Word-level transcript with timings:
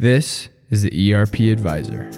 This 0.00 0.48
is 0.70 0.82
the 0.82 1.12
ERP 1.12 1.40
Advisor. 1.40 2.08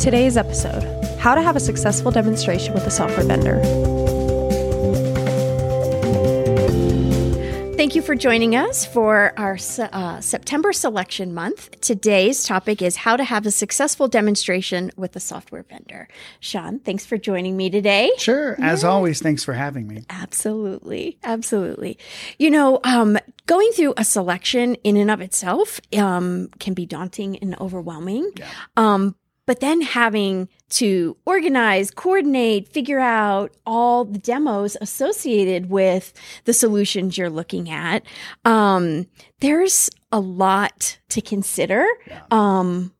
Today's 0.00 0.36
episode 0.36 0.82
How 1.20 1.36
to 1.36 1.40
have 1.40 1.54
a 1.54 1.60
successful 1.60 2.10
demonstration 2.10 2.74
with 2.74 2.84
a 2.84 2.90
software 2.90 3.24
vendor. 3.24 3.60
Thank 7.88 7.96
you 7.96 8.02
for 8.02 8.14
joining 8.14 8.54
us 8.54 8.84
for 8.84 9.32
our 9.38 9.56
uh, 9.78 10.20
September 10.20 10.74
selection 10.74 11.32
month. 11.32 11.80
Today's 11.80 12.44
topic 12.44 12.82
is 12.82 12.96
how 12.96 13.16
to 13.16 13.24
have 13.24 13.46
a 13.46 13.50
successful 13.50 14.08
demonstration 14.08 14.90
with 14.98 15.16
a 15.16 15.20
software 15.20 15.62
vendor. 15.62 16.06
Shawn, 16.38 16.80
thanks 16.80 17.06
for 17.06 17.16
joining 17.16 17.56
me 17.56 17.70
today. 17.70 18.12
Sure. 18.18 18.56
As 18.60 18.84
always, 18.84 19.22
thanks 19.22 19.42
for 19.42 19.54
having 19.54 19.88
me. 19.88 20.04
Absolutely. 20.10 21.18
Absolutely. 21.24 21.96
You 22.38 22.50
know, 22.50 22.78
um, 22.84 23.16
going 23.46 23.70
through 23.72 23.94
a 23.96 24.04
selection 24.04 24.74
in 24.84 24.98
and 24.98 25.10
of 25.10 25.22
itself 25.22 25.80
um, 25.96 26.50
can 26.60 26.74
be 26.74 26.84
daunting 26.84 27.38
and 27.38 27.58
overwhelming. 27.58 28.30
Yeah. 28.36 28.50
Um, 28.76 29.14
but 29.48 29.60
then 29.60 29.80
having 29.80 30.46
to 30.68 31.16
organize, 31.24 31.90
coordinate, 31.90 32.68
figure 32.68 33.00
out 33.00 33.50
all 33.64 34.04
the 34.04 34.18
demos 34.18 34.76
associated 34.82 35.70
with 35.70 36.12
the 36.44 36.52
solutions 36.52 37.16
you're 37.16 37.30
looking 37.30 37.70
at. 37.70 38.04
Um, 38.44 39.06
there's 39.40 39.88
a 40.12 40.20
lot 40.20 40.98
to 41.08 41.22
consider. 41.22 41.86
Yeah. 42.06 42.20
Um, 42.30 42.92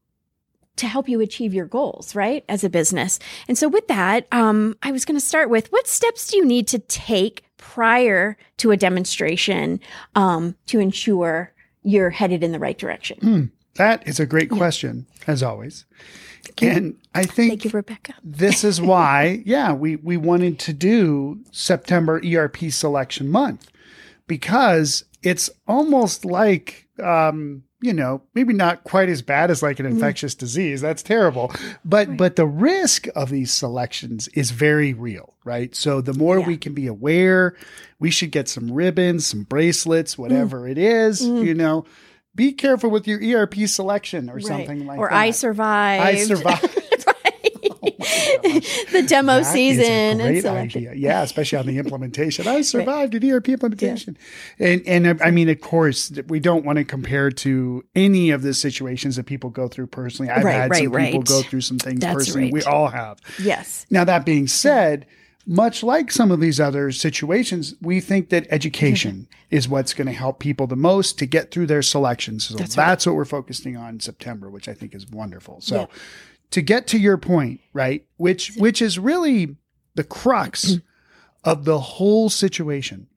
to 0.76 0.86
help 0.86 1.08
you 1.08 1.20
achieve 1.20 1.52
your 1.52 1.66
goals, 1.66 2.14
right, 2.14 2.44
as 2.48 2.62
a 2.62 2.70
business. 2.70 3.18
And 3.48 3.58
so, 3.58 3.68
with 3.68 3.88
that, 3.88 4.28
um, 4.30 4.76
I 4.80 4.92
was 4.92 5.04
going 5.04 5.18
to 5.18 5.26
start 5.26 5.50
with 5.50 5.66
what 5.72 5.88
steps 5.88 6.28
do 6.28 6.36
you 6.36 6.46
need 6.46 6.68
to 6.68 6.78
take 6.78 7.44
prior 7.56 8.36
to 8.58 8.70
a 8.70 8.76
demonstration 8.76 9.80
um, 10.14 10.54
to 10.66 10.78
ensure 10.78 11.52
you're 11.82 12.10
headed 12.10 12.44
in 12.44 12.52
the 12.52 12.60
right 12.60 12.78
direction? 12.78 13.18
Mm, 13.20 13.50
that 13.74 14.06
is 14.06 14.20
a 14.20 14.24
great 14.24 14.50
question, 14.50 15.04
yeah. 15.16 15.32
as 15.32 15.42
always. 15.42 15.84
And 16.60 16.96
I 17.14 17.24
think 17.24 17.50
Thank 17.50 17.64
you, 17.64 17.70
Rebecca. 17.70 18.14
this 18.22 18.64
is 18.64 18.80
why, 18.80 19.42
yeah, 19.46 19.72
we, 19.72 19.96
we 19.96 20.16
wanted 20.16 20.58
to 20.60 20.72
do 20.72 21.40
September 21.52 22.20
ERP 22.24 22.70
selection 22.70 23.28
month 23.28 23.70
because 24.26 25.04
it's 25.22 25.50
almost 25.66 26.24
like, 26.24 26.86
um, 27.02 27.64
you 27.80 27.92
know, 27.92 28.22
maybe 28.34 28.52
not 28.52 28.82
quite 28.82 29.08
as 29.08 29.22
bad 29.22 29.50
as 29.50 29.62
like 29.62 29.78
an 29.78 29.86
mm-hmm. 29.86 29.94
infectious 29.94 30.34
mm. 30.34 30.38
disease. 30.38 30.80
That's 30.80 31.02
terrible. 31.02 31.52
But, 31.84 32.08
right. 32.08 32.16
but 32.16 32.36
the 32.36 32.46
risk 32.46 33.06
of 33.14 33.30
these 33.30 33.52
selections 33.52 34.28
is 34.28 34.50
very 34.50 34.92
real, 34.94 35.34
right? 35.44 35.74
So 35.74 36.00
the 36.00 36.12
more 36.12 36.40
yeah. 36.40 36.46
we 36.46 36.56
can 36.56 36.74
be 36.74 36.88
aware, 36.88 37.56
we 38.00 38.10
should 38.10 38.32
get 38.32 38.48
some 38.48 38.72
ribbons, 38.72 39.26
some 39.26 39.44
bracelets, 39.44 40.18
whatever 40.18 40.62
mm. 40.62 40.72
it 40.72 40.78
is, 40.78 41.22
mm. 41.22 41.44
you 41.44 41.54
know, 41.54 41.84
be 42.38 42.52
careful 42.52 42.88
with 42.88 43.08
your 43.08 43.20
ERP 43.20 43.56
selection 43.66 44.30
or 44.30 44.34
right. 44.34 44.44
something 44.44 44.86
like 44.86 44.98
or 44.98 45.08
that. 45.08 45.12
Or 45.12 45.18
I 45.18 45.32
survived. 45.32 46.04
I 46.04 46.14
survived. 46.24 46.84
Oh 48.30 48.60
the 48.92 49.04
demo 49.06 49.38
that 49.38 49.44
season 49.44 50.18
great 50.18 50.44
idea. 50.44 50.94
Yeah, 50.94 51.22
especially 51.22 51.58
on 51.58 51.66
the 51.66 51.78
implementation. 51.78 52.46
I 52.46 52.60
survived 52.62 53.14
right. 53.14 53.22
an 53.22 53.30
ERP 53.30 53.48
implementation. 53.48 54.16
Yeah. 54.58 54.68
And 54.68 54.86
and 54.86 55.06
uh, 55.06 55.24
I 55.24 55.30
mean, 55.30 55.48
of 55.48 55.60
course, 55.60 56.12
we 56.28 56.40
don't 56.40 56.64
want 56.64 56.78
to 56.78 56.84
compare 56.84 57.30
to 57.30 57.84
any 57.94 58.30
of 58.30 58.42
the 58.42 58.54
situations 58.54 59.16
that 59.16 59.26
people 59.26 59.50
go 59.50 59.68
through 59.68 59.88
personally. 59.88 60.30
I've 60.30 60.44
right, 60.44 60.52
had 60.52 60.76
some 60.76 60.92
people 60.92 61.22
go 61.22 61.42
through 61.42 61.62
some 61.62 61.78
things 61.78 62.00
That's 62.00 62.14
personally. 62.14 62.52
We 62.52 62.62
all 62.62 62.88
have. 62.88 63.18
Yes. 63.38 63.86
Now 63.90 64.04
that 64.04 64.24
being 64.24 64.46
said, 64.46 65.06
much 65.48 65.82
like 65.82 66.12
some 66.12 66.30
of 66.30 66.40
these 66.40 66.60
other 66.60 66.92
situations, 66.92 67.74
we 67.80 68.00
think 68.00 68.28
that 68.28 68.46
education 68.50 69.12
mm-hmm. 69.30 69.32
is 69.56 69.66
what's 69.66 69.94
going 69.94 70.06
to 70.06 70.12
help 70.12 70.38
people 70.38 70.66
the 70.66 70.76
most 70.76 71.18
to 71.18 71.26
get 71.26 71.50
through 71.50 71.66
their 71.66 71.80
selections. 71.80 72.46
So 72.46 72.54
that's, 72.54 72.74
that's 72.74 73.06
right. 73.06 73.10
what 73.10 73.16
we're 73.16 73.24
focusing 73.24 73.74
on 73.74 73.94
in 73.94 74.00
September, 74.00 74.50
which 74.50 74.68
I 74.68 74.74
think 74.74 74.94
is 74.94 75.08
wonderful. 75.08 75.62
So 75.62 75.80
yeah. 75.80 75.86
to 76.50 76.60
get 76.60 76.86
to 76.88 76.98
your 76.98 77.16
point, 77.16 77.60
right, 77.72 78.04
which 78.18 78.52
which 78.56 78.82
is 78.82 78.98
really 78.98 79.56
the 79.94 80.04
crux 80.04 80.66
mm-hmm. 80.66 81.50
of 81.50 81.64
the 81.64 81.80
whole 81.80 82.28
situation. 82.28 83.08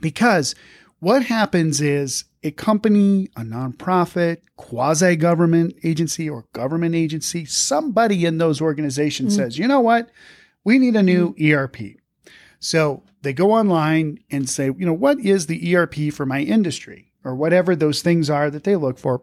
Because 0.00 0.54
what 1.00 1.26
happens 1.26 1.82
is 1.82 2.24
a 2.42 2.50
company, 2.50 3.28
a 3.36 3.42
nonprofit, 3.42 4.38
quasi 4.56 5.16
government 5.16 5.74
agency, 5.84 6.30
or 6.30 6.46
government 6.54 6.94
agency, 6.94 7.44
somebody 7.44 8.24
in 8.24 8.38
those 8.38 8.62
organizations 8.62 9.34
mm-hmm. 9.34 9.42
says, 9.42 9.58
you 9.58 9.68
know 9.68 9.80
what? 9.80 10.08
We 10.64 10.78
need 10.78 10.96
a 10.96 11.02
new 11.02 11.34
mm-hmm. 11.34 11.54
ERP. 11.54 11.96
So 12.60 13.02
they 13.22 13.32
go 13.32 13.52
online 13.52 14.20
and 14.30 14.48
say, 14.48 14.66
you 14.66 14.86
know, 14.86 14.92
what 14.92 15.18
is 15.20 15.46
the 15.46 15.74
ERP 15.74 16.12
for 16.12 16.26
my 16.26 16.40
industry 16.40 17.12
or 17.24 17.34
whatever 17.34 17.74
those 17.74 18.02
things 18.02 18.30
are 18.30 18.50
that 18.50 18.64
they 18.64 18.76
look 18.76 18.98
for? 18.98 19.22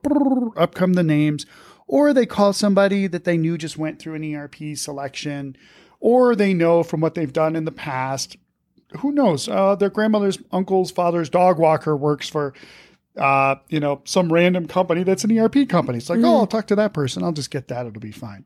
Up 0.57 0.75
come 0.75 0.93
the 0.93 1.03
names. 1.03 1.45
Or 1.87 2.13
they 2.13 2.25
call 2.25 2.53
somebody 2.53 3.07
that 3.07 3.23
they 3.23 3.37
knew 3.37 3.57
just 3.57 3.77
went 3.77 3.99
through 3.99 4.13
an 4.15 4.35
ERP 4.35 4.75
selection, 4.75 5.57
or 5.99 6.35
they 6.35 6.53
know 6.53 6.83
from 6.83 7.01
what 7.01 7.15
they've 7.15 7.33
done 7.33 7.55
in 7.55 7.65
the 7.65 7.71
past. 7.71 8.37
Who 8.99 9.11
knows? 9.11 9.49
Uh, 9.49 9.75
their 9.75 9.89
grandmother's 9.89 10.37
uncle's 10.51 10.91
father's 10.91 11.29
dog 11.29 11.57
walker 11.57 11.97
works 11.97 12.29
for 12.29 12.53
uh, 13.17 13.55
you 13.69 13.79
know, 13.79 14.01
some 14.05 14.31
random 14.31 14.67
company 14.67 15.03
that's 15.03 15.23
an 15.23 15.37
ERP 15.37 15.67
company. 15.67 15.97
It's 15.97 16.09
like, 16.09 16.19
mm. 16.19 16.25
oh, 16.25 16.37
I'll 16.37 16.47
talk 16.47 16.67
to 16.67 16.75
that 16.75 16.93
person. 16.93 17.23
I'll 17.23 17.31
just 17.31 17.51
get 17.51 17.67
that. 17.69 17.85
It'll 17.85 17.99
be 17.99 18.11
fine 18.11 18.45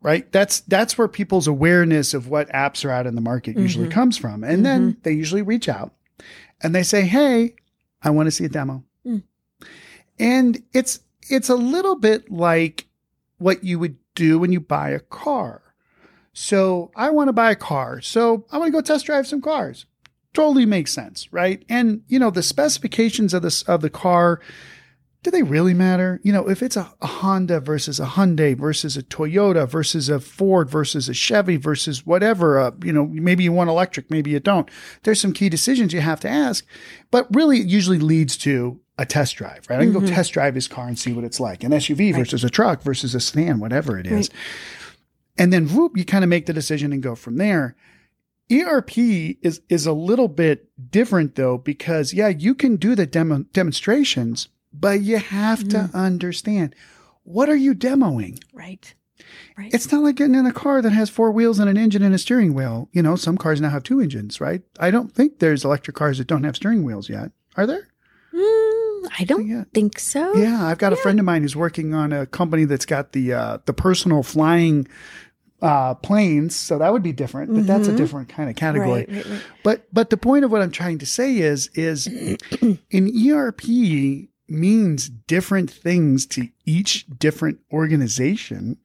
right? 0.00 0.30
That's 0.32 0.60
that's 0.60 0.96
where 0.96 1.08
people's 1.08 1.46
awareness 1.46 2.14
of 2.14 2.28
what 2.28 2.48
apps 2.50 2.84
are 2.84 2.90
out 2.90 3.06
in 3.06 3.14
the 3.14 3.20
market 3.20 3.52
mm-hmm. 3.52 3.62
usually 3.62 3.88
comes 3.88 4.16
from. 4.16 4.44
And 4.44 4.58
mm-hmm. 4.58 4.62
then 4.62 4.96
they 5.02 5.12
usually 5.12 5.42
reach 5.42 5.68
out 5.68 5.92
and 6.60 6.74
they 6.74 6.82
say, 6.82 7.02
"Hey, 7.02 7.54
I 8.02 8.10
want 8.10 8.26
to 8.26 8.30
see 8.30 8.44
a 8.44 8.48
demo." 8.48 8.84
Mm. 9.06 9.22
And 10.18 10.62
it's 10.72 11.00
it's 11.28 11.48
a 11.48 11.56
little 11.56 11.96
bit 11.96 12.30
like 12.30 12.86
what 13.38 13.64
you 13.64 13.78
would 13.78 13.96
do 14.14 14.38
when 14.38 14.52
you 14.52 14.60
buy 14.60 14.90
a 14.90 15.00
car. 15.00 15.62
So, 16.32 16.92
I 16.94 17.10
want 17.10 17.28
to 17.28 17.32
buy 17.32 17.50
a 17.50 17.56
car. 17.56 18.00
So, 18.00 18.46
I 18.52 18.58
want 18.58 18.68
to 18.68 18.72
go 18.72 18.80
test 18.80 19.06
drive 19.06 19.26
some 19.26 19.40
cars. 19.40 19.86
Totally 20.34 20.66
makes 20.66 20.92
sense, 20.92 21.32
right? 21.32 21.64
And 21.68 22.02
you 22.06 22.18
know, 22.18 22.30
the 22.30 22.42
specifications 22.42 23.34
of 23.34 23.42
this 23.42 23.62
of 23.62 23.80
the 23.80 23.90
car 23.90 24.40
do 25.22 25.30
they 25.30 25.42
really 25.42 25.74
matter? 25.74 26.20
You 26.22 26.32
know, 26.32 26.48
if 26.48 26.62
it's 26.62 26.76
a, 26.76 26.92
a, 27.00 27.06
Honda 27.06 27.60
versus 27.60 27.98
a 27.98 28.06
Hyundai 28.06 28.56
versus 28.56 28.96
a 28.96 29.02
Toyota 29.02 29.68
versus 29.68 30.08
a 30.08 30.20
Ford 30.20 30.70
versus 30.70 31.08
a 31.08 31.14
Chevy 31.14 31.56
versus 31.56 32.06
whatever, 32.06 32.58
uh, 32.60 32.70
you 32.84 32.92
know, 32.92 33.06
maybe 33.06 33.42
you 33.42 33.52
want 33.52 33.68
electric, 33.68 34.10
maybe 34.10 34.30
you 34.30 34.40
don't. 34.40 34.70
There's 35.02 35.20
some 35.20 35.32
key 35.32 35.48
decisions 35.48 35.92
you 35.92 36.00
have 36.00 36.20
to 36.20 36.28
ask, 36.28 36.64
but 37.10 37.26
really 37.34 37.60
it 37.60 37.66
usually 37.66 37.98
leads 37.98 38.36
to 38.38 38.80
a 38.96 39.04
test 39.04 39.36
drive, 39.36 39.66
right? 39.68 39.80
I 39.80 39.84
can 39.84 39.92
mm-hmm. 39.92 40.06
go 40.06 40.12
test 40.12 40.32
drive 40.32 40.54
his 40.54 40.68
car 40.68 40.86
and 40.86 40.98
see 40.98 41.12
what 41.12 41.24
it's 41.24 41.40
like. 41.40 41.64
An 41.64 41.72
SUV 41.72 42.12
right. 42.12 42.20
versus 42.20 42.44
a 42.44 42.50
truck 42.50 42.82
versus 42.82 43.14
a 43.14 43.20
sedan, 43.20 43.58
whatever 43.58 43.98
it 43.98 44.06
is. 44.06 44.30
Right. 44.30 44.38
And 45.36 45.52
then 45.52 45.68
whoop, 45.68 45.96
you 45.96 46.04
kind 46.04 46.24
of 46.24 46.30
make 46.30 46.46
the 46.46 46.52
decision 46.52 46.92
and 46.92 47.02
go 47.02 47.14
from 47.14 47.36
there. 47.36 47.76
ERP 48.50 48.96
is 48.98 49.60
is 49.68 49.84
a 49.84 49.92
little 49.92 50.28
bit 50.28 50.70
different 50.90 51.34
though 51.34 51.58
because 51.58 52.14
yeah, 52.14 52.28
you 52.28 52.54
can 52.54 52.76
do 52.76 52.94
the 52.94 53.04
demo 53.04 53.44
demonstrations 53.52 54.48
but 54.72 55.00
you 55.00 55.18
have 55.18 55.60
mm. 55.60 55.70
to 55.70 55.96
understand 55.96 56.74
what 57.24 57.48
are 57.48 57.56
you 57.56 57.74
demoing? 57.74 58.42
Right. 58.52 58.94
Right. 59.56 59.74
It's 59.74 59.90
not 59.90 60.02
like 60.02 60.16
getting 60.16 60.36
in 60.36 60.46
a 60.46 60.52
car 60.52 60.80
that 60.80 60.92
has 60.92 61.10
four 61.10 61.30
wheels 61.32 61.58
and 61.58 61.68
an 61.68 61.76
engine 61.76 62.02
and 62.02 62.14
a 62.14 62.18
steering 62.18 62.54
wheel. 62.54 62.88
You 62.92 63.02
know, 63.02 63.16
some 63.16 63.36
cars 63.36 63.60
now 63.60 63.70
have 63.70 63.82
two 63.82 64.00
engines, 64.00 64.40
right? 64.40 64.62
I 64.78 64.90
don't 64.90 65.12
think 65.12 65.38
there's 65.38 65.64
electric 65.64 65.96
cars 65.96 66.18
that 66.18 66.26
don't 66.26 66.44
have 66.44 66.56
steering 66.56 66.84
wheels 66.84 67.08
yet. 67.08 67.32
Are 67.56 67.66
there? 67.66 67.88
Mm, 68.32 69.08
I 69.18 69.24
don't 69.26 69.48
yeah. 69.48 69.64
think 69.74 69.98
so. 69.98 70.36
Yeah, 70.36 70.64
I've 70.64 70.78
got 70.78 70.92
yeah. 70.92 70.98
a 70.98 71.02
friend 71.02 71.18
of 71.18 71.24
mine 71.24 71.42
who's 71.42 71.56
working 71.56 71.94
on 71.94 72.12
a 72.12 72.26
company 72.26 72.64
that's 72.64 72.86
got 72.86 73.12
the 73.12 73.32
uh, 73.32 73.58
the 73.66 73.72
personal 73.72 74.22
flying 74.22 74.86
uh, 75.60 75.94
planes, 75.94 76.54
so 76.54 76.78
that 76.78 76.92
would 76.92 77.02
be 77.02 77.12
different. 77.12 77.50
But 77.50 77.58
mm-hmm. 77.58 77.66
that's 77.66 77.88
a 77.88 77.90
mm-hmm. 77.90 77.96
different 77.96 78.28
kind 78.28 78.48
of 78.48 78.56
category. 78.56 79.06
Right, 79.08 79.12
right, 79.12 79.26
right. 79.26 79.42
But 79.64 79.88
but 79.92 80.10
the 80.10 80.16
point 80.16 80.44
of 80.44 80.52
what 80.52 80.62
I'm 80.62 80.70
trying 80.70 80.98
to 80.98 81.06
say 81.06 81.38
is 81.38 81.68
is 81.74 82.06
in 82.90 83.32
ERP 83.32 83.62
means 84.48 85.08
different 85.08 85.70
things 85.70 86.26
to 86.26 86.48
each 86.64 87.06
different 87.18 87.60
organization 87.72 88.78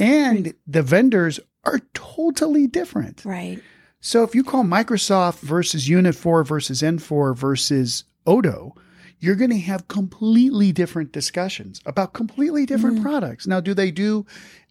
and 0.00 0.54
the 0.66 0.82
vendors 0.82 1.38
are 1.64 1.80
totally 1.92 2.66
different. 2.66 3.24
Right. 3.24 3.62
So 4.00 4.22
if 4.22 4.34
you 4.34 4.42
call 4.42 4.64
Microsoft 4.64 5.40
versus 5.40 5.88
Unit 5.88 6.14
4 6.14 6.42
versus 6.42 6.80
Infor 6.80 7.36
versus 7.36 8.04
Odoo, 8.26 8.72
you're 9.18 9.36
going 9.36 9.50
to 9.50 9.58
have 9.58 9.88
completely 9.88 10.72
different 10.72 11.12
discussions 11.12 11.82
about 11.84 12.14
completely 12.14 12.64
different 12.64 13.00
mm. 13.00 13.02
products. 13.02 13.46
Now, 13.46 13.60
do 13.60 13.74
they 13.74 13.90
do 13.90 14.24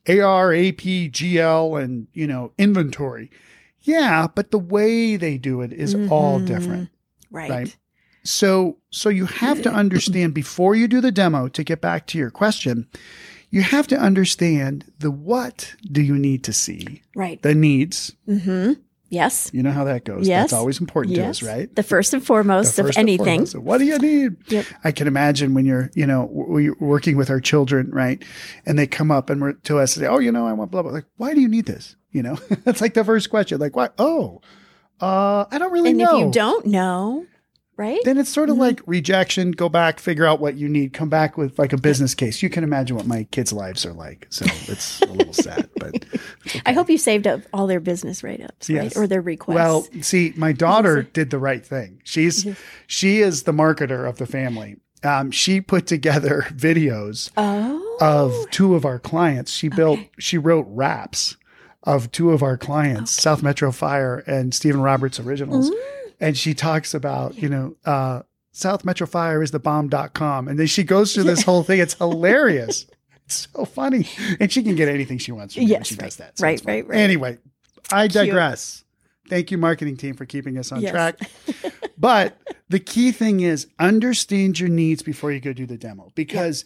AR, 0.08 0.52
AP, 0.52 0.82
GL, 1.12 1.84
and, 1.84 2.08
you 2.14 2.26
know, 2.26 2.52
inventory? 2.58 3.30
Yeah, 3.82 4.28
but 4.34 4.50
the 4.50 4.58
way 4.58 5.16
they 5.16 5.38
do 5.38 5.62
it 5.62 5.72
is 5.72 5.94
mm-hmm. 5.94 6.12
all 6.12 6.40
different. 6.40 6.90
Right. 7.30 7.50
right. 7.52 7.78
So, 8.24 8.78
so 8.92 9.10
you 9.10 9.26
have 9.26 9.62
to 9.64 9.72
understand 9.72 10.34
before 10.34 10.76
you 10.76 10.88
do 10.88 11.02
the 11.02 11.12
demo 11.12 11.48
to 11.50 11.64
get 11.64 11.82
back 11.82 12.06
to 12.08 12.18
your 12.18 12.30
question, 12.30 12.88
you 13.50 13.62
have 13.62 13.88
to 13.88 13.98
understand 13.98 14.92
the 15.00 15.10
what 15.12 15.74
do 15.92 16.02
you 16.02 16.18
need 16.18 16.44
to 16.44 16.54
see? 16.54 17.02
Right. 17.16 17.42
The 17.42 17.56
needs. 17.56 18.14
Mm-hmm. 18.28 18.74
Yes. 19.12 19.50
You 19.54 19.64
know 19.64 19.72
how 19.72 19.86
that 19.86 20.06
goes. 20.06 20.28
Yes. 20.28 20.44
That's 20.52 20.54
always 20.60 20.80
important 20.80 21.16
to 21.16 21.26
us, 21.26 21.42
right? 21.42 21.74
The 21.76 21.82
first 21.82 22.14
and 22.14 22.24
foremost 22.24 22.78
of 22.78 22.86
first 22.86 22.98
and 23.00 23.10
anything. 23.10 23.26
foremost. 23.26 23.52
So 23.54 23.60
what 23.60 23.80
do 23.80 23.86
you 23.86 23.98
need? 23.98 24.36
Yep. 24.52 24.66
I 24.84 24.92
can 24.92 25.08
imagine 25.08 25.56
when 25.56 25.66
you're, 25.66 25.90
you 25.96 26.06
know, 26.06 26.28
we're 26.32 26.76
working 26.80 27.18
with 27.18 27.32
our 27.32 27.40
children, 27.40 27.90
right? 27.90 28.24
And 28.68 28.78
they 28.78 28.86
come 28.86 29.10
up 29.10 29.32
and 29.32 29.42
we're 29.42 29.54
to 29.54 29.80
us 29.80 29.96
and 29.96 30.04
say, 30.04 30.08
oh, 30.08 30.20
you 30.20 30.32
know, 30.32 30.46
I 30.46 30.54
want 30.54 30.70
blah, 30.70 30.84
blah. 30.84 30.92
Like, 30.92 31.06
why 31.18 31.34
do 31.34 31.42
you 31.42 31.48
need 31.48 31.66
this? 31.66 31.96
You 32.12 32.22
know, 32.22 32.36
that's 32.66 32.82
like 32.82 32.94
the 32.94 33.04
first 33.04 33.32
question. 33.32 33.60
Like, 33.60 33.76
why? 33.76 33.90
Oh, 33.98 34.42
uh, 35.02 35.46
I 35.50 35.58
don't 35.58 35.72
really 35.72 35.90
And 35.90 35.98
know. 36.00 36.20
if 36.20 36.26
you 36.26 36.32
don't 36.32 36.68
know, 36.68 37.26
right? 37.80 38.00
then 38.04 38.18
it's 38.20 38.30
sort 38.30 38.50
of 38.50 38.58
Mhm. 38.58 38.60
like 38.60 38.82
rejection. 38.86 39.52
Go 39.52 39.70
back, 39.70 40.00
figure 40.00 40.26
out 40.26 40.40
what 40.40 40.56
you 40.56 40.68
need, 40.70 40.94
come 40.94 41.10
back 41.10 41.38
with 41.38 41.58
like 41.58 41.74
a 41.74 41.78
business 41.78 42.14
case. 42.14 42.44
You 42.44 42.50
can 42.50 42.64
imagine 42.64 42.96
what 42.96 43.08
my 43.08 43.24
kids' 43.32 43.52
lives 43.54 43.86
are 43.86 43.94
like. 43.94 44.28
So 44.30 44.46
it's 44.68 45.02
a 45.02 45.06
little 45.08 45.34
sad, 45.48 45.70
but 45.78 46.06
I 46.66 46.74
hope 46.74 46.90
you 46.90 46.98
saved 46.98 47.26
up 47.26 47.42
all 47.54 47.66
their 47.66 47.80
business 47.80 48.24
write 48.24 48.42
ups, 48.44 48.70
right? 48.70 48.84
Yes. 48.84 48.98
Or 48.98 49.08
their 49.08 49.22
requests. 49.22 49.56
Well, 49.56 49.88
see, 50.02 50.34
my 50.36 50.52
daughter 50.52 51.04
did 51.04 51.30
the 51.32 51.40
right 51.40 51.66
thing. 51.66 52.02
She's 52.04 52.46
she 52.86 53.22
is 53.22 53.44
the 53.44 53.54
marketer 53.54 54.08
of 54.08 54.18
the 54.18 54.26
family. 54.28 54.76
Um, 55.02 55.32
she 55.32 55.62
put 55.62 55.88
together 55.88 56.46
videos 56.54 57.32
oh. 57.38 57.98
of 58.02 58.52
two 58.52 58.76
of 58.76 58.84
our 58.84 59.00
clients. 59.00 59.54
She 59.54 59.70
built 59.70 60.00
she 60.18 60.38
wrote 60.38 60.66
raps 60.70 61.38
of 61.84 62.12
two 62.12 62.32
of 62.32 62.44
our 62.44 62.58
clients, 62.58 63.10
South 63.12 63.42
Metro 63.42 63.72
Fire 63.72 64.22
and 64.28 64.54
Stephen 64.54 64.82
Roberts 64.82 65.18
Originals. 65.20 65.72
And 66.20 66.38
she 66.38 66.54
talks 66.54 66.94
about, 66.94 67.36
you 67.38 67.48
know, 67.50 67.76
uh, 67.86 68.22
South 68.52 68.84
Metro 68.84 69.08
Fire 69.08 69.42
is 69.42 69.52
the 69.52 69.60
bomb.com. 69.60 70.48
And 70.48 70.60
then 70.60 70.68
she 70.68 70.84
goes 70.84 71.14
through 71.14 71.24
this 71.24 71.44
whole 71.44 71.64
thing. 71.64 71.80
It's 71.80 71.94
hilarious. 71.98 72.86
It's 73.26 73.48
so 73.54 73.64
funny. 73.66 74.08
And 74.40 74.52
she 74.52 74.64
can 74.64 74.76
get 74.76 74.90
anything 74.90 75.18
she 75.18 75.32
wants 75.32 75.54
from 75.54 75.64
Yes, 75.64 75.88
she 75.88 75.96
right. 75.96 76.02
does 76.06 76.18
that. 76.18 76.38
So 76.38 76.44
Right, 76.44 76.62
right, 76.66 76.86
right. 76.88 76.98
Anyway, 77.00 77.38
I 77.92 78.08
Cute. 78.08 78.26
digress. 78.26 78.84
Thank 79.30 79.52
you, 79.52 79.58
marketing 79.60 79.96
team, 79.98 80.16
for 80.16 80.26
keeping 80.26 80.58
us 80.58 80.72
on 80.72 80.82
Yes. 80.82 80.92
track. 80.92 81.20
but 81.98 82.38
the 82.70 82.80
key 82.80 83.12
thing 83.12 83.42
is 83.42 83.68
understand 83.78 84.60
your 84.60 84.70
needs 84.70 85.04
before 85.04 85.32
you 85.32 85.40
go 85.40 85.54
do 85.54 85.66
the 85.68 85.78
demo 85.78 86.12
because 86.16 86.66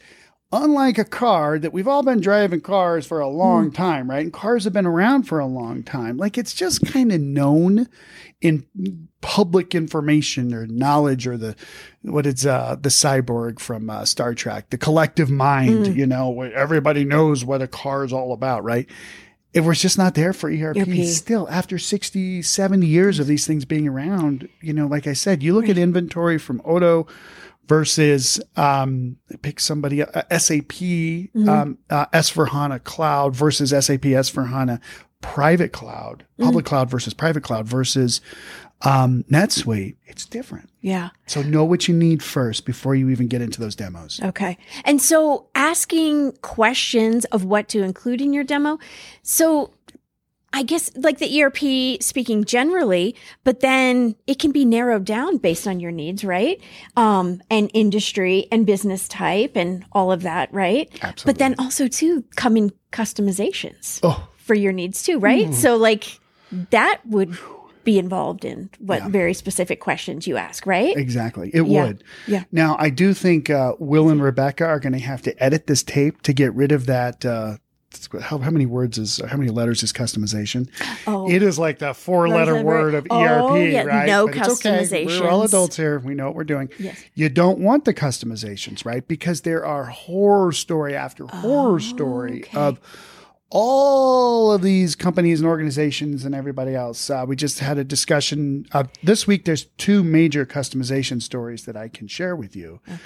unlike 0.54 0.98
a 1.00 1.04
car 1.04 1.58
that 1.60 1.74
we've 1.74 1.88
all 1.88 2.04
been 2.04 2.22
driving 2.22 2.62
cars 2.62 3.06
for 3.06 3.20
a 3.20 3.28
long 3.28 3.72
Mm. 3.72 3.76
time, 3.76 4.10
right? 4.10 4.24
And 4.24 4.32
cars 4.32 4.64
have 4.66 4.74
been 4.74 4.86
around 4.86 5.24
for 5.24 5.40
a 5.40 5.46
long 5.46 5.84
time. 5.84 6.16
Like 6.18 6.38
it's 6.38 6.54
just 6.54 6.86
kind 6.86 7.12
of 7.12 7.20
known 7.20 7.88
in 8.40 8.66
public 9.22 9.74
information 9.74 10.54
or 10.54 10.68
knowledge 10.68 11.26
or 11.28 11.38
the 11.38 11.56
what 12.04 12.26
is 12.26 12.46
uh 12.46 12.76
the 12.80 12.90
cyborg 12.90 13.60
from 13.60 13.90
uh, 13.90 14.06
Star 14.06 14.34
Trek, 14.34 14.70
the 14.70 14.78
collective 14.78 15.30
mind, 15.32 15.88
Mm. 15.88 15.96
you 15.96 16.06
know, 16.06 16.30
where 16.30 16.54
everybody 16.54 17.04
knows 17.04 17.44
what 17.44 17.62
a 17.62 17.68
car 17.68 18.04
is 18.06 18.14
all 18.14 18.32
about, 18.34 18.64
right? 18.64 18.88
It 19.54 19.62
was 19.62 19.80
just 19.82 19.98
not 20.00 20.16
there 20.16 20.34
for 20.34 20.50
ERP. 20.50 20.78
ERP. 20.78 21.06
Still, 21.06 21.48
after 21.50 21.78
60, 21.78 22.42
70 22.42 22.88
years 22.88 23.20
of 23.20 23.28
these 23.28 23.46
things 23.46 23.66
being 23.66 23.88
around, 23.88 24.50
you 24.62 24.74
know, 24.74 24.88
like 24.88 25.06
I 25.06 25.14
said, 25.14 25.44
you 25.44 25.54
look 25.54 25.70
at 25.70 25.78
inventory 25.78 26.40
from 26.40 26.60
Odoo 26.62 27.08
versus 27.68 28.42
um, 28.56 29.18
pick 29.42 29.60
somebody 29.60 30.04
uh, 30.04 30.22
SAP 30.38 30.82
um, 31.48 31.78
uh, 31.90 32.06
S/4HANA 32.14 32.84
Cloud 32.84 33.36
versus 33.36 33.70
SAP 33.70 34.06
S/4HANA 34.06 34.80
private 35.22 35.72
cloud, 35.72 36.26
public 36.38 36.66
cloud 36.66 36.90
versus 36.90 37.14
private 37.14 37.44
cloud 37.44 37.66
versus 37.66 38.20
um, 38.82 39.24
NetSuite. 39.32 39.96
It's 40.06 40.26
different. 40.26 40.70
yeah. 40.82 41.10
So 41.28 41.42
know 41.42 41.64
what 41.64 41.88
you 41.88 41.96
need 41.96 42.22
first 42.22 42.66
before 42.66 42.94
you 42.94 43.10
even 43.10 43.28
get 43.28 43.42
into 43.42 43.60
those 43.60 43.76
demos. 43.76 44.20
Okay. 44.22 44.58
And 44.84 45.02
so 45.02 45.48
asking 45.56 46.34
questions 46.42 47.24
of 47.26 47.46
what 47.46 47.70
to 47.70 47.82
include 47.82 48.20
in 48.22 48.34
your 48.34 48.44
demo. 48.44 48.78
So 49.22 49.74
I 50.56 50.62
guess 50.64 50.92
like 50.96 51.18
the 51.18 51.42
ERP 51.44 52.02
speaking 52.02 52.44
generally, 52.46 53.16
but 53.44 53.62
then 53.62 54.16
it 54.28 54.38
can 54.40 54.52
be 54.52 54.66
narrowed 54.66 55.04
down 55.04 55.38
based 55.38 55.68
on 55.68 55.80
your 55.80 55.92
needs, 55.92 56.24
right? 56.24 56.62
Um, 56.96 57.42
and 57.50 57.72
industry 57.74 58.48
and 58.52 58.66
business 58.66 59.08
type 59.08 59.56
and 59.56 59.84
all 59.92 60.12
of 60.12 60.22
that, 60.22 60.54
right? 60.54 60.90
Absolutely. 61.02 61.34
But 61.34 61.40
then 61.40 61.56
also 61.58 61.88
too 61.88 62.24
come 62.36 62.56
in 62.56 62.72
customizations 62.92 64.00
Oh, 64.04 64.28
for 64.38 64.54
your 64.54 64.72
needs 64.74 65.04
too, 65.04 65.20
right? 65.20 65.54
So 65.54 65.76
like 65.76 66.20
that 66.72 67.02
would 67.06 67.38
be 67.84 68.00
involved 68.00 68.46
in 68.46 68.70
what 68.80 69.00
Yeah. 69.00 69.08
very 69.10 69.34
specific 69.34 69.82
questions 69.82 70.26
you 70.26 70.38
ask, 70.38 70.66
right? 70.66 70.96
exactly. 70.96 71.50
It 71.54 71.66
Yeah. 71.68 71.84
would. 71.86 72.04
Yeah. 72.28 72.44
Now, 72.52 72.78
I 72.80 72.90
do 72.90 73.14
think 73.14 73.50
uh, 73.50 73.74
Will 73.80 74.10
and 74.10 74.22
Rebecca 74.24 74.66
are 74.66 74.80
going 74.80 74.94
to 74.94 75.00
have 75.00 75.22
to 75.24 75.44
edit 75.44 75.68
this 75.68 75.84
tape 75.84 76.22
to 76.22 76.32
get 76.32 76.54
rid 76.56 76.72
of 76.72 76.86
that. 76.86 77.26
Uh, 77.26 77.58
how, 78.22 78.38
how 78.38 78.52
many 78.52 78.66
words 78.66 78.98
is, 78.98 79.22
how 79.28 79.38
many 79.38 79.50
letters 79.50 79.84
is 79.84 79.92
customization? 79.94 80.70
Oh, 81.08 81.30
It 81.30 81.44
is 81.44 81.60
like 81.60 81.80
the 81.80 81.94
four 81.94 82.28
letter 82.28 82.62
word 82.64 82.94
of 82.94 83.08
oh, 83.10 83.22
ERP, 83.22 83.72
yeah, 83.72 83.84
right? 83.84 84.08
no 84.08 84.28
But 84.28 84.38
it's 84.38 84.66
okay. 84.66 85.06
We're 85.06 85.28
all 85.28 85.44
adults 85.44 85.78
here. 85.78 86.00
We 86.00 86.16
know 86.16 86.28
what 86.28 86.36
we're 86.36 86.44
doing. 86.44 86.70
yes. 86.80 87.04
You 87.14 87.30
don't 87.30 87.60
want 87.60 87.86
the 87.86 87.94
customizations, 87.94 88.86
right? 88.86 89.08
Because 89.08 89.42
there 89.42 89.66
are 89.66 89.86
horror 89.86 90.52
story 90.52 90.96
after 90.96 91.26
horror 91.28 91.80
story 91.80 92.44
okay. 92.44 92.58
of 92.58 92.80
all 93.56 94.52
of 94.52 94.64
these 94.64 94.96
companies 94.96 95.40
and 95.40 95.48
organizations 95.48 96.26
and 96.26 96.34
everybody 96.34 96.74
else. 96.74 97.12
Uh, 97.12 97.24
we 97.28 97.36
just 97.36 97.60
had 97.60 97.78
a 97.78 97.84
discussion 97.84 98.66
uh, 98.72 98.86
this 99.04 99.28
week. 99.28 99.46
There's 99.46 99.66
two 99.78 100.04
major 100.04 100.44
customization 100.44 101.22
stories 101.22 101.66
that 101.66 101.78
I 101.78 101.88
can 101.88 102.08
share 102.08 102.36
with 102.36 102.56
you. 102.56 102.82
Okay. 102.88 103.00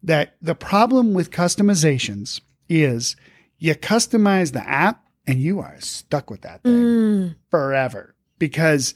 That 0.00 0.36
the 0.40 0.54
problem 0.54 1.14
with 1.14 1.32
customizations 1.32 2.40
is 2.68 3.16
you 3.58 3.74
customize 3.74 4.52
the 4.52 4.68
app 4.68 5.04
and 5.26 5.40
you 5.40 5.60
are 5.60 5.76
stuck 5.80 6.30
with 6.30 6.42
that 6.42 6.62
thing 6.62 6.72
Mm, 6.72 7.34
forever 7.50 8.14
because 8.38 8.94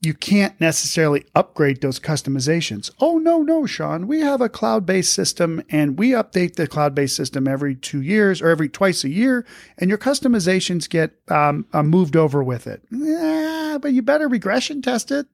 you 0.00 0.14
can't 0.14 0.60
necessarily 0.60 1.26
upgrade 1.34 1.80
those 1.80 1.98
customizations. 1.98 2.90
Oh, 3.00 3.18
no, 3.18 3.42
no, 3.42 3.66
Shawn, 3.66 4.06
we 4.06 4.20
have 4.20 4.40
a 4.40 4.48
cloud 4.48 4.86
based 4.86 5.12
system 5.12 5.62
and 5.70 5.98
we 5.98 6.10
update 6.10 6.54
the 6.54 6.66
cloud 6.66 6.94
based 6.94 7.16
system 7.16 7.48
every 7.48 7.74
two 7.74 8.00
years 8.00 8.40
or 8.40 8.48
every 8.48 8.68
twice 8.68 9.02
a 9.02 9.08
year, 9.08 9.44
and 9.76 9.88
your 9.88 9.98
customizations 9.98 10.88
get 10.88 11.14
um, 11.28 11.66
uh, 11.72 11.82
moved 11.82 12.16
over 12.16 12.42
with 12.42 12.66
it. 12.66 12.82
Yeah, 12.90 13.78
but 13.80 13.92
you 13.92 14.02
better 14.02 14.28
regression 14.28 14.82
test 14.82 15.10
it, 15.10 15.26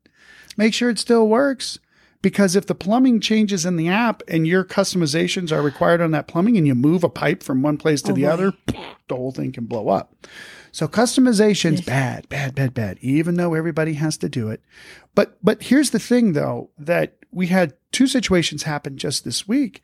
make 0.57 0.73
sure 0.73 0.89
it 0.89 0.99
still 0.99 1.29
works. 1.29 1.79
Because 2.25 2.57
if 2.57 2.65
the 2.65 2.75
plumbing 2.75 3.21
changes 3.21 3.67
in 3.67 3.77
the 3.77 3.89
app 3.89 4.23
and 4.29 4.47
your 4.47 4.65
customizations 4.65 5.53
are 5.53 5.61
required 5.61 6.01
on 6.01 6.11
that 6.13 6.27
plumbing 6.27 6.57
and 6.57 6.67
you 6.67 6.75
move 6.75 7.05
a 7.05 7.11
pipe 7.11 7.43
from 7.43 7.61
one 7.61 7.77
place 7.77 8.01
to 8.01 8.13
Oh, 8.13 8.15
the 8.15 8.23
boy. 8.23 8.29
other, 8.29 8.53
the 9.09 9.15
whole 9.15 9.31
thing 9.31 9.53
can 9.53 9.67
blow 9.67 9.91
up. 9.91 10.27
So 10.73 10.89
customization's 10.89 11.83
bad, 11.83 12.27
bad, 12.31 12.55
bad, 12.55 12.73
bad, 12.73 12.97
even 13.03 13.35
though 13.35 13.53
everybody 13.53 13.93
has 13.93 14.17
to 14.17 14.31
do 14.31 14.49
it. 14.49 14.63
But 15.15 15.37
but 15.43 15.65
here's 15.65 15.91
the 15.91 15.99
thing 15.99 16.33
though, 16.33 16.71
that 16.79 17.15
we 17.31 17.49
had 17.49 17.75
two 17.93 18.07
situations 18.07 18.63
happen 18.63 18.97
just 18.97 19.27
this 19.27 19.47
week. 19.47 19.83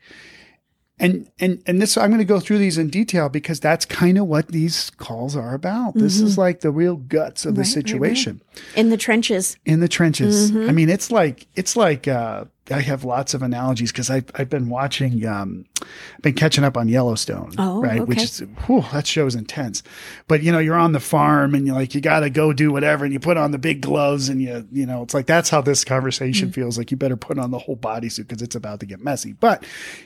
And 1.01 1.29
and 1.39 1.61
and 1.65 1.81
this 1.81 1.97
I'm 1.97 2.09
going 2.11 2.19
to 2.19 2.25
go 2.25 2.39
through 2.39 2.59
these 2.59 2.77
in 2.77 2.89
detail 2.89 3.27
because 3.27 3.59
that's 3.59 3.85
kind 3.85 4.17
of 4.17 4.27
what 4.27 4.49
these 4.49 4.91
calls 4.91 5.35
are 5.35 5.53
about. 5.55 5.95
This 5.95 6.21
is 6.21 6.37
like 6.37 6.61
the 6.61 6.71
real 6.71 6.95
guts 6.95 7.43
of 7.45 7.55
the 7.55 7.61
Mm-hmm. 7.61 7.79
Right, 7.79 7.83
right, 7.93 8.01
right. 8.01 8.17
situation 8.17 8.41
in 8.75 8.89
the 8.89 8.97
trenches. 8.97 9.57
in 9.65 9.79
the 9.79 9.87
trenches. 9.87 10.51
Mm-hmm. 10.51 10.69
I 10.69 10.73
mean, 10.73 10.89
it's 10.89 11.09
like 11.11 11.47
it's 11.55 11.75
like 11.75 12.07
uh, 12.07 12.45
I 12.71 12.81
have 12.81 13.03
lots 13.03 13.33
of 13.33 13.41
analogies 13.41 13.91
because 13.91 14.09
I've 14.09 14.25
I've 14.35 14.49
been 14.49 14.69
watching, 14.69 15.25
um, 15.25 15.65
I've 15.81 16.21
been 16.21 16.33
catching 16.33 16.63
up 16.63 16.77
on 16.77 16.87
Yellowstone, 16.87 17.53
Oh, 17.57 17.81
right? 17.81 18.05
Which 18.07 18.21
is 18.23 18.39
whew, 18.65 18.83
that 18.93 19.05
show 19.07 19.25
is 19.25 19.35
intense. 19.35 19.83
But 20.27 20.43
you 20.43 20.51
know, 20.51 20.59
you're 20.59 20.75
on 20.77 20.91
the 20.93 20.99
farm 20.99 21.53
and 21.55 21.65
you're 21.67 21.75
like 21.75 21.93
you 21.95 22.01
got 22.01 22.21
to 22.21 22.29
go 22.29 22.53
do 22.53 22.71
whatever, 22.71 23.03
and 23.03 23.13
you 23.13 23.19
put 23.19 23.37
on 23.37 23.51
the 23.51 23.57
big 23.57 23.81
gloves, 23.81 24.29
and 24.29 24.41
you 24.41 24.67
you 24.71 24.85
know, 24.85 25.03
it's 25.03 25.13
like 25.13 25.25
that's 25.25 25.49
how 25.49 25.61
this 25.61 25.83
conversation 25.83 26.49
Mm. 26.49 26.53
feels. 26.53 26.77
Like 26.77 26.91
you 26.91 26.97
better 26.97 27.17
put 27.17 27.37
on 27.37 27.51
the 27.51 27.59
whole 27.59 27.77
bodysuit 27.77 28.27
because 28.27 28.41
it's 28.41 28.55
about 28.55 28.79
to 28.79 28.85
get 28.85 28.99
messy. 29.03 29.33
But 29.33 29.65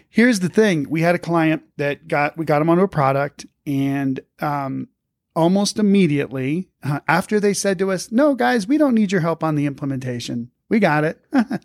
here's 0.10 0.40
the 0.40 0.50
thing: 0.50 0.88
we 0.90 1.02
had 1.02 1.16
a 1.16 1.20
client 1.20 1.64
that 1.78 2.08
got 2.08 2.38
we 2.38 2.46
got 2.46 2.62
him 2.62 2.70
onto 2.70 2.84
a 2.84 2.88
product, 2.88 3.46
and 3.68 4.20
um, 4.40 4.88
almost 5.36 5.78
immediately 5.80 6.70
uh, 6.84 7.00
after 7.08 7.40
they 7.40 7.54
said 7.54 7.78
to 7.80 7.92
us, 7.92 8.12
"No, 8.12 8.36
guys, 8.36 8.68
we 8.68 8.78
don't 8.78 8.96
need 8.96 9.12
your 9.12 9.22
help 9.22 9.44
on 9.44 9.56
the 9.56 9.66
implementation. 9.66 10.52
We 10.70 10.80
got 10.80 11.04
it." 11.04 11.20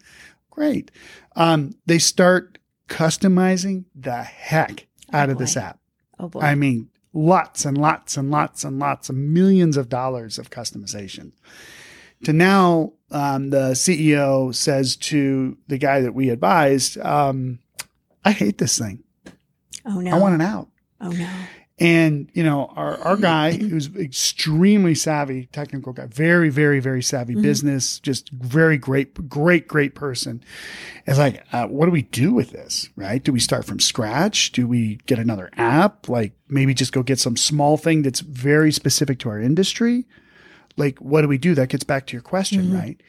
Great. 0.60 0.90
Um, 1.36 1.70
they 1.86 1.98
start 1.98 2.58
customizing 2.86 3.86
the 3.94 4.22
heck 4.22 4.88
out 5.10 5.30
of 5.30 5.38
this 5.38 5.56
app. 5.56 5.78
Oh 6.18 6.28
boy. 6.28 6.40
I 6.40 6.54
mean, 6.54 6.90
lots 7.14 7.64
and 7.64 7.78
lots 7.78 8.18
and 8.18 8.30
lots 8.30 8.62
and 8.62 8.78
lots 8.78 9.08
of 9.08 9.16
millions 9.16 9.78
of 9.78 9.88
dollars 9.88 10.38
of 10.38 10.50
customization. 10.50 11.32
To 12.24 12.34
now, 12.34 12.92
um, 13.10 13.48
the 13.48 13.70
CEO 13.70 14.54
says 14.54 14.96
to 14.96 15.56
the 15.66 15.78
guy 15.78 16.02
that 16.02 16.12
we 16.12 16.28
advised, 16.28 16.98
um, 16.98 17.60
I 18.22 18.32
hate 18.32 18.58
this 18.58 18.78
thing. 18.78 19.02
oh 19.86 19.98
no. 19.98 20.14
I 20.14 20.18
want 20.18 20.42
it 20.42 20.44
out. 20.44 20.68
oh 21.00 21.08
no. 21.08 21.30
And, 21.80 22.30
you 22.34 22.42
know, 22.44 22.66
our, 22.76 22.98
our 22.98 23.14
mm-hmm. 23.14 23.22
guy, 23.22 23.52
who's 23.52 23.94
extremely 23.96 24.94
savvy, 24.94 25.46
technical 25.46 25.94
guy, 25.94 26.06
very, 26.06 26.50
very, 26.50 26.78
very 26.78 27.02
savvy 27.02 27.32
mm-hmm. 27.32 27.42
business, 27.42 27.98
just 28.00 28.28
very 28.30 28.76
great, 28.76 29.28
great, 29.28 29.66
great 29.66 29.94
person, 29.94 30.44
is 31.06 31.18
like, 31.18 31.42
uh, 31.52 31.66
what 31.66 31.86
do 31.86 31.92
we 31.92 32.02
do 32.02 32.34
with 32.34 32.50
this? 32.50 32.90
Right? 32.96 33.24
Do 33.24 33.32
we 33.32 33.40
start 33.40 33.64
from 33.64 33.80
scratch? 33.80 34.52
Do 34.52 34.68
we 34.68 34.96
get 35.06 35.18
another 35.18 35.50
app? 35.56 36.08
Like 36.08 36.34
maybe 36.48 36.74
just 36.74 36.92
go 36.92 37.02
get 37.02 37.18
some 37.18 37.36
small 37.36 37.78
thing 37.78 38.02
that's 38.02 38.20
very 38.20 38.72
specific 38.72 39.18
to 39.20 39.30
our 39.30 39.40
industry? 39.40 40.06
like, 40.76 40.98
what 40.98 41.22
do 41.22 41.28
we 41.28 41.38
do? 41.38 41.54
That 41.54 41.68
gets 41.68 41.84
back 41.84 42.06
to 42.06 42.12
your 42.14 42.22
question, 42.22 42.64
mm-hmm. 42.64 42.76
right? 42.76 43.00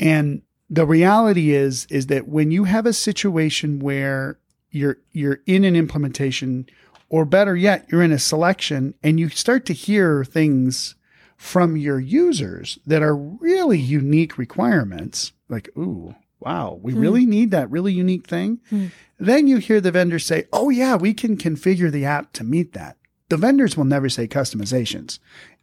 And 0.00 0.42
the 0.70 0.86
reality 0.86 1.52
is, 1.52 1.86
is 1.90 2.06
that 2.06 2.28
when 2.28 2.50
you 2.50 2.64
have 2.64 2.86
a 2.86 2.92
situation 2.92 3.78
where 3.80 4.38
you're, 4.70 4.98
you're 5.12 5.40
in 5.46 5.64
an 5.64 5.76
implementation 5.76 6.66
or 7.08 7.24
better 7.24 7.54
yet, 7.56 7.86
you're 7.90 8.02
in 8.02 8.12
a 8.12 8.18
selection 8.18 8.94
and 9.02 9.20
you 9.20 9.28
start 9.28 9.66
to 9.66 9.72
hear 9.72 10.24
things 10.24 10.94
from 11.36 11.76
your 11.76 12.00
users 12.00 12.78
that 12.86 13.02
are 13.02 13.16
really 13.16 13.78
unique 13.78 14.38
requirements, 14.38 15.32
like, 15.48 15.68
ooh, 15.76 16.14
wow, 16.40 16.78
we 16.82 16.92
hmm. 16.92 17.00
really 17.00 17.26
need 17.26 17.50
that 17.50 17.70
really 17.70 17.92
unique 17.92 18.26
thing. 18.26 18.60
Hmm. 18.70 18.86
Then 19.18 19.46
you 19.46 19.58
hear 19.58 19.80
the 19.80 19.92
vendor 19.92 20.18
say, 20.18 20.46
oh, 20.52 20.70
yeah, 20.70 20.96
we 20.96 21.14
can 21.14 21.36
configure 21.36 21.90
the 21.90 22.04
app 22.04 22.32
to 22.34 22.44
meet 22.44 22.72
that. 22.72 22.96
The 23.28 23.36
vendors 23.36 23.76
will 23.76 23.84
never 23.84 24.08
say 24.08 24.28
customizations. 24.28 25.18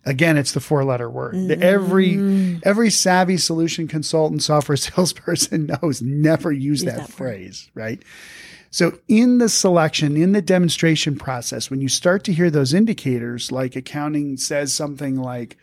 Again, 0.05 0.37
it's 0.37 0.51
the 0.51 0.59
four 0.59 0.83
letter 0.83 1.09
word. 1.09 1.35
Every 1.61 2.13
mm. 2.15 2.61
every 2.63 2.89
savvy 2.89 3.37
solution 3.37 3.87
consultant, 3.87 4.43
software 4.43 4.75
salesperson 4.77 5.67
knows 5.67 6.01
never 6.01 6.51
use 6.51 6.83
that, 6.83 6.97
that 6.97 7.01
word. 7.01 7.09
phrase, 7.09 7.71
right? 7.73 8.03
So 8.73 8.97
in 9.07 9.37
the 9.37 9.49
selection, 9.49 10.17
in 10.17 10.31
the 10.31 10.41
demonstration 10.41 11.15
process, 11.15 11.69
when 11.69 11.79
you 11.79 11.87
start 11.87 12.23
to 12.23 12.33
hear 12.33 12.49
those 12.49 12.73
indicators, 12.73 13.51
like 13.51 13.75
accounting 13.75 14.35
says 14.35 14.73
something 14.73 15.15
like, 15.15 15.57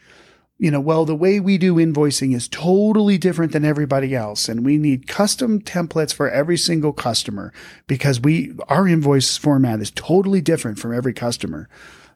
you 0.59 0.71
know, 0.71 0.79
well, 0.79 1.05
the 1.05 1.17
way 1.17 1.41
we 1.41 1.59
do 1.59 1.75
invoicing 1.75 2.37
is 2.37 2.47
totally 2.47 3.19
different 3.19 3.51
than 3.51 3.65
everybody 3.65 4.15
else. 4.15 4.49
And 4.49 4.65
we 4.65 4.79
need 4.79 5.09
custom 5.09 5.61
templates 5.61 6.15
for 6.15 6.31
every 6.31 6.57
single 6.57 6.93
customer 6.93 7.53
because 7.89 8.21
we, 8.21 8.53
our 8.69 8.87
invoice 8.87 9.37
format 9.37 9.81
is 9.81 9.91
totally 9.91 10.41
different 10.41 10.79
from 10.79 10.95
every 10.95 11.13
customer. 11.13 11.69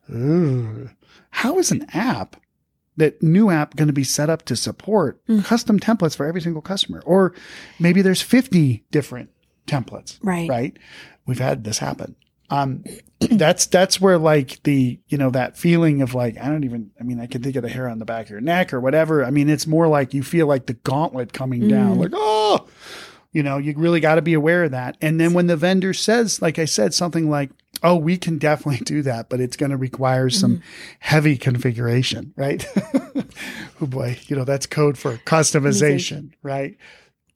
Ugh. 0.09 0.91
How 1.31 1.59
is 1.59 1.73
an 1.73 1.87
app 1.93 2.37
that 2.97 3.21
new 3.21 3.51
app 3.51 3.75
going 3.75 3.89
to 3.89 3.93
be 3.93 4.05
set 4.05 4.31
up 4.31 4.45
to 4.45 4.55
support 4.55 5.27
mm. 5.27 5.45
custom 5.45 5.81
templates 5.81 6.17
for 6.17 6.25
every 6.25 6.41
single 6.41 6.63
customer? 6.63 7.03
Or 7.05 7.35
maybe 7.81 8.01
there's 8.01 8.23
50 8.23 8.85
different 8.93 9.34
templates 9.67 10.19
Right. 10.23 10.49
right? 10.49 10.77
We've 11.27 11.39
had 11.39 11.65
this 11.65 11.79
happen. 11.79 12.17
Um, 12.51 12.85
that's 13.21 13.67
that's 13.67 14.01
where 14.01 14.19
like 14.19 14.63
the 14.65 14.99
you 15.09 15.17
know 15.19 15.31
that 15.31 15.57
feeling 15.57 16.03
of 16.03 16.15
like 16.15 16.37
I 16.39 16.49
don't 16.49 16.65
even 16.65 16.91
I 17.01 17.05
mean 17.05 17.19
I 17.19 17.27
can 17.27 17.43
think 17.43 17.57
of 17.57 17.63
the 17.63 17.69
hair 17.71 17.89
on 17.89 17.99
the 17.99 18.05
back 18.05 18.27
of 18.27 18.31
your 18.31 18.41
neck 18.43 18.73
or 18.75 18.81
whatever. 18.81 19.25
I 19.25 19.31
mean 19.31 19.49
it's 19.49 19.67
more 19.67 19.89
like 19.89 20.13
you 20.13 20.23
feel 20.23 20.47
like 20.47 20.67
the 20.67 20.75
gauntlet 20.75 21.33
coming 21.33 21.67
down, 21.69 21.99
like 21.99 22.11
oh, 22.13 22.67
you 23.33 23.43
know 23.43 23.57
you 23.57 23.73
really 23.77 24.01
got 24.01 24.17
to 24.17 24.23
be 24.23 24.35
aware 24.35 24.65
of 24.65 24.73
that. 24.73 24.97
And 25.01 25.19
then 25.19 25.33
when 25.33 25.47
the 25.47 25.57
vendor 25.57 25.95
says, 25.95 26.43
like 26.43 26.59
I 26.59 26.67
said, 26.67 26.93
something 26.93 27.31
like 27.31 27.51
oh 27.83 27.97
we 27.97 28.19
can 28.19 28.37
definitely 28.37 28.85
do 28.85 29.01
that, 29.03 29.31
but 29.31 29.41
it's 29.41 29.57
going 29.57 29.71
to 29.71 29.77
require 29.79 30.29
some 30.29 30.63
heavy 31.01 31.37
configuration, 31.39 32.35
right? 32.37 32.67
oh 33.81 33.87
boy, 33.87 34.19
you 34.27 34.37
know 34.37 34.45
that's 34.45 34.67
code 34.67 34.99
for 34.99 35.17
customization, 35.17 36.33
right? 36.43 36.77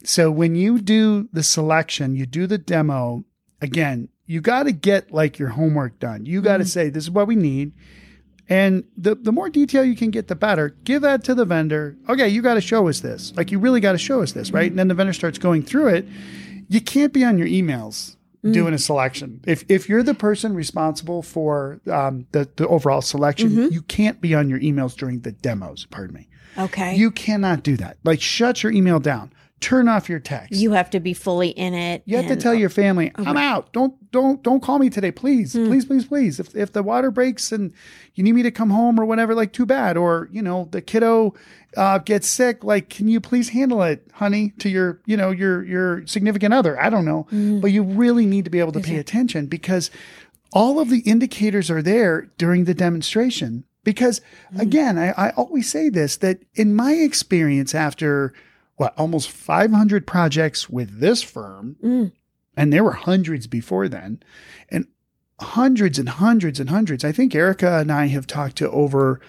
So 0.04 0.30
when 0.30 0.54
you 0.54 0.80
do 0.80 1.28
the 1.32 1.42
selection, 1.42 2.14
you 2.14 2.26
do 2.26 2.46
the 2.46 2.58
demo, 2.58 3.24
again, 3.60 4.08
you 4.26 4.40
got 4.40 4.64
to 4.64 4.72
get 4.72 5.12
like 5.12 5.38
your 5.38 5.48
homework 5.48 5.98
done. 5.98 6.26
You 6.26 6.40
got 6.42 6.58
to 6.58 6.64
mm-hmm. 6.64 6.68
say, 6.68 6.88
this 6.90 7.04
is 7.04 7.10
what 7.10 7.26
we 7.26 7.34
need. 7.34 7.72
And 8.48 8.84
the, 8.96 9.14
the 9.14 9.32
more 9.32 9.50
detail 9.50 9.84
you 9.84 9.96
can 9.96 10.10
get, 10.10 10.28
the 10.28 10.34
better. 10.34 10.70
Give 10.84 11.02
that 11.02 11.22
to 11.24 11.34
the 11.34 11.44
vendor. 11.44 11.96
Okay, 12.08 12.28
you 12.28 12.40
got 12.40 12.54
to 12.54 12.60
show 12.60 12.88
us 12.88 13.00
this. 13.00 13.34
Like, 13.36 13.50
you 13.50 13.58
really 13.58 13.80
got 13.80 13.92
to 13.92 13.98
show 13.98 14.22
us 14.22 14.32
this, 14.32 14.52
right? 14.52 14.70
And 14.70 14.78
then 14.78 14.88
the 14.88 14.94
vendor 14.94 15.12
starts 15.12 15.36
going 15.36 15.62
through 15.62 15.88
it. 15.88 16.06
You 16.68 16.80
can't 16.80 17.12
be 17.12 17.24
on 17.24 17.36
your 17.36 17.46
emails 17.46 18.16
mm. 18.42 18.54
doing 18.54 18.72
a 18.72 18.78
selection. 18.78 19.40
If, 19.46 19.64
if 19.68 19.88
you're 19.88 20.02
the 20.02 20.14
person 20.14 20.54
responsible 20.54 21.22
for 21.22 21.80
um, 21.90 22.26
the, 22.32 22.48
the 22.56 22.66
overall 22.68 23.02
selection, 23.02 23.50
mm-hmm. 23.50 23.72
you 23.72 23.82
can't 23.82 24.20
be 24.20 24.34
on 24.34 24.48
your 24.48 24.60
emails 24.60 24.96
during 24.96 25.20
the 25.20 25.32
demos. 25.32 25.86
Pardon 25.90 26.14
me. 26.14 26.28
Okay. 26.56 26.96
You 26.96 27.10
cannot 27.10 27.62
do 27.62 27.76
that. 27.76 27.98
Like, 28.04 28.20
shut 28.22 28.62
your 28.62 28.72
email 28.72 28.98
down. 28.98 29.30
Turn 29.60 29.88
off 29.88 30.08
your 30.08 30.20
text. 30.20 30.52
You 30.52 30.70
have 30.72 30.88
to 30.90 31.00
be 31.00 31.12
fully 31.14 31.48
in 31.48 31.74
it. 31.74 32.02
You 32.06 32.16
have 32.16 32.28
to 32.28 32.36
tell 32.36 32.54
your 32.54 32.68
family, 32.68 33.10
I'm 33.16 33.36
out. 33.36 33.72
Don't 33.72 33.94
don't 34.12 34.40
don't 34.42 34.60
call 34.62 34.78
me 34.78 34.88
today, 34.88 35.10
please. 35.10 35.52
Hmm. 35.54 35.66
Please, 35.66 35.84
please, 35.84 36.04
please. 36.04 36.38
If 36.38 36.54
if 36.54 36.72
the 36.72 36.82
water 36.82 37.10
breaks 37.10 37.50
and 37.50 37.72
you 38.14 38.22
need 38.22 38.32
me 38.34 38.42
to 38.44 38.52
come 38.52 38.70
home 38.70 39.00
or 39.00 39.04
whatever, 39.04 39.34
like 39.34 39.52
too 39.52 39.66
bad. 39.66 39.96
Or, 39.96 40.28
you 40.30 40.42
know, 40.42 40.68
the 40.70 40.80
kiddo 40.80 41.34
uh, 41.76 41.98
gets 41.98 42.28
sick, 42.28 42.62
like, 42.62 42.88
can 42.88 43.08
you 43.08 43.20
please 43.20 43.48
handle 43.48 43.82
it, 43.82 44.06
honey, 44.14 44.50
to 44.60 44.68
your, 44.68 45.00
you 45.06 45.16
know, 45.16 45.30
your 45.32 45.64
your 45.64 46.06
significant 46.06 46.54
other? 46.54 46.80
I 46.80 46.88
don't 46.88 47.04
know. 47.04 47.26
Hmm. 47.30 47.58
But 47.60 47.72
you 47.72 47.82
really 47.82 48.26
need 48.26 48.44
to 48.44 48.50
be 48.50 48.60
able 48.60 48.72
to 48.72 48.80
pay 48.80 48.96
attention 48.96 49.46
because 49.46 49.90
all 50.52 50.78
of 50.78 50.88
the 50.88 51.00
indicators 51.00 51.68
are 51.70 51.82
there 51.82 52.30
during 52.38 52.64
the 52.64 52.74
demonstration. 52.74 53.64
Because 53.84 54.20
Hmm. 54.52 54.60
again, 54.60 54.98
I, 54.98 55.08
I 55.16 55.30
always 55.30 55.68
say 55.68 55.88
this 55.88 56.16
that 56.18 56.38
in 56.54 56.76
my 56.76 56.92
experience 56.92 57.74
after 57.74 58.32
what 58.78 58.94
almost 58.98 59.30
500 59.30 60.06
projects 60.06 60.68
with 60.70 60.98
this 61.00 61.22
firm, 61.22 61.76
Mm. 61.84 62.12
and 62.56 62.72
there 62.72 62.82
were 62.82 62.92
hundreds 62.92 63.46
before 63.46 63.88
then, 63.88 64.20
and 64.70 64.86
hundreds 65.40 65.98
and 65.98 66.08
hundreds 66.08 66.58
and 66.58 66.70
hundreds. 66.70 67.04
I 67.04 67.12
think 67.12 67.34
Erica 67.34 67.78
and 67.78 67.92
I 67.92 68.06
have 68.06 68.26
talked 68.26 68.56
to 68.56 68.70
over, 68.70 69.20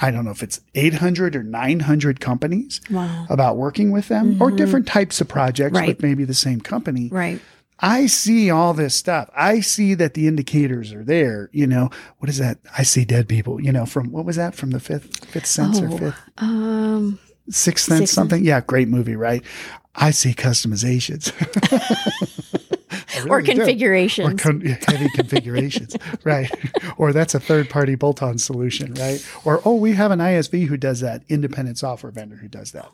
I 0.00 0.10
don't 0.10 0.24
know 0.24 0.30
if 0.30 0.42
it's 0.42 0.60
800 0.74 1.36
or 1.36 1.42
900 1.42 2.20
companies 2.20 2.80
Wow. 2.90 3.26
about 3.28 3.56
working 3.58 3.90
with 3.90 4.08
them 4.08 4.40
or 4.40 4.50
different 4.50 4.86
types 4.86 5.20
of 5.20 5.28
projects 5.28 5.74
Right. 5.78 5.88
with 5.88 6.02
maybe 6.02 6.24
the 6.24 6.32
same 6.32 6.60
company. 6.60 7.08
Right. 7.12 7.40
I 7.80 8.06
see 8.06 8.50
all 8.50 8.72
this 8.72 8.94
stuff. 8.94 9.28
I 9.36 9.60
see 9.60 9.94
that 9.94 10.14
the 10.14 10.26
indicators 10.28 10.92
are 10.92 11.02
there. 11.04 11.50
You 11.52 11.66
know, 11.66 11.90
what 12.18 12.28
is 12.30 12.38
that? 12.38 12.58
I 12.78 12.82
see 12.84 13.04
dead 13.04 13.28
people, 13.28 13.60
you 13.60 13.72
know, 13.72 13.84
from 13.84 14.12
what 14.12 14.24
was 14.24 14.36
that 14.36 14.54
from 14.54 14.70
the 14.70 14.80
fifth, 14.80 15.24
fifth 15.26 15.46
sense 15.46 15.80
or 15.80 15.88
Oh, 15.88 15.96
fifth, 15.98 16.20
Um, 16.38 17.18
sixth 17.50 17.86
sense, 17.86 17.98
Sixth 18.00 18.14
something? 18.14 18.44
Yeah, 18.44 18.60
great 18.60 18.88
movie, 18.88 19.16
right? 19.16 19.42
I 19.94 20.10
see 20.10 20.34
customizations. 20.34 21.32
Or 23.28 23.38
really 23.38 23.42
do. 23.42 23.52
Or 23.52 23.54
configurations. 23.56 24.40
con- 24.40 24.60
heavy 24.60 25.08
configurations, 25.14 25.96
right? 26.24 26.50
Or 26.96 27.12
that's 27.12 27.34
a 27.34 27.40
third 27.40 27.70
party 27.70 27.94
bolt 27.94 28.22
on 28.22 28.38
solution, 28.38 28.94
right? 28.94 29.24
Or, 29.44 29.60
oh, 29.64 29.74
we 29.74 29.92
have 29.92 30.10
an 30.10 30.18
ISV 30.18 30.66
who 30.66 30.76
does 30.76 31.00
that, 31.00 31.22
independent 31.28 31.78
software 31.78 32.12
vendor 32.12 32.36
who 32.36 32.48
does 32.48 32.72
that. 32.72 32.90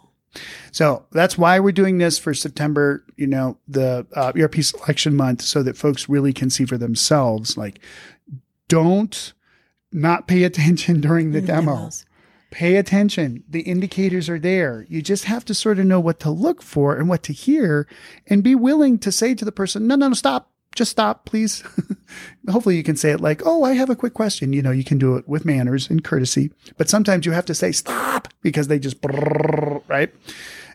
So 0.73 1.05
that's 1.11 1.37
why 1.37 1.59
we're 1.59 1.73
doing 1.73 1.99
this 1.99 2.19
for 2.19 2.35
September, 2.35 3.05
you 3.17 3.27
know, 3.27 3.59
the 3.67 4.07
uh, 4.15 4.33
ERP 4.39 4.57
selection 4.57 5.17
month, 5.17 5.43
so 5.43 5.63
that 5.63 5.77
folks 5.77 6.09
really 6.09 6.33
can 6.33 6.51
see 6.51 6.65
for 6.65 6.79
themselves. 6.79 7.57
Like, 7.57 7.81
don't 8.69 9.33
not 9.93 10.29
pay 10.29 10.45
attention 10.45 11.01
during 11.01 11.33
the 11.33 11.41
demo. 11.41 11.77
Demos. 11.77 12.05
Pay 12.51 12.77
attention. 12.77 13.45
The 13.49 13.61
indicators 13.61 14.29
are 14.29 14.39
there. 14.39 14.85
You 14.89 15.03
just 15.03 15.25
have 15.25 15.45
to 15.47 15.55
sort 15.55 15.79
of 15.79 15.87
know 15.87 16.01
what 16.01 16.21
to 16.21 16.31
look 16.31 16.63
for 16.63 16.97
and 16.97 17.09
what 17.09 17.23
to 17.25 17.33
hear 17.33 17.87
and 18.27 18.43
be 18.43 18.55
willing 18.55 18.99
to 18.99 19.13
say 19.13 19.35
to 19.35 19.45
the 19.45 19.53
person, 19.53 19.87
no, 19.87 19.95
no, 19.95 20.09
no, 20.09 20.15
stop. 20.15 20.51
Just 20.75 20.93
stop, 20.93 21.25
please. 21.25 21.65
Hopefully 22.51 22.77
you 22.77 22.83
can 22.83 22.97
say 22.97 23.11
it 23.11 23.21
like, 23.21 23.43
oh, 23.45 23.65
I 23.65 23.73
have 23.73 23.91
a 23.91 23.97
quick 23.97 24.15
question. 24.15 24.53
You 24.53 24.63
know, 24.63 24.71
you 24.71 24.85
can 24.85 24.99
do 24.99 25.17
it 25.17 25.29
with 25.29 25.45
manners 25.45 25.91
and 25.91 26.03
courtesy, 26.03 26.53
but 26.77 26.89
sometimes 26.89 27.27
you 27.27 27.33
have 27.33 27.47
to 27.47 27.55
say 27.55 27.73
stop 27.73 28.29
because 28.43 28.69
they 28.69 28.79
just, 28.79 28.97
right? 29.05 30.13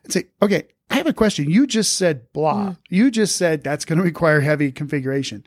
And 0.03 0.13
say, 0.13 0.25
okay, 0.41 0.63
I 0.89 0.95
have 0.95 1.07
a 1.07 1.13
question. 1.13 1.49
You 1.49 1.67
just 1.67 1.97
said 1.97 2.31
blah. 2.31 2.69
Mm. 2.69 2.77
You 2.89 3.11
just 3.11 3.35
said 3.35 3.63
that's 3.63 3.85
going 3.85 3.97
to 3.97 4.03
require 4.03 4.41
heavy 4.41 4.71
configuration. 4.71 5.45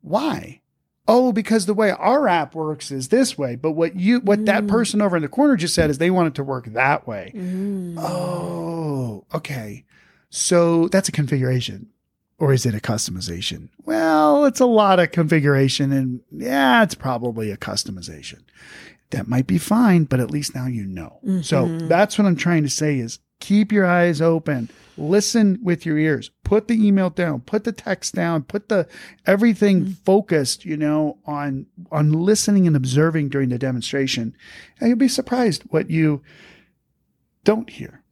Why? 0.00 0.61
Oh, 1.08 1.32
because 1.32 1.66
the 1.66 1.74
way 1.74 1.90
our 1.90 2.28
app 2.28 2.54
works 2.54 2.92
is 2.92 3.08
this 3.08 3.36
way, 3.36 3.56
but 3.56 3.72
what 3.72 3.96
you 3.96 4.20
what 4.20 4.46
that 4.46 4.68
person 4.68 5.02
over 5.02 5.16
in 5.16 5.22
the 5.22 5.28
corner 5.28 5.56
just 5.56 5.74
said 5.74 5.90
is 5.90 5.98
they 5.98 6.12
want 6.12 6.28
it 6.28 6.34
to 6.36 6.44
work 6.44 6.66
that 6.66 7.08
way. 7.08 7.32
Mm. 7.34 7.96
Oh, 7.98 9.24
okay. 9.34 9.84
So 10.30 10.86
that's 10.88 11.08
a 11.08 11.12
configuration. 11.12 11.88
Or 12.38 12.52
is 12.52 12.66
it 12.66 12.74
a 12.74 12.80
customization? 12.80 13.68
Well, 13.84 14.44
it's 14.44 14.60
a 14.60 14.66
lot 14.66 14.98
of 14.98 15.12
configuration 15.12 15.92
and 15.92 16.20
yeah, 16.30 16.82
it's 16.82 16.94
probably 16.94 17.50
a 17.50 17.56
customization. 17.56 18.40
That 19.10 19.28
might 19.28 19.46
be 19.46 19.58
fine, 19.58 20.04
but 20.04 20.20
at 20.20 20.30
least 20.30 20.54
now 20.54 20.66
you 20.66 20.84
know. 20.86 21.18
So 21.42 21.66
that's 21.78 22.16
what 22.16 22.26
I'm 22.26 22.36
trying 22.36 22.62
to 22.62 22.70
say 22.70 22.98
is 22.98 23.18
keep 23.42 23.72
your 23.72 23.84
eyes 23.84 24.20
open. 24.20 24.70
Listen 24.96 25.58
with 25.62 25.84
your 25.84 25.98
ears. 25.98 26.30
Put 26.44 26.68
the 26.68 26.86
email 26.86 27.10
down, 27.10 27.40
put 27.40 27.64
the 27.64 27.72
text 27.72 28.14
down, 28.14 28.44
put 28.44 28.68
the 28.68 28.86
everything 29.26 29.80
mm-hmm. 29.80 29.92
focused, 30.04 30.64
you 30.64 30.76
know, 30.76 31.18
on 31.26 31.66
on 31.90 32.12
listening 32.12 32.66
and 32.66 32.76
observing 32.76 33.30
during 33.30 33.48
the 33.48 33.58
demonstration. 33.58 34.36
And 34.78 34.88
you'll 34.88 34.98
be 34.98 35.08
surprised 35.08 35.64
what 35.70 35.90
you 35.90 36.22
don't 37.42 37.68
hear. 37.68 38.02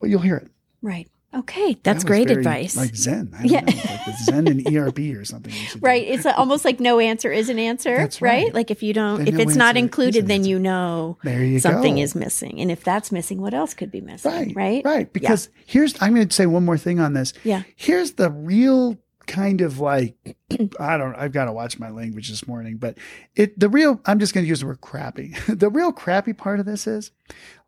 But 0.00 0.08
you'll 0.08 0.20
hear 0.20 0.36
it. 0.36 0.48
Right. 0.80 1.10
Okay. 1.34 1.74
That 1.74 1.82
That's 1.82 1.96
was 1.96 2.04
great 2.04 2.28
very, 2.28 2.40
advice. 2.40 2.76
Like 2.76 2.96
Zen. 2.96 3.34
Yeah. 3.42 3.60
like 3.66 4.16
Zen 4.24 4.46
and 4.48 4.66
ERP 4.76 4.98
or 5.16 5.24
something. 5.24 5.52
should 5.52 5.80
do. 5.80 5.86
right. 5.86 6.06
It's 6.06 6.24
almost 6.24 6.64
like 6.64 6.80
no 6.80 6.98
answer 7.00 7.30
is 7.30 7.50
an 7.50 7.58
answer. 7.58 7.96
Right. 7.96 8.20
right. 8.22 8.54
Like 8.54 8.70
if 8.70 8.82
you 8.82 8.94
don't, 8.94 9.18
Then 9.18 9.28
if 9.28 9.34
no 9.34 9.40
it's 9.42 9.54
not 9.56 9.76
included, 9.76 10.26
then 10.26 10.40
answer. 10.40 10.50
you 10.50 10.58
know 10.58 11.18
you 11.24 11.60
something 11.60 11.96
go. 11.96 12.02
is 12.02 12.14
missing. 12.14 12.60
And 12.60 12.70
if 12.70 12.82
that's 12.82 13.12
missing, 13.12 13.40
what 13.42 13.52
else 13.52 13.74
could 13.74 13.90
be 13.90 14.00
missing? 14.00 14.32
Right. 14.32 14.52
Right. 14.56 14.84
Right. 14.84 15.12
Because 15.12 15.50
here's, 15.66 16.00
I'm 16.00 16.14
going 16.14 16.26
to 16.26 16.34
say 16.34 16.46
one 16.46 16.64
more 16.64 16.78
thing 16.78 16.98
on 16.98 17.12
this. 17.12 17.34
Yeah. 17.44 17.62
Here's 17.76 18.12
the 18.12 18.30
real 18.30 18.96
kind 19.26 19.60
of 19.60 19.78
like 19.78 20.16
I 20.80 20.96
don't 20.96 21.14
I've 21.14 21.32
got 21.32 21.44
to 21.44 21.52
watch 21.52 21.78
my 21.78 21.90
language 21.90 22.30
this 22.30 22.48
morning, 22.48 22.78
but 22.78 22.96
it 23.36 23.60
the 23.60 23.68
real 23.68 24.00
I'm 24.06 24.18
just 24.18 24.32
going 24.32 24.44
to 24.44 24.48
use 24.48 24.60
the 24.60 24.66
word 24.66 24.80
crappy. 24.80 25.34
the 25.48 25.68
real 25.68 25.92
crappy 25.92 26.32
part 26.32 26.58
of 26.58 26.64
this 26.66 26.86
is 26.86 27.12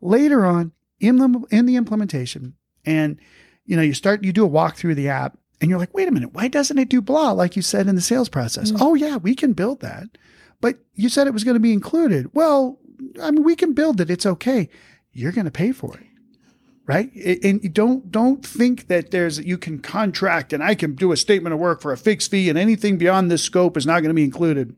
later 0.01 0.47
on 0.47 0.73
in 0.99 1.17
the 1.17 1.45
in 1.51 1.67
the 1.67 1.77
implementation 1.77 2.55
and 2.87 3.19
you 3.71 3.77
know 3.77 3.83
you 3.83 3.95
start 3.95 4.25
you 4.25 4.33
do 4.33 4.45
a 4.45 4.51
walkthrough 4.51 4.91
of 4.91 4.97
the 4.97 5.09
app 5.09 5.39
and 5.61 5.71
you're 5.71 5.79
like, 5.79 5.95
"Wait 5.95 6.09
a 6.09 6.11
minute, 6.11 6.35
why 6.35 6.49
doesn't 6.49 6.79
it 6.79 6.89
do 6.89 7.01
blah 7.01 7.31
like 7.31 7.55
you 7.55 7.63
said 7.63 7.87
in 7.87 7.95
the 7.95 8.01
sales 8.01 8.29
process?" 8.29 8.73
Mm-hmm. 8.73 8.83
Oh 8.83 8.95
yeah, 8.95 9.17
we 9.17 9.37
can 9.37 9.53
build 9.53 9.81
that. 9.81 10.09
But 10.61 10.81
you 10.95 11.09
said 11.09 11.27
it 11.27 11.33
was 11.33 11.45
going 11.45 11.55
to 11.55 11.61
be 11.61 11.73
included. 11.73 12.35
Well, 12.35 12.79
I 13.23 13.31
mean, 13.31 13.45
we 13.45 13.55
can 13.57 13.73
build 13.73 14.01
it. 14.01 14.11
It's 14.11 14.27
okay. 14.27 14.69
You're 15.13 15.33
going 15.33 15.47
to 15.47 15.51
pay 15.51 15.73
for 15.73 15.97
it 15.97 16.07
right? 16.87 17.15
And 17.45 17.73
don't 17.73 18.11
don't 18.11 18.45
think 18.45 18.89
that 18.89 19.13
there's 19.13 19.39
you 19.39 19.57
can 19.57 19.79
contract 19.79 20.53
and 20.53 20.61
I 20.61 20.75
can 20.75 20.97
do 20.97 21.13
a 21.13 21.17
statement 21.17 21.55
of 21.55 21.61
work 21.61 21.81
for 21.81 21.93
a 21.93 21.97
fixed 21.97 22.33
fee 22.33 22.49
and 22.49 22.59
anything 22.59 22.99
beyond 22.99 23.31
this 23.31 23.45
scope 23.45 23.77
is 23.77 23.87
not 23.87 24.01
going 24.01 24.11
to 24.11 24.15
be 24.15 24.25
included. 24.25 24.75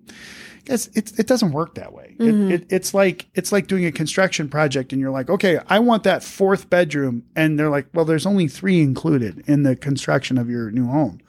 Guys, 0.67 0.89
it, 0.89 1.19
it 1.19 1.27
doesn't 1.27 1.53
work 1.53 1.75
that 1.77 1.95
way. 1.95 2.02
Mm-hmm. 2.19 2.51
It, 2.51 2.63
it, 2.63 2.67
it's 2.71 2.95
like 2.95 3.27
it's 3.35 3.53
like 3.53 3.67
doing 3.67 3.85
a 3.85 3.93
construction 3.93 4.49
project 4.49 4.93
and 4.93 5.01
you're 5.01 5.11
like, 5.11 5.31
okay, 5.31 5.59
I 5.69 5.79
want 5.79 6.05
that 6.05 6.23
fourth 6.23 6.71
bedroom, 6.71 7.25
and 7.37 7.59
they're 7.59 7.71
like, 7.71 7.87
well, 7.93 8.05
there's 8.05 8.27
only 8.27 8.49
three 8.49 8.81
included 8.81 9.45
in 9.47 9.63
the 9.63 9.77
construction 9.77 10.39
of 10.39 10.49
your 10.49 10.71
new 10.71 10.87
home, 10.87 11.21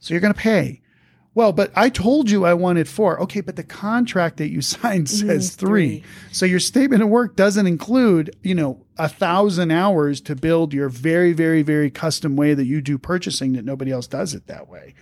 so 0.00 0.14
you're 0.14 0.20
going 0.20 0.34
to 0.34 0.40
pay. 0.40 0.80
Well, 1.34 1.52
but 1.52 1.72
I 1.74 1.88
told 1.88 2.30
you 2.30 2.44
I 2.44 2.52
wanted 2.52 2.88
four. 2.88 3.20
Okay, 3.22 3.40
but 3.40 3.56
the 3.56 3.64
contract 3.64 4.36
that 4.36 4.50
you 4.50 4.60
signed 4.62 5.08
says 5.08 5.54
three. 5.54 6.00
three. 6.00 6.04
So 6.30 6.46
your 6.46 6.60
statement 6.60 7.02
of 7.02 7.08
work 7.08 7.36
doesn't 7.36 7.66
include, 7.66 8.36
you 8.42 8.54
know, 8.54 8.84
a 8.98 9.08
thousand 9.08 9.70
hours 9.70 10.20
to 10.22 10.36
build 10.36 10.74
your 10.74 10.88
very, 10.88 11.32
very, 11.32 11.62
very 11.62 11.90
custom 11.90 12.36
way 12.36 12.54
that 12.54 12.66
you 12.66 12.82
do 12.82 12.98
purchasing 12.98 13.54
that 13.54 13.64
nobody 13.64 13.90
else 13.90 14.06
does 14.06 14.34
it 14.34 14.46
that 14.48 14.68
way. 14.68 14.94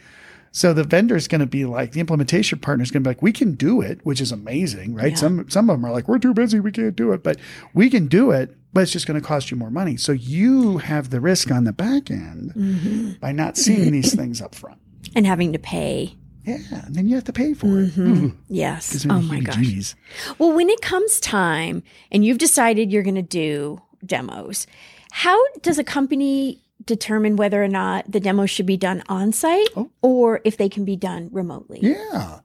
So 0.52 0.72
the 0.72 0.84
vendor's 0.84 1.28
going 1.28 1.40
to 1.40 1.46
be 1.46 1.64
like, 1.64 1.92
the 1.92 2.00
implementation 2.00 2.58
partner's 2.58 2.90
going 2.90 3.04
to 3.04 3.08
be 3.08 3.10
like, 3.10 3.22
we 3.22 3.32
can 3.32 3.54
do 3.54 3.80
it, 3.80 4.00
which 4.04 4.20
is 4.20 4.32
amazing, 4.32 4.94
right? 4.94 5.12
Yeah. 5.12 5.16
Some 5.16 5.48
some 5.48 5.70
of 5.70 5.76
them 5.76 5.84
are 5.84 5.92
like, 5.92 6.08
we're 6.08 6.18
too 6.18 6.34
busy, 6.34 6.58
we 6.60 6.72
can't 6.72 6.96
do 6.96 7.12
it, 7.12 7.22
but 7.22 7.38
we 7.72 7.88
can 7.88 8.08
do 8.08 8.32
it, 8.32 8.56
but 8.72 8.82
it's 8.82 8.92
just 8.92 9.06
going 9.06 9.20
to 9.20 9.26
cost 9.26 9.50
you 9.50 9.56
more 9.56 9.70
money. 9.70 9.96
So 9.96 10.12
you 10.12 10.78
have 10.78 11.10
the 11.10 11.20
risk 11.20 11.50
on 11.50 11.64
the 11.64 11.72
back 11.72 12.10
end 12.10 12.52
mm-hmm. 12.54 13.12
by 13.20 13.32
not 13.32 13.56
seeing 13.56 13.92
these 13.92 14.14
things 14.14 14.40
up 14.40 14.54
front. 14.54 14.78
And 15.14 15.26
having 15.26 15.52
to 15.52 15.58
pay. 15.58 16.16
Yeah, 16.44 16.58
and 16.86 16.94
then 16.94 17.08
you 17.08 17.14
have 17.14 17.24
to 17.24 17.32
pay 17.32 17.54
for 17.54 17.80
it. 17.80 17.96
Ooh, 17.98 18.36
Yes. 18.48 19.06
Oh 19.08 19.20
my 19.20 19.40
gosh. 19.40 19.56
heebie-jeebies. 19.56 19.94
Well, 20.38 20.52
when 20.52 20.70
it 20.70 20.80
comes 20.80 21.20
time 21.20 21.82
and 22.10 22.24
you've 22.24 22.38
decided 22.38 22.90
you're 22.90 23.02
going 23.02 23.14
to 23.14 23.22
do 23.22 23.80
demos, 24.04 24.66
how 25.12 25.38
does 25.62 25.78
a 25.78 25.84
company 25.84 26.62
determine 26.84 27.36
whether 27.36 27.62
or 27.62 27.68
not 27.68 28.10
the 28.10 28.20
demo 28.20 28.46
should 28.46 28.66
be 28.66 28.76
done 28.76 29.02
on 29.08 29.32
site 29.32 29.68
Oh. 29.76 29.90
or 30.02 30.40
if 30.44 30.56
they 30.56 30.68
can 30.68 30.84
be 30.84 30.96
done 30.96 31.28
remotely? 31.32 31.78
Yeah. 31.82 32.40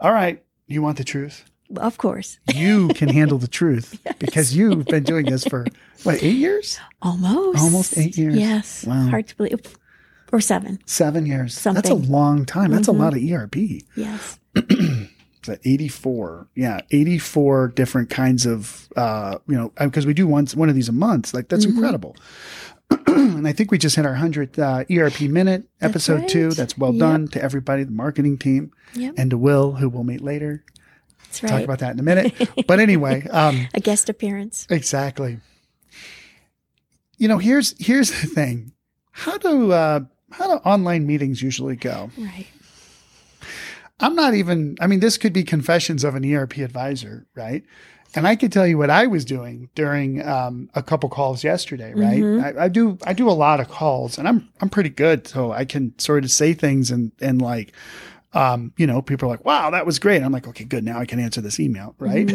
All 0.00 0.12
right. 0.12 0.42
You 0.66 0.82
want 0.82 0.98
the 0.98 1.04
truth? 1.04 1.44
Of 1.76 1.98
course. 1.98 2.38
You 2.52 2.88
can 2.88 3.08
handle 3.08 3.38
the 3.38 3.46
truth 3.48 4.00
because 4.18 4.56
you've 4.56 4.86
been 4.86 5.04
doing 5.04 5.26
this 5.26 5.44
for 5.44 5.66
what, 6.02 6.22
eight 6.22 6.36
years? 6.36 6.78
Almost. 7.02 7.58
Almost 7.60 7.98
eight 7.98 8.16
years. 8.16 8.36
Yes. 8.36 8.84
Wow. 8.84 9.08
Hard 9.08 9.28
to 9.28 9.36
believe. 9.36 9.60
Or 10.32 10.40
seven. 10.40 10.78
Seven 10.86 11.26
years. 11.26 11.54
Something. 11.56 11.82
That's 11.82 11.90
a 11.90 11.94
Mm-hmm. 12.02 12.12
long 12.12 12.44
time. 12.46 12.70
That's 12.70 12.88
a 12.88 12.92
lot 12.92 13.14
of 13.16 13.22
ERP. 13.22 13.56
Yes. 13.96 14.38
It's 15.40 15.48
at 15.48 15.60
84. 15.64 16.48
Yeah. 16.54 16.80
84 16.90 17.68
different 17.68 18.10
kinds 18.10 18.46
of, 18.46 18.88
uh, 18.96 19.38
you 19.48 19.56
know, 19.56 19.72
because 19.78 20.06
we 20.06 20.14
do 20.14 20.26
one, 20.26 20.46
one 20.54 20.68
of 20.68 20.74
these 20.74 20.88
a 20.88 20.92
month. 20.92 21.34
Like 21.34 21.48
that's 21.48 21.66
Mm-hmm. 21.66 21.76
incredible. 21.76 22.16
and 23.06 23.46
I 23.48 23.52
think 23.52 23.70
we 23.70 23.78
just 23.78 23.96
hit 23.96 24.04
our 24.04 24.14
100th 24.16 24.58
uh, 24.58 24.84
ERP 24.94 25.20
minute, 25.30 25.64
episode 25.80 26.28
two. 26.28 26.48
right. 26.48 26.56
That's 26.56 26.76
well 26.76 26.92
Yep. 26.92 26.98
done 27.00 27.28
to 27.28 27.42
everybody, 27.42 27.84
the 27.84 27.92
marketing 27.92 28.36
team, 28.38 28.72
Yep. 28.94 29.14
and 29.16 29.30
to 29.30 29.38
Will, 29.38 29.72
who 29.72 29.88
we'll 29.88 30.04
meet 30.04 30.20
later. 30.20 30.64
That's 31.24 31.42
right. 31.44 31.50
Talk 31.50 31.62
about 31.62 31.78
that 31.78 31.92
in 31.92 32.00
a 32.00 32.02
minute. 32.02 32.34
but 32.66 32.80
anyway, 32.80 33.24
um, 33.30 33.68
a 33.74 33.80
guest 33.80 34.08
appearance. 34.08 34.66
Exactly. 34.68 35.38
You 37.18 37.28
know, 37.28 37.38
here's 37.38 37.74
here's 37.78 38.10
the 38.10 38.26
thing. 38.26 38.72
How 39.12 39.38
do 39.38 39.70
uh 39.72 40.00
how 40.32 40.46
do 40.46 40.52
online 40.64 41.06
meetings 41.06 41.42
usually 41.42 41.76
go? 41.76 42.10
Right. 42.18 42.46
I'm 44.00 44.14
not 44.14 44.34
even 44.34 44.76
I 44.80 44.86
mean 44.86 45.00
this 45.00 45.18
could 45.18 45.32
be 45.32 45.44
confessions 45.44 46.04
of 46.04 46.14
an 46.14 46.24
ERP 46.34 46.58
advisor, 46.58 47.26
right? 47.34 47.62
And 48.14 48.26
I 48.26 48.34
could 48.34 48.50
tell 48.50 48.66
you 48.66 48.76
what 48.76 48.90
I 48.90 49.06
was 49.06 49.24
doing 49.24 49.68
during 49.76 50.26
um, 50.26 50.68
a 50.74 50.82
couple 50.82 51.08
calls 51.08 51.44
yesterday, 51.44 51.94
right? 51.94 52.20
I, 52.40 52.64
I 52.64 52.68
do 52.68 52.98
I 53.04 53.12
do 53.12 53.28
a 53.30 53.32
lot 53.32 53.60
of 53.60 53.68
calls, 53.68 54.18
and 54.18 54.26
I'm 54.26 54.48
I'm 54.60 54.68
pretty 54.68 54.90
good, 54.90 55.28
so 55.28 55.52
I 55.52 55.64
can 55.64 55.96
sort 55.98 56.24
of 56.24 56.30
say 56.32 56.52
things 56.52 56.90
and 56.90 57.12
and 57.20 57.40
like, 57.40 57.72
um, 58.32 58.72
you 58.76 58.86
know, 58.86 59.02
people 59.02 59.28
are 59.28 59.32
like, 59.32 59.44
"Wow, 59.44 59.70
that 59.70 59.84
was 59.86 59.98
great." 59.98 60.22
I'm 60.22 60.32
like, 60.32 60.46
"Okay, 60.46 60.64
good. 60.64 60.84
Now 60.84 60.98
I 60.98 61.04
can 61.04 61.18
answer 61.18 61.40
this 61.40 61.58
email." 61.58 61.94
Right? 61.98 62.30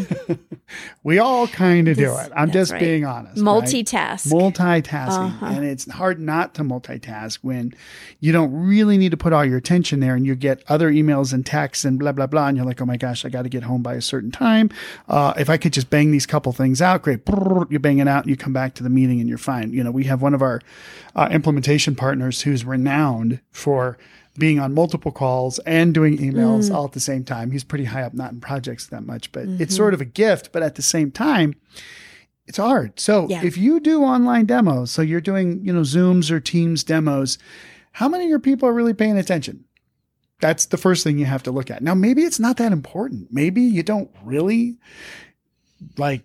we 1.03 1.19
all 1.19 1.47
kind 1.47 1.87
of 1.87 1.97
do 1.97 2.15
it. 2.17 2.31
I'm 2.35 2.51
just 2.51 2.71
right. 2.71 2.79
being 2.81 3.05
honest. 3.05 3.37
right? 3.41 3.45
Multitask. 3.45 4.27
multitasking 4.31 5.25
Uh-huh. 5.25 5.45
and 5.45 5.65
it's 5.65 5.89
hard 5.91 6.19
not 6.19 6.53
to 6.55 6.63
multitask 6.63 7.39
when 7.41 7.73
you 8.19 8.31
don't 8.31 8.51
really 8.51 8.97
need 8.97 9.11
to 9.11 9.17
put 9.17 9.31
all 9.33 9.45
your 9.45 9.57
attention 9.57 9.99
there 9.99 10.15
and 10.15 10.25
you 10.25 10.35
get 10.35 10.63
other 10.67 10.91
emails 10.91 11.33
and 11.33 11.45
texts 11.45 11.85
and 11.85 11.99
blah 11.99 12.11
blah 12.11 12.27
blah 12.27 12.47
and 12.47 12.57
you're 12.57 12.65
like 12.65 12.81
oh 12.81 12.85
my 12.85 12.97
gosh 12.97 13.23
i 13.25 13.29
got 13.29 13.43
to 13.43 13.49
get 13.49 13.63
home 13.63 13.81
by 13.81 13.93
a 13.93 14.01
certain 14.01 14.31
time 14.31 14.69
uh, 15.07 15.33
if 15.37 15.49
i 15.49 15.57
could 15.57 15.73
just 15.73 15.89
bang 15.89 16.11
these 16.11 16.25
couple 16.25 16.51
things 16.51 16.81
out 16.81 17.01
great 17.03 17.21
you 17.69 17.79
bang 17.79 17.99
it 17.99 18.07
out 18.07 18.23
and 18.23 18.29
you 18.29 18.37
come 18.37 18.53
back 18.53 18.73
to 18.73 18.83
the 18.83 18.89
meeting 18.89 19.19
and 19.19 19.29
you're 19.29 19.37
fine 19.37 19.71
you 19.71 19.83
know 19.83 19.91
we 19.91 20.03
have 20.05 20.21
one 20.21 20.33
of 20.33 20.41
our 20.41 20.61
uh, 21.15 21.27
implementation 21.31 21.95
partners 21.95 22.41
who's 22.41 22.65
renowned 22.65 23.39
for 23.51 23.97
being 24.37 24.59
on 24.59 24.73
multiple 24.73 25.11
calls 25.11 25.59
and 25.59 25.93
doing 25.93 26.17
emails 26.17 26.69
Mm. 26.69 26.75
all 26.75 26.85
at 26.85 26.91
the 26.91 26.99
same 26.99 27.23
time 27.23 27.51
he's 27.51 27.63
pretty 27.63 27.85
high 27.85 28.03
up 28.03 28.13
not 28.13 28.31
in 28.33 28.39
projects 28.41 28.87
that 28.87 29.05
much 29.05 29.31
but 29.31 29.45
Mm-hmm. 29.47 29.61
it's 29.61 29.75
sort 29.75 29.93
of 29.93 30.01
a 30.01 30.05
gift 30.05 30.51
but 30.51 30.61
at 30.63 30.75
the 30.75 30.81
same 30.81 31.09
time 31.11 31.55
it's 32.47 32.57
hard. 32.59 32.99
So 32.99 33.27
Yeah. 33.27 33.43
if 33.43 33.57
you 33.57 33.79
do 33.79 34.03
online 34.03 34.45
demos, 34.45 34.91
so 34.91 35.01
you're 35.01 35.19
doing, 35.19 35.65
you 35.65 35.73
know, 35.73 35.81
Zooms 35.81 36.29
or 36.29 36.39
Teams 36.39 36.83
demos, 36.83 37.39
how 37.93 38.07
many 38.07 38.25
of 38.25 38.29
your 38.29 38.37
people 38.39 38.69
are 38.69 38.73
really 38.73 38.93
paying 38.93 39.17
attention? 39.17 39.63
That's 40.41 40.67
the 40.67 40.77
first 40.77 41.03
thing 41.03 41.17
you 41.17 41.25
have 41.25 41.41
to 41.43 41.51
look 41.51 41.71
at. 41.71 41.81
Now, 41.81 41.95
maybe 41.95 42.21
it's 42.21 42.39
not 42.39 42.57
that 42.57 42.71
important. 42.71 43.29
Maybe 43.31 43.63
you 43.63 43.81
don't 43.81 44.11
really 44.23 44.77
like 45.97 46.23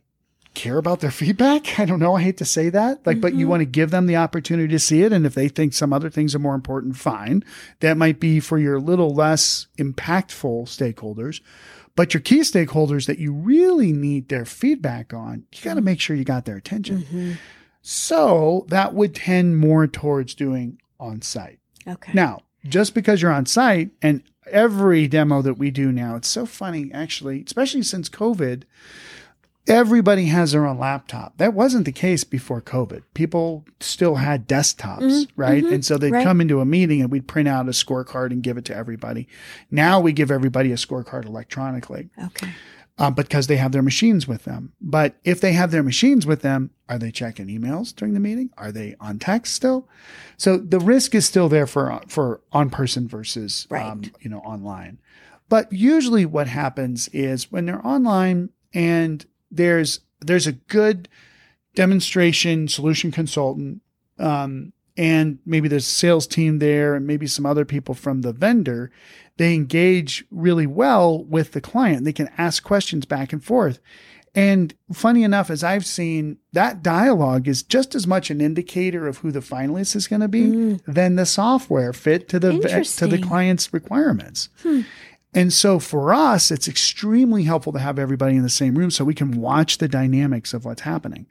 care 0.54 0.78
about 0.78 1.00
their 1.00 1.10
feedback. 1.10 1.78
I 1.78 1.84
don't 1.84 1.98
know. 1.98 2.16
I 2.16 2.22
hate 2.22 2.38
to 2.38 2.44
say 2.44 2.70
that. 2.70 3.06
Like, 3.06 3.20
but 3.20 3.34
you 3.34 3.40
mm-hmm. 3.40 3.50
want 3.50 3.60
to 3.60 3.66
give 3.66 3.90
them 3.90 4.06
the 4.06 4.16
opportunity 4.16 4.68
to 4.68 4.78
see 4.78 5.02
it. 5.02 5.12
And 5.12 5.26
if 5.26 5.34
they 5.34 5.48
think 5.48 5.72
some 5.72 5.92
other 5.92 6.10
things 6.10 6.34
are 6.34 6.40
more 6.40 6.54
important, 6.54 6.96
fine. 6.96 7.44
That 7.80 7.96
might 7.96 8.20
be 8.20 8.40
for 8.40 8.58
your 8.58 8.80
little 8.80 9.14
less 9.14 9.66
impactful 9.78 10.64
stakeholders. 10.64 11.40
But 11.96 12.14
your 12.14 12.20
key 12.20 12.40
stakeholders 12.40 13.06
that 13.06 13.18
you 13.18 13.32
really 13.32 13.92
need 13.92 14.28
their 14.28 14.44
feedback 14.44 15.12
on, 15.12 15.44
you 15.52 15.62
got 15.62 15.74
to 15.74 15.80
make 15.80 16.00
sure 16.00 16.16
you 16.16 16.24
got 16.24 16.44
their 16.44 16.56
attention. 16.56 17.02
Mm-hmm. 17.02 17.32
So 17.82 18.66
that 18.68 18.94
would 18.94 19.14
tend 19.14 19.58
more 19.58 19.86
towards 19.86 20.34
doing 20.34 20.80
on 20.98 21.22
site. 21.22 21.58
Okay. 21.86 22.12
Now, 22.14 22.42
just 22.68 22.94
because 22.94 23.22
you're 23.22 23.32
on 23.32 23.46
site 23.46 23.90
and 24.02 24.22
every 24.50 25.08
demo 25.08 25.42
that 25.42 25.54
we 25.54 25.70
do 25.70 25.90
now, 25.90 26.16
it's 26.16 26.28
so 26.28 26.46
funny 26.46 26.90
actually, 26.92 27.42
especially 27.46 27.82
since 27.82 28.08
COVID, 28.08 28.64
everybody 29.70 30.26
has 30.26 30.52
their 30.52 30.66
own 30.66 30.78
laptop. 30.78 31.38
That 31.38 31.54
wasn't 31.54 31.85
the 31.85 31.92
case 31.92 32.24
before 32.24 32.61
COVID. 32.61 33.02
People 33.14 33.64
still 33.78 34.16
had 34.16 34.48
desktops, 34.48 35.28
right? 35.37 35.62
And 35.64 35.85
so 35.85 35.96
they'd 35.96 36.11
right. 36.12 36.24
come 36.24 36.40
into 36.40 36.61
a 36.61 36.64
meeting 36.64 37.00
and 37.00 37.11
we'd 37.11 37.28
print 37.28 37.48
out 37.48 37.66
a 37.66 37.70
scorecard 37.70 38.33
and 38.33 38.42
give 38.42 38.59
it 38.59 38.64
to 38.66 38.76
everybody. 38.76 39.28
Now 39.70 40.00
we 40.00 40.12
give 40.12 40.30
everybody 40.30 40.72
a 40.72 40.76
scorecard 40.76 41.24
electronically 41.24 42.11
Okay. 42.22 42.50
um, 42.98 43.14
because 43.14 43.46
they 43.46 43.56
have 43.56 43.70
their 43.70 43.83
machines 43.83 44.26
with 44.26 44.44
them. 44.44 44.72
But 44.80 45.14
if 45.24 45.40
they 45.40 45.52
have 45.52 45.70
their 45.70 45.85
machines 45.85 46.26
with 46.26 46.42
them, 46.42 46.70
are 46.88 46.98
they 46.98 47.12
checking 47.12 47.46
emails 47.46 47.94
during 47.94 48.14
the 48.14 48.20
meeting? 48.20 48.50
Are 48.59 48.72
they 48.72 48.96
on 49.00 49.20
text 49.20 49.54
still? 49.54 49.88
So 50.37 50.56
the 50.56 50.80
risk 50.80 51.14
is 51.14 51.26
still 51.26 51.48
there 51.48 51.68
for 51.68 52.00
for 52.09 52.40
on 52.50 52.70
person 52.70 53.06
versus 53.06 53.68
um, 53.70 54.02
you 54.20 54.28
know 54.28 54.40
online. 54.40 54.98
But 55.48 55.72
usually, 55.72 56.26
what 56.26 56.46
happens 56.48 57.09
is 57.09 57.50
when 57.50 57.66
they're 57.66 57.85
online 57.87 58.50
and 58.72 59.24
there's 59.50 60.00
there's 60.20 60.46
a 60.46 60.52
good 60.52 61.08
demonstration 61.74 62.68
solution 62.68 63.10
consultant 63.10 63.80
um, 64.18 64.72
and 64.96 65.38
maybe 65.46 65.68
there's 65.68 65.86
a 65.86 65.90
sales 65.90 66.26
team 66.26 66.58
there 66.58 66.94
and 66.94 67.06
maybe 67.06 67.26
some 67.26 67.46
other 67.46 67.64
people 67.64 67.94
from 67.94 68.20
the 68.20 68.32
vendor. 68.32 68.90
They 69.38 69.54
engage 69.54 70.26
really 70.30 70.66
well 70.66 71.24
with 71.24 71.52
the 71.52 71.60
client. 71.60 72.04
They 72.04 72.12
can 72.12 72.30
ask 72.36 72.62
questions 72.62 73.06
back 73.06 73.32
and 73.32 73.42
forth. 73.42 73.80
And 74.34 74.74
funny 74.92 75.24
enough 75.24 75.50
as 75.50 75.64
i've 75.64 75.84
seen 75.84 76.38
that 76.52 76.84
dialogue 76.84 77.48
is 77.48 77.64
just 77.64 77.96
as 77.96 78.06
much 78.06 78.30
an 78.30 78.40
indicator 78.40 79.08
of 79.08 79.18
who 79.18 79.32
the 79.32 79.40
finalist 79.40 79.96
is 79.96 80.06
going 80.06 80.20
to 80.20 80.28
be 80.28 80.74
than 80.86 81.16
the 81.16 81.26
software 81.26 81.92
fit 81.92 82.28
to 82.28 82.38
the 82.38 82.52
to 82.96 83.08
the 83.08 83.18
client's 83.18 83.72
requirements 83.72 84.48
And 85.32 85.52
so 85.52 85.78
for 85.78 86.12
us, 86.12 86.50
it's 86.50 86.66
extremely 86.66 87.44
helpful 87.44 87.72
to 87.72 87.78
have 87.78 87.98
everybody 87.98 88.36
in 88.36 88.42
the 88.42 88.48
same 88.48 88.76
room 88.76 88.90
so 88.90 89.04
we 89.04 89.14
can 89.14 89.40
watch 89.40 89.78
the 89.78 89.88
dynamics 89.88 90.52
of 90.52 90.64
what's 90.64 90.82
happening. 90.82 91.26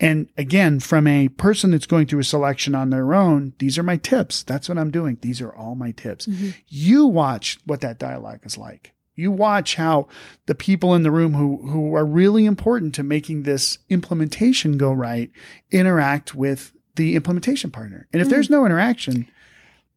And 0.00 0.28
again, 0.36 0.80
from 0.80 1.06
a 1.06 1.28
person 1.28 1.70
that's 1.70 1.86
going 1.86 2.06
through 2.06 2.20
a 2.20 2.24
selection 2.24 2.74
on 2.74 2.90
their 2.90 3.14
own, 3.14 3.52
these 3.58 3.78
are 3.78 3.82
my 3.82 3.96
tips. 3.96 4.42
That's 4.42 4.68
what 4.68 4.78
I'm 4.78 4.90
doing. 4.90 5.18
These 5.20 5.40
are 5.40 5.54
all 5.54 5.74
my 5.74 5.92
tips. 5.92 6.26
Mm-hmm. 6.26 6.50
You 6.66 7.06
watch 7.06 7.58
what 7.64 7.80
that 7.80 7.98
dialogue 7.98 8.40
is 8.44 8.58
like. 8.58 8.92
You 9.14 9.32
watch 9.32 9.74
how 9.74 10.06
the 10.46 10.54
people 10.54 10.94
in 10.94 11.02
the 11.02 11.10
room 11.10 11.34
who, 11.34 11.68
who 11.68 11.94
are 11.96 12.06
really 12.06 12.46
important 12.46 12.94
to 12.94 13.02
making 13.02 13.42
this 13.42 13.78
implementation 13.88 14.78
go 14.78 14.92
right 14.92 15.30
interact 15.72 16.34
with 16.36 16.72
the 16.94 17.16
implementation 17.16 17.70
partner. 17.70 18.06
And 18.12 18.22
if 18.22 18.28
there's 18.28 18.50
no 18.50 18.64
interaction, 18.64 19.28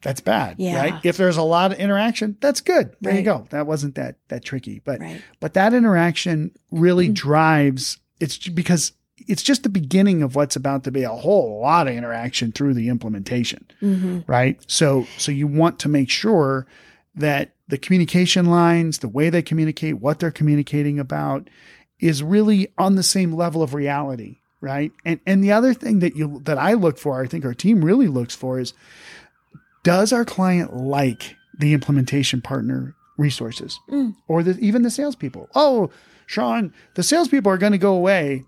that's 0.02 0.22
bad. 0.22 0.56
Yeah. 0.60 0.80
right? 0.80 0.94
If 1.06 1.18
there's 1.18 1.38
a 1.38 1.44
lot 1.44 1.72
of 1.72 1.80
interaction, 1.80 2.38
that's 2.42 2.62
good. 2.62 2.96
There 3.02 3.16
you 3.16 3.22
go. 3.24 3.46
That 3.52 3.68
wasn't 3.68 3.96
that 3.96 4.16
that 4.30 4.44
tricky, 4.44 4.82
but 4.84 5.00
Right. 5.00 5.22
but 5.40 5.54
that 5.54 5.74
interaction 5.74 6.52
really 6.72 7.06
Mm-hmm. 7.08 7.14
drives. 7.14 7.98
It's 8.20 8.38
because 8.48 8.94
it's 9.28 9.44
just 9.44 9.64
the 9.64 9.70
beginning 9.70 10.24
of 10.24 10.36
what's 10.36 10.56
about 10.56 10.84
to 10.86 10.92
be 10.92 11.04
a 11.04 11.10
whole 11.10 11.60
lot 11.62 11.88
of 11.88 11.94
interaction 11.94 12.52
through 12.52 12.74
the 12.74 12.90
implementation, 12.90 13.66
Mm-hmm. 13.82 14.20
right? 14.28 14.60
So 14.68 15.06
so 15.18 15.32
you 15.32 15.48
want 15.48 15.80
to 15.80 15.90
make 15.90 16.10
sure 16.10 16.66
that 17.16 17.54
the 17.68 17.78
communication 17.78 18.46
lines, 18.48 19.00
the 19.00 19.08
way 19.08 19.30
they 19.30 19.42
communicate, 19.42 20.00
what 20.00 20.20
they're 20.20 20.32
communicating 20.32 21.00
about, 21.00 21.50
is 22.00 22.24
really 22.24 22.68
on 22.78 22.96
the 22.96 23.04
same 23.04 23.34
level 23.34 23.62
of 23.62 23.74
reality, 23.74 24.38
right? 24.60 24.92
And 25.06 25.20
and 25.28 25.44
the 25.44 25.52
other 25.52 25.74
thing 25.74 26.00
that 26.00 26.16
you 26.16 26.42
that 26.46 26.58
I 26.58 26.74
look 26.74 26.98
for, 26.98 27.22
I 27.22 27.28
think 27.28 27.46
our 27.46 27.54
team 27.54 27.84
really 27.86 28.08
looks 28.08 28.36
for 28.36 28.60
is 28.60 28.74
does 29.84 30.14
our 30.14 30.26
client 30.26 30.76
like 30.76 31.36
the 31.58 31.74
implementation 31.74 32.42
partner 32.42 32.96
resources 33.18 33.80
Mm. 33.90 34.16
or 34.28 34.44
the, 34.44 34.58
even 34.60 34.82
the 34.82 34.90
salespeople? 34.92 35.50
Oh, 35.56 35.90
Shawn, 36.26 36.74
the 36.96 37.04
salespeople 37.04 37.52
are 37.52 37.58
going 37.58 37.74
to 37.74 37.78
go 37.78 37.94
away, 37.94 38.46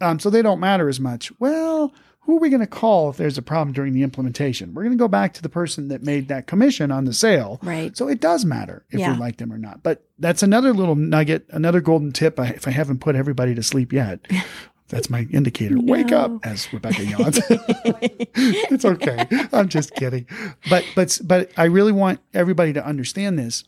um, 0.00 0.18
so 0.18 0.28
they 0.30 0.42
don't 0.42 0.60
matter 0.60 0.88
as 0.88 1.00
much. 1.00 1.32
Well, 1.40 1.92
who 2.20 2.36
are 2.36 2.40
we 2.40 2.50
going 2.50 2.60
to 2.60 2.66
call 2.68 3.10
if 3.10 3.16
there's 3.16 3.38
a 3.38 3.42
problem 3.42 3.72
during 3.72 3.94
the 3.94 4.02
implementation? 4.04 4.74
We're 4.74 4.82
going 4.84 4.96
to 4.96 5.02
go 5.02 5.08
back 5.08 5.32
to 5.34 5.42
the 5.42 5.48
person 5.48 5.88
that 5.88 6.04
made 6.04 6.28
that 6.28 6.46
commission 6.46 6.92
on 6.92 7.04
the 7.04 7.12
sale. 7.12 7.58
Right. 7.62 7.96
So 7.96 8.06
it 8.06 8.20
does 8.20 8.44
matter 8.44 8.84
if 8.90 9.00
Yeah. 9.00 9.12
we 9.14 9.18
like 9.18 9.38
them 9.38 9.52
or 9.52 9.58
not. 9.58 9.82
But 9.82 10.04
that's 10.20 10.42
another 10.42 10.72
little 10.72 10.94
nugget, 10.94 11.46
another 11.50 11.80
golden 11.80 12.12
tip. 12.12 12.38
If 12.38 12.68
I 12.68 12.70
haven't 12.70 13.00
put 13.00 13.16
everybody 13.16 13.54
to 13.56 13.62
sleep 13.62 13.92
yet, 13.92 14.20
that's 14.88 15.08
my 15.08 15.26
indicator. 15.32 15.76
Wake 15.80 16.12
up, 16.12 16.44
as 16.44 16.70
Rebecca 16.72 17.04
yawns. 17.04 17.40
it's 17.48 18.84
okay. 18.84 19.26
I'm 19.52 19.68
just 19.68 19.94
kidding. 19.94 20.26
But 20.68 20.84
but 20.94 21.18
but 21.24 21.50
I 21.56 21.64
really 21.64 21.92
want 21.92 22.20
everybody 22.34 22.72
to 22.74 22.84
understand 22.84 23.38
this. 23.38 23.64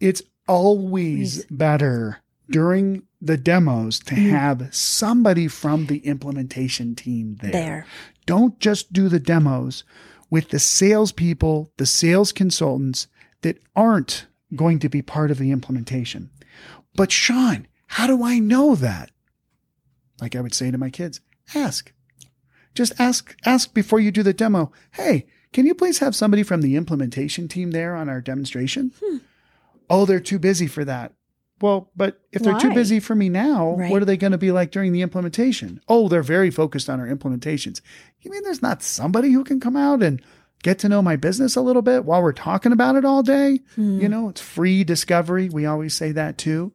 It's 0.00 0.22
always 0.48 1.44
better 1.46 2.18
during 2.50 3.04
the 3.20 3.36
demos 3.36 4.00
to 4.00 4.14
mm-hmm. 4.14 4.30
have 4.30 4.74
somebody 4.74 5.46
from 5.46 5.86
the 5.86 5.98
implementation 5.98 6.94
team 6.94 7.36
there. 7.40 7.52
There. 7.52 7.86
Don't 8.26 8.58
just 8.58 8.92
do 8.92 9.08
the 9.08 9.20
demos 9.20 9.84
with 10.30 10.48
the 10.48 10.58
salespeople, 10.58 11.72
the 11.76 11.86
sales 11.86 12.32
consultants 12.32 13.06
that 13.42 13.58
aren't 13.74 14.26
going 14.54 14.78
to 14.80 14.88
be 14.88 15.02
part 15.02 15.30
of 15.30 15.38
the 15.38 15.50
implementation. 15.50 16.30
But 16.94 17.12
Shawn, 17.12 17.66
how 17.86 18.06
do 18.06 18.24
I 18.24 18.38
know 18.38 18.74
that? 18.74 19.10
Like 20.20 20.36
I 20.36 20.40
would 20.40 20.54
say 20.54 20.70
to 20.70 20.78
my 20.78 20.90
kids, 20.90 21.20
ask. 21.54 21.92
Just 22.74 22.92
ask 23.00 23.34
ask 23.44 23.74
before 23.74 23.98
you 24.00 24.10
do 24.10 24.22
the 24.22 24.32
demo. 24.32 24.70
Hey, 24.92 25.26
can 25.52 25.66
you 25.66 25.74
please 25.74 25.98
have 25.98 26.14
somebody 26.14 26.42
from 26.42 26.60
the 26.62 26.76
implementation 26.76 27.48
team 27.48 27.72
there 27.72 27.96
on 27.96 28.08
our 28.08 28.20
demonstration? 28.20 28.92
Hmm. 29.02 29.16
Oh, 29.88 30.04
they're 30.06 30.20
too 30.20 30.38
busy 30.38 30.66
for 30.68 30.84
that. 30.84 31.12
Well, 31.60 31.90
but 31.96 32.20
if 32.32 32.42
they're 32.42 32.58
too 32.58 32.72
busy 32.72 33.00
for 33.00 33.14
me 33.14 33.28
now, 33.28 33.74
Right. 33.76 33.90
what 33.90 34.00
are 34.00 34.06
they 34.06 34.16
going 34.16 34.30
to 34.32 34.38
be 34.38 34.50
like 34.52 34.70
during 34.70 34.92
the 34.92 35.02
implementation? 35.02 35.80
Oh, 35.88 36.08
they're 36.08 36.22
very 36.22 36.50
focused 36.50 36.88
on 36.88 37.00
our 37.00 37.06
implementations. 37.06 37.80
You 38.22 38.30
mean 38.30 38.42
there's 38.44 38.62
not 38.62 38.82
somebody 38.82 39.32
who 39.32 39.44
can 39.44 39.60
come 39.60 39.76
out 39.76 40.02
and 40.02 40.22
get 40.62 40.78
to 40.78 40.88
know 40.88 41.02
my 41.02 41.16
business 41.16 41.56
a 41.56 41.60
little 41.60 41.82
bit 41.82 42.04
while 42.06 42.22
we're 42.22 42.32
talking 42.32 42.72
about 42.72 42.96
it 42.96 43.04
all 43.04 43.22
day? 43.22 43.60
Hmm. 43.74 44.00
You 44.00 44.08
know, 44.08 44.28
it's 44.30 44.40
free 44.40 44.84
discovery. 44.84 45.50
We 45.50 45.66
always 45.66 45.92
say 45.94 46.12
that 46.12 46.38
too. 46.38 46.72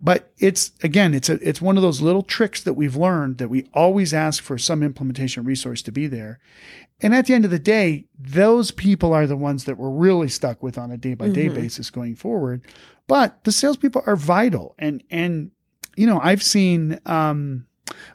But 0.00 0.30
it's 0.38 0.72
again, 0.82 1.14
it's 1.14 1.28
a 1.28 1.34
it's 1.46 1.62
one 1.62 1.76
of 1.76 1.82
those 1.82 2.02
little 2.02 2.22
tricks 2.22 2.62
that 2.62 2.74
we've 2.74 2.96
learned 2.96 3.38
that 3.38 3.48
we 3.48 3.68
always 3.72 4.12
ask 4.12 4.42
for 4.42 4.58
some 4.58 4.82
implementation 4.82 5.44
resource 5.44 5.80
to 5.82 5.92
be 5.92 6.06
there. 6.06 6.38
And 7.00 7.14
at 7.14 7.26
the 7.26 7.34
end 7.34 7.44
of 7.44 7.50
the 7.50 7.58
day, 7.58 8.06
those 8.18 8.70
people 8.70 9.12
are 9.12 9.26
the 9.26 9.36
ones 9.36 9.64
that 9.64 9.78
we're 9.78 9.90
really 9.90 10.28
stuck 10.28 10.62
with 10.62 10.78
on 10.78 10.90
a 10.90 10.96
day 10.96 11.14
by 11.14 11.28
day 11.28 11.48
basis 11.48 11.90
going 11.90 12.14
forward. 12.14 12.62
But 13.06 13.42
the 13.44 13.52
salespeople 13.52 14.02
are 14.06 14.16
vital. 14.16 14.74
And 14.78 15.02
and 15.10 15.50
you 15.96 16.06
know, 16.06 16.20
I've 16.22 16.42
seen 16.42 17.00
um 17.06 17.66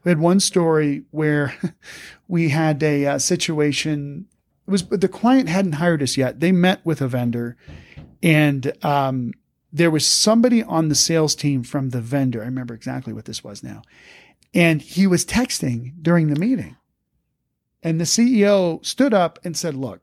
we 0.04 0.10
had 0.10 0.20
one 0.20 0.40
story 0.40 1.04
where 1.12 1.56
we 2.28 2.50
had 2.50 2.82
a 2.84 3.06
uh, 3.06 3.20
situation. 3.20 4.28
It 4.68 4.72
was 4.72 4.84
the 4.88 5.08
client 5.08 5.50
hadn't 5.50 5.74
hired 5.74 6.02
us 6.02 6.18
yet. 6.18 6.40
They 6.40 6.52
met 6.52 6.86
with 6.86 7.02
a 7.02 7.08
vendor, 7.08 7.58
and 8.22 8.72
um, 8.86 9.34
there 9.72 9.92
was 9.92 10.06
somebody 10.06 10.64
on 10.64 10.90
the 10.90 10.96
sales 10.96 11.36
team 11.36 11.64
from 11.64 11.90
the 11.90 12.02
vendor. 12.02 12.42
I 12.42 12.46
remember 12.46 12.74
exactly 12.74 13.14
what 13.14 13.26
this 13.26 13.44
was 13.44 13.64
now, 13.64 13.82
and 14.54 14.82
he 14.82 15.08
was 15.08 15.26
texting 15.26 15.94
during 16.02 16.28
the 16.28 16.40
meeting, 16.40 16.78
and 17.82 18.00
the 18.00 18.06
CEO 18.06 18.84
stood 18.86 19.14
up 19.14 19.40
and 19.44 19.56
said, 19.56 19.76
"Look, 19.76 20.02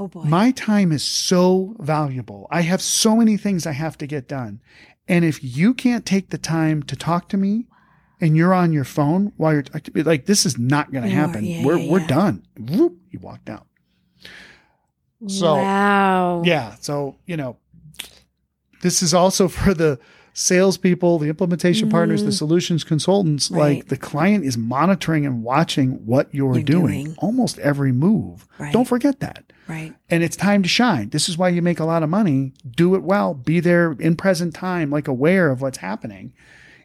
Oh 0.00 0.08
boy. 0.08 0.22
my 0.22 0.50
time 0.52 0.92
is 0.92 1.02
so 1.04 1.76
valuable. 1.78 2.46
I 2.50 2.62
have 2.62 2.80
so 2.80 3.14
many 3.14 3.36
things 3.36 3.66
I 3.66 3.72
have 3.72 3.98
to 3.98 4.06
get 4.06 4.26
done. 4.26 4.62
And 5.06 5.26
if 5.26 5.44
you 5.44 5.74
can't 5.74 6.06
take 6.06 6.30
the 6.30 6.38
time 6.38 6.82
to 6.84 6.96
talk 6.96 7.28
to 7.30 7.36
me 7.36 7.66
and 8.18 8.34
you're 8.34 8.54
on 8.54 8.72
your 8.72 8.84
phone 8.84 9.32
while 9.36 9.52
you're 9.52 9.64
like, 9.94 10.24
this 10.24 10.46
is 10.46 10.56
not 10.56 10.90
going 10.90 11.04
to 11.04 11.10
happen. 11.10 11.44
yeah, 11.44 11.64
we're, 11.66 11.76
yeah, 11.76 11.90
we're 11.90 12.00
yeah. 12.00 12.06
done. 12.06 12.46
Whoop, 12.58 12.96
he 13.10 13.18
walked 13.18 13.50
out. 13.50 13.66
So, 15.26 15.56
wow. 15.56 16.42
yeah. 16.46 16.76
So, 16.80 17.16
you 17.26 17.36
know, 17.36 17.58
this 18.80 19.02
is 19.02 19.12
also 19.14 19.48
for 19.60 19.74
the 19.74 19.98
salespeople, 20.32 21.18
the 21.18 21.28
implementation 21.28 21.88
partners, 21.90 22.24
the 22.24 22.32
solutions 22.32 22.84
consultants. 22.84 23.46
Mm-hmm. 23.48 23.56
Right. 23.58 23.76
Like 23.78 23.88
the 23.88 23.96
client 23.96 24.44
is 24.44 24.56
monitoring 24.56 25.26
and 25.26 25.42
watching 25.42 26.06
what 26.06 26.32
you're, 26.32 26.54
You're 26.54 26.62
doing, 26.62 27.04
doing. 27.04 27.14
almost 27.18 27.58
every 27.58 27.92
move. 27.92 28.46
Right. 28.58 28.72
Don't 28.72 28.86
forget 28.86 29.20
that 29.20 29.52
Right. 29.68 29.94
and 30.08 30.22
it's 30.22 30.36
time 30.36 30.62
to 30.62 30.68
shine. 30.68 31.10
This 31.10 31.28
is 31.28 31.36
why 31.36 31.48
you 31.48 31.62
make 31.62 31.80
a 31.80 31.84
lot 31.84 32.02
of 32.02 32.08
money. 32.10 32.52
Do 32.76 32.94
it 32.94 33.02
well. 33.02 33.34
Be 33.34 33.60
there 33.60 33.92
in 33.92 34.16
present 34.16 34.54
time, 34.54 34.90
like 34.90 35.08
aware 35.08 35.50
of 35.50 35.60
what's 35.62 35.78
happening. 35.78 36.32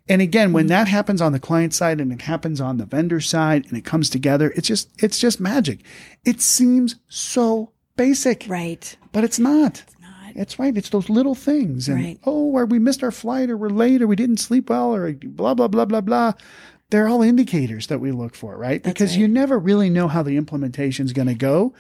And 0.08 0.22
again, 0.22 0.54
when 0.54 0.68
that 0.68 0.88
happens 0.88 1.20
on 1.20 1.32
the 1.32 1.40
client 1.40 1.74
side 1.74 2.00
and 2.00 2.12
it 2.12 2.22
happens 2.24 2.62
on 2.62 2.78
the 2.78 2.86
vendor 2.86 3.20
side 3.22 3.66
and 3.68 3.76
it 3.78 3.86
comes 3.86 4.10
together, 4.10 4.52
it's 4.56 4.68
just 4.68 4.90
it's 5.04 5.20
just 5.20 5.40
magic. 5.40 5.80
It 6.26 6.42
seems 6.42 6.96
so 7.08 7.72
basic, 7.96 8.46
Right. 8.48 8.96
but 9.12 9.24
it's 9.24 9.40
not. 9.40 9.84
It's 10.36 10.60
right. 10.60 10.76
It's 10.76 10.90
those 10.90 11.10
little 11.10 11.34
things. 11.36 11.88
And 11.88 11.98
Right. 12.04 12.20
oh, 12.26 12.52
or 12.52 12.66
we 12.66 12.78
missed 12.78 13.04
our 13.04 13.12
flight 13.12 13.50
or 13.50 13.58
we're 13.58 13.70
late 13.70 14.02
or 14.02 14.08
we 14.08 14.16
didn't 14.18 14.38
sleep 14.38 14.70
well 14.70 14.94
or 14.94 15.14
blah, 15.14 15.54
blah, 15.54 15.68
blah, 15.70 15.86
blah, 15.86 16.02
blah. 16.02 16.34
They're 16.92 17.08
all 17.08 17.24
indicators 17.24 17.88
that 17.88 18.00
we 18.00 18.12
look 18.12 18.36
for, 18.36 18.58
right? 18.58 18.82
because 18.82 19.12
right. 19.12 19.20
you 19.20 19.28
never 19.28 19.58
really 19.58 19.90
know 19.90 20.08
how 20.08 20.22
the 20.22 20.38
implementation 20.38 21.06
is 21.06 21.14
going 21.14 21.28
to 21.28 21.34
go 21.34 21.74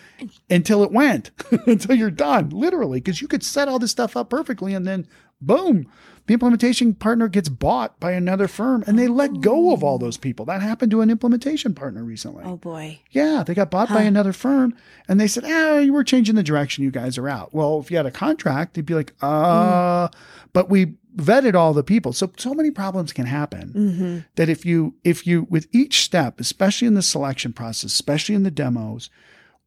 until 0.49 0.83
it 0.83 0.91
went, 0.91 1.31
until 1.67 1.95
you're 1.95 2.09
done, 2.09 2.49
literally. 2.49 2.99
Because 2.99 3.21
you 3.21 3.27
could 3.27 3.43
set 3.43 3.67
all 3.67 3.77
this 3.77 3.91
stuff 3.91 4.17
up 4.17 4.29
perfectly 4.29 4.73
and 4.73 4.87
then 4.87 5.07
boom, 5.41 5.85
the 6.27 6.33
implementation 6.33 6.95
partner 6.95 7.27
gets 7.27 7.49
bought 7.49 7.99
by 7.99 8.13
another 8.13 8.47
firm 8.47 8.83
and 8.87 8.97
they 8.97 9.07
let 9.07 9.41
go 9.41 9.73
of 9.73 9.83
all 9.83 9.99
those 9.99 10.17
people. 10.17 10.45
That 10.45 10.61
happened 10.61 10.89
to 10.91 11.01
an 11.01 11.11
implementation 11.11 11.75
partner 11.75 12.03
recently. 12.03 12.43
Oh 12.43 12.57
boy. 12.57 12.99
Yeah, 13.11 13.43
they 13.45 13.53
got 13.53 13.69
bought 13.69 13.89
by 13.89 14.01
another 14.01 14.33
firm 14.33 14.75
and 15.07 15.19
they 15.19 15.27
said, 15.27 15.43
ah, 15.45 15.77
you 15.77 15.93
were 15.93 16.03
changing 16.03 16.35
the 16.35 16.43
direction. 16.43 16.83
You 16.83 16.91
guys 16.91 17.17
are 17.17 17.29
out. 17.29 17.53
Well, 17.53 17.79
if 17.79 17.91
you 17.91 17.97
had 17.97 18.07
a 18.07 18.11
contract, 18.11 18.73
they'd 18.73 18.85
be 18.85 18.95
like, 18.95 19.13
uh, 19.21 20.07
but 20.51 20.69
we 20.69 20.95
vetted 21.15 21.55
all 21.55 21.73
the 21.73 21.83
people. 21.83 22.13
So, 22.13 22.31
so 22.37 22.53
many 22.53 22.71
problems 22.71 23.13
can 23.13 23.25
happen 23.25 23.73
Mm-hmm. 23.75 24.19
that 24.35 24.49
if 24.49 24.65
you, 24.65 24.95
if 25.03 25.25
you, 25.25 25.47
with 25.49 25.67
each 25.71 26.03
step, 26.03 26.39
especially 26.39 26.87
in 26.87 26.93
the 26.93 27.01
selection 27.01 27.53
process, 27.53 27.91
especially 27.91 28.35
in 28.35 28.43
the 28.43 28.51
demos, 28.51 29.09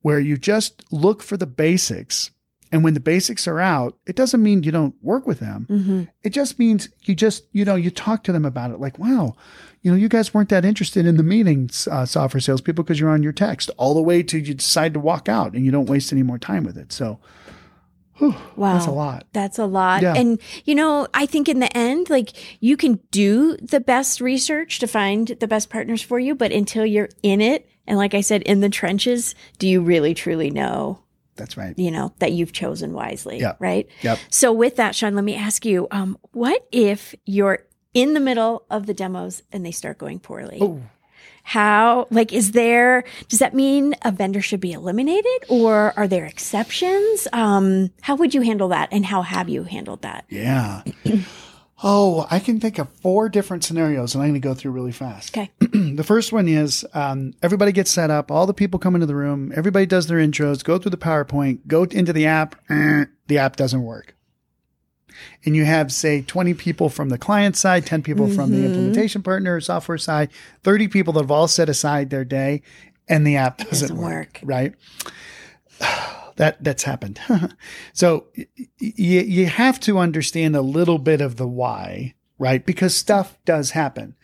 where 0.02 0.20
you 0.20 0.36
just 0.36 0.84
look 0.92 1.22
for 1.22 1.36
the 1.36 1.46
basics. 1.46 2.30
And 2.70 2.84
when 2.84 2.92
the 2.92 3.00
basics 3.00 3.48
are 3.48 3.60
out, 3.60 3.96
it 4.06 4.14
doesn't 4.14 4.42
mean 4.42 4.62
you 4.62 4.70
don't 4.70 4.94
work 5.02 5.26
with 5.26 5.40
them. 5.40 5.66
Mm-hmm. 5.70 6.02
It 6.22 6.30
just 6.30 6.58
means 6.58 6.90
you 7.04 7.14
just, 7.14 7.44
you 7.52 7.64
know, 7.64 7.76
you 7.76 7.90
talk 7.90 8.22
to 8.24 8.32
them 8.32 8.44
about 8.44 8.70
it 8.70 8.78
like, 8.78 8.98
wow, 8.98 9.34
you 9.80 9.90
know, 9.90 9.96
you 9.96 10.08
guys 10.08 10.34
weren't 10.34 10.50
that 10.50 10.66
interested 10.66 11.06
in 11.06 11.16
the 11.16 11.22
meeting, 11.22 11.70
uh, 11.90 12.04
software 12.04 12.40
salespeople, 12.42 12.84
because 12.84 13.00
you're 13.00 13.08
on 13.08 13.22
your 13.22 13.32
text 13.32 13.70
all 13.78 13.94
the 13.94 14.02
way 14.02 14.22
to 14.22 14.38
you 14.38 14.52
decide 14.52 14.92
to 14.92 15.00
walk 15.00 15.30
out 15.30 15.54
and 15.54 15.64
you 15.64 15.70
don't 15.70 15.88
waste 15.88 16.12
any 16.12 16.22
more 16.22 16.38
time 16.38 16.62
with 16.62 16.76
it. 16.76 16.92
So 16.92 17.18
Wow. 18.20 18.74
that's 18.74 18.86
a 18.86 18.90
lot. 18.90 19.26
That's 19.32 19.58
a 19.58 19.66
lot. 19.66 20.02
Yeah. 20.02 20.14
And, 20.16 20.38
you 20.64 20.74
know, 20.74 21.06
I 21.14 21.26
think 21.26 21.48
in 21.48 21.60
the 21.60 21.74
end, 21.76 22.10
like 22.10 22.32
you 22.60 22.76
can 22.76 23.00
do 23.10 23.56
the 23.58 23.80
best 23.80 24.20
research 24.20 24.78
to 24.80 24.86
find 24.86 25.28
the 25.40 25.46
best 25.48 25.70
partners 25.70 26.02
for 26.02 26.18
you, 26.18 26.34
but 26.34 26.50
until 26.52 26.84
you're 26.84 27.08
in 27.22 27.40
it, 27.40 27.68
and 27.86 27.96
like 27.96 28.14
I 28.14 28.20
said, 28.20 28.42
in 28.42 28.60
the 28.60 28.68
trenches, 28.68 29.34
do 29.58 29.66
you 29.68 29.80
really 29.80 30.14
truly 30.14 30.50
know 30.50 30.98
That's 31.36 31.56
right. 31.56 31.78
you 31.78 31.90
know, 31.90 32.12
that 32.18 32.32
you've 32.32 32.52
chosen 32.52 32.92
wisely, 32.92 33.38
Yep. 33.40 33.56
right? 33.60 33.88
Yep. 34.02 34.18
So 34.30 34.52
with 34.52 34.76
that, 34.76 34.94
Shawn, 34.94 35.14
let 35.14 35.24
me 35.24 35.36
ask 35.36 35.64
you, 35.64 35.86
um, 35.90 36.18
what 36.32 36.66
if 36.72 37.14
you're 37.24 37.60
in 37.94 38.14
the 38.14 38.20
middle 38.20 38.64
of 38.70 38.86
the 38.86 38.94
demos 38.94 39.42
and 39.52 39.64
they 39.64 39.70
start 39.70 39.96
going 39.98 40.18
poorly? 40.18 40.58
Oh, 40.60 40.82
How, 41.48 42.06
like, 42.10 42.30
is 42.30 42.52
there, 42.52 43.04
does 43.28 43.38
that 43.38 43.54
mean 43.54 43.94
a 44.02 44.12
vendor 44.12 44.42
should 44.42 44.60
be 44.60 44.74
eliminated 44.74 45.46
or 45.48 45.94
are 45.96 46.06
there 46.06 46.26
exceptions? 46.26 47.26
Um, 47.32 47.88
how 48.02 48.16
would 48.16 48.34
you 48.34 48.42
handle 48.42 48.68
that 48.68 48.90
and 48.92 49.02
how 49.06 49.22
have 49.22 49.48
you 49.48 49.62
handled 49.62 50.02
that? 50.02 50.26
yeah. 50.28 50.82
oh, 51.82 52.26
I 52.30 52.38
can 52.38 52.60
think 52.60 52.78
of 52.78 52.90
four 53.00 53.30
different 53.30 53.64
scenarios 53.64 54.14
and 54.14 54.22
I'm 54.22 54.28
going 54.28 54.42
to 54.42 54.46
go 54.46 54.52
through 54.52 54.72
really 54.72 54.92
fast. 54.92 55.34
Okay. 55.34 55.50
the 55.94 56.04
first 56.04 56.34
one 56.34 56.48
is 56.48 56.84
um, 56.92 57.32
everybody 57.42 57.72
gets 57.72 57.90
set 57.90 58.10
up, 58.10 58.30
all 58.30 58.46
the 58.46 58.52
people 58.52 58.78
come 58.78 58.94
into 58.94 59.06
the 59.06 59.14
room, 59.16 59.50
everybody 59.56 59.86
does 59.86 60.06
their 60.06 60.18
intros, 60.18 60.62
go 60.62 60.76
through 60.76 60.90
the 60.90 60.98
PowerPoint, 60.98 61.60
go 61.66 61.84
into 61.84 62.12
the 62.12 62.26
app, 62.26 62.56
eh, 62.68 63.06
the 63.28 63.38
app 63.38 63.56
doesn't 63.56 63.84
work. 63.84 64.14
And 65.44 65.54
you 65.56 65.64
have, 65.64 65.92
say, 65.92 66.22
20 66.22 66.54
people 66.54 66.88
from 66.88 67.08
the 67.08 67.18
client 67.18 67.56
side, 67.56 67.86
10 67.86 68.02
people 68.02 68.28
from 68.28 68.50
the 68.50 68.64
implementation 68.64 69.22
partner, 69.22 69.60
software 69.60 69.98
side, 69.98 70.30
30 70.62 70.88
people 70.88 71.12
that 71.14 71.20
have 71.20 71.30
all 71.30 71.48
set 71.48 71.68
aside 71.68 72.10
their 72.10 72.24
day, 72.24 72.62
and 73.08 73.26
the 73.26 73.36
app 73.36 73.58
doesn't, 73.58 73.88
doesn't 73.88 73.96
work, 73.96 74.10
work. 74.10 74.40
right? 74.42 74.74
That 76.36 76.62
that's 76.62 76.84
happened. 76.84 77.18
so 77.92 78.26
y- 78.36 78.46
y- 78.80 78.94
you 79.00 79.46
have 79.46 79.80
to 79.80 79.98
understand 79.98 80.54
a 80.54 80.62
little 80.62 80.98
bit 81.00 81.20
of 81.20 81.34
the 81.34 81.48
why, 81.48 82.14
right? 82.38 82.64
Because 82.64 82.94
stuff 82.94 83.36
does 83.44 83.72
happen. 83.72 84.14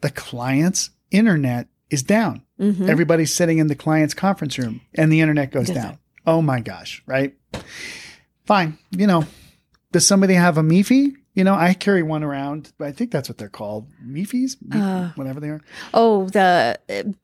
The 0.00 0.10
client's 0.10 0.90
internet 1.12 1.68
is 1.88 2.02
down. 2.02 2.42
Mm-hmm. 2.60 2.90
Everybody's 2.90 3.32
sitting 3.32 3.58
in 3.58 3.68
the 3.68 3.76
client's 3.76 4.14
conference 4.14 4.58
room 4.58 4.80
and 4.96 5.12
the 5.12 5.20
internet 5.20 5.52
goes 5.52 5.70
down. 5.70 6.00
Oh 6.26 6.42
my 6.42 6.58
gosh, 6.58 7.04
right? 7.06 7.36
Fine. 8.46 8.76
You 8.90 9.06
know, 9.06 9.24
does 9.92 10.06
somebody 10.06 10.34
have 10.34 10.58
a 10.58 10.62
MIFI? 10.62 11.14
You 11.34 11.44
know, 11.44 11.54
I 11.54 11.74
carry 11.74 12.02
one 12.02 12.22
around. 12.24 12.72
I 12.80 12.90
think 12.92 13.10
that's 13.12 13.28
what 13.28 13.38
they're 13.38 13.48
called. 13.48 13.88
MIFIs? 14.04 14.56
Mi- 14.62 14.80
Uh, 14.80 15.10
whatever 15.14 15.38
they 15.40 15.48
are. 15.48 15.60
Oh, 15.94 16.28
the 16.28 16.78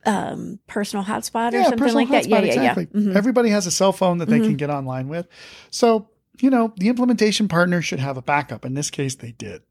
uh, 0.07 0.09
um, 0.11 0.59
personal 0.69 1.05
hotspot 1.05 1.53
or 1.55 1.63
something 1.65 1.79
personal 1.79 2.05
like 2.05 2.11
that. 2.11 2.29
Yeah, 2.29 2.39
yeah, 2.41 2.45
exactly. 2.53 2.89
yeah. 2.93 3.01
Mhm. 3.01 3.17
Everybody 3.17 3.51
has 3.51 3.67
a 3.67 3.71
cell 3.71 3.93
phone 3.93 4.19
that 4.19 4.29
they 4.29 4.39
can 4.41 4.57
get 4.57 4.71
online 4.71 5.09
with. 5.09 5.27
So, 5.71 6.09
you 6.41 6.51
know, 6.51 6.73
the 6.77 6.89
implementation 6.89 7.49
partner 7.49 7.83
should 7.83 7.99
have 7.99 8.17
a 8.17 8.23
backup. 8.23 8.65
In 8.65 8.75
this 8.75 8.91
case, 8.91 9.17
they 9.17 9.33
did. 9.33 9.63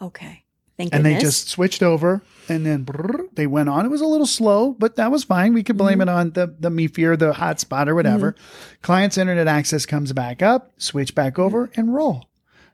Okay. 0.00 0.44
Thank 0.76 0.94
And 0.94 1.02
goodness. 1.04 1.22
they 1.22 1.26
just 1.26 1.48
switched 1.50 1.82
over 1.82 2.22
and 2.48 2.64
then 2.64 2.86
brrr, 2.86 3.24
they 3.34 3.46
went 3.46 3.68
on. 3.68 3.84
It 3.84 3.90
was 3.90 4.00
a 4.00 4.06
little 4.06 4.26
slow, 4.26 4.72
but 4.72 4.96
that 4.96 5.10
was 5.10 5.24
fine. 5.24 5.52
We 5.52 5.62
could 5.62 5.76
blame 5.76 6.00
it 6.00 6.08
on 6.08 6.30
the, 6.30 6.54
the 6.58 6.70
MIFI 6.70 7.04
or 7.04 7.16
the 7.18 7.32
hotspot 7.32 7.86
or 7.86 7.94
whatever. 7.94 8.34
Client's 8.80 9.18
internet 9.18 9.46
access 9.46 9.84
comes 9.84 10.14
back 10.14 10.40
up, 10.42 10.70
switch 10.78 11.14
back 11.14 11.38
over 11.38 11.70
and 11.76 11.94
roll. 11.94 12.29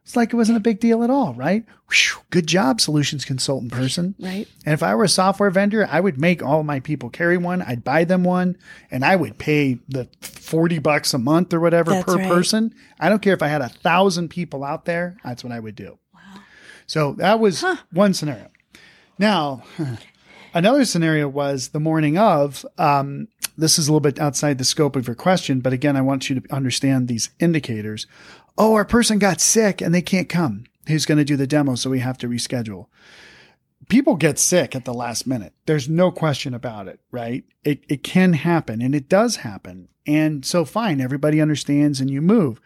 It's 0.06 0.14
like 0.14 0.32
it 0.32 0.36
wasn't 0.36 0.58
a 0.58 0.60
big 0.60 0.78
deal 0.78 1.02
at 1.02 1.10
all, 1.10 1.34
right? 1.34 1.64
Whew, 1.90 2.22
good 2.30 2.46
job, 2.46 2.80
solutions 2.80 3.24
consultant 3.24 3.72
person. 3.72 4.14
right. 4.20 4.46
And 4.64 4.72
if 4.72 4.80
I 4.80 4.94
were 4.94 5.02
a 5.02 5.08
software 5.08 5.50
vendor, 5.50 5.84
I 5.90 5.98
would 5.98 6.16
make 6.20 6.44
all 6.44 6.62
my 6.62 6.78
people 6.78 7.10
carry 7.10 7.36
one. 7.36 7.60
I'd 7.60 7.82
buy 7.82 8.04
them 8.04 8.22
one 8.22 8.56
and 8.88 9.04
I 9.04 9.16
would 9.16 9.36
pay 9.36 9.80
the 9.88 10.08
40 10.20 10.78
bucks 10.78 11.12
a 11.12 11.18
month 11.18 11.52
or 11.52 11.58
whatever 11.58 11.90
That's 11.90 12.04
per 12.04 12.18
right. 12.18 12.28
person. 12.28 12.72
I 13.00 13.08
don't 13.08 13.20
care 13.20 13.34
if 13.34 13.42
I 13.42 13.48
had 13.48 13.62
a 13.62 13.68
thousand 13.68 14.28
people 14.28 14.62
out 14.62 14.84
there. 14.84 15.16
That's 15.24 15.42
what 15.42 15.52
I 15.52 15.58
would 15.58 15.74
do. 15.74 15.98
Wow. 16.14 16.20
So 16.86 17.12
that 17.14 17.40
was 17.40 17.64
one 17.90 18.14
scenario. 18.14 18.48
Now, 19.18 19.64
another 20.54 20.84
scenario 20.84 21.26
was 21.26 21.70
the 21.70 21.80
morning 21.80 22.16
of, 22.16 22.64
um, 22.78 23.26
this 23.58 23.76
is 23.76 23.88
a 23.88 23.90
little 23.90 23.98
bit 23.98 24.20
outside 24.20 24.58
the 24.58 24.64
scope 24.64 24.94
of 24.94 25.08
your 25.08 25.16
question, 25.16 25.58
but 25.58 25.72
again, 25.72 25.96
I 25.96 26.02
want 26.02 26.30
you 26.30 26.38
to 26.40 26.54
understand 26.54 27.08
these 27.08 27.30
indicators. 27.40 28.06
Oh, 28.58 28.74
our 28.74 28.84
person 28.84 29.18
got 29.18 29.40
sick 29.40 29.80
and 29.80 29.94
they 29.94 30.02
can't 30.02 30.28
come. 30.28 30.64
Who's 30.88 31.06
going 31.06 31.18
to 31.18 31.24
do 31.24 31.36
the 31.36 31.46
demo? 31.46 31.74
So 31.74 31.90
we 31.90 31.98
have 31.98 32.18
to 32.18 32.28
reschedule 32.28 32.86
people 33.88 34.16
get 34.16 34.38
sick 34.38 34.74
at 34.74 34.84
the 34.84 34.94
last 34.94 35.26
minute. 35.26 35.52
There's 35.66 35.88
no 35.88 36.10
question 36.10 36.54
about 36.54 36.88
it, 36.88 37.00
right? 37.10 37.44
It, 37.64 37.84
it 37.88 38.02
can 38.02 38.34
happen 38.34 38.82
and 38.82 38.94
it 38.94 39.08
does 39.08 39.36
happen. 39.36 39.88
And 40.06 40.44
so 40.44 40.64
fine, 40.64 41.00
everybody 41.00 41.40
understands 41.40 42.00
and 42.00 42.10
you 42.10 42.20
move. 42.20 42.60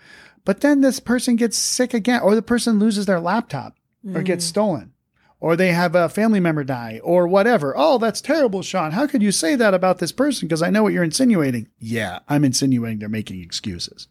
But 0.45 0.61
then 0.61 0.81
this 0.81 1.01
person 1.01 1.37
gets 1.37 1.57
sick 1.57 1.93
again, 1.93 2.23
or 2.23 2.35
the 2.35 2.43
person 2.43 2.79
loses 2.79 3.07
their 3.07 3.21
laptop 3.21 3.77
or 4.15 4.23
gets 4.23 4.45
mm. 4.45 4.49
stolen, 4.49 4.93
or 5.39 5.55
they 5.55 5.73
have 5.73 5.95
a 5.95 6.09
family 6.09 6.41
member 6.41 6.65
die 6.65 6.99
or 7.05 7.29
whatever. 7.29 7.75
Oh, 7.77 7.99
that's 7.99 8.23
terrible, 8.23 8.63
Shawn. 8.63 8.93
How 8.93 9.07
could 9.07 9.23
you 9.23 9.33
say 9.33 9.55
that 9.57 9.75
about 9.75 9.99
this 9.99 10.13
person? 10.13 10.49
Because 10.49 10.63
I 10.63 10.71
know 10.71 10.83
what 10.83 10.95
you're 10.95 11.05
insinuating. 11.05 11.69
Yeah, 11.79 12.21
I'm 12.27 12.45
insinuating 12.45 13.01
they're 13.01 13.09
making 13.11 13.43
excuses. 13.43 14.09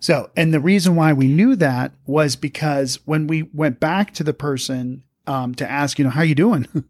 So, 0.00 0.30
and 0.36 0.52
the 0.52 0.60
reason 0.60 0.96
why 0.96 1.12
we 1.12 1.28
knew 1.28 1.56
that 1.56 1.92
was 2.06 2.36
because 2.36 2.98
when 3.04 3.26
we 3.26 3.44
went 3.54 3.80
back 3.80 4.12
to 4.14 4.24
the 4.24 4.34
person 4.34 5.02
um, 5.26 5.54
to 5.56 5.70
ask, 5.70 5.98
you 5.98 6.04
know, 6.04 6.10
how 6.10 6.22
you 6.22 6.34
doing? 6.34 6.66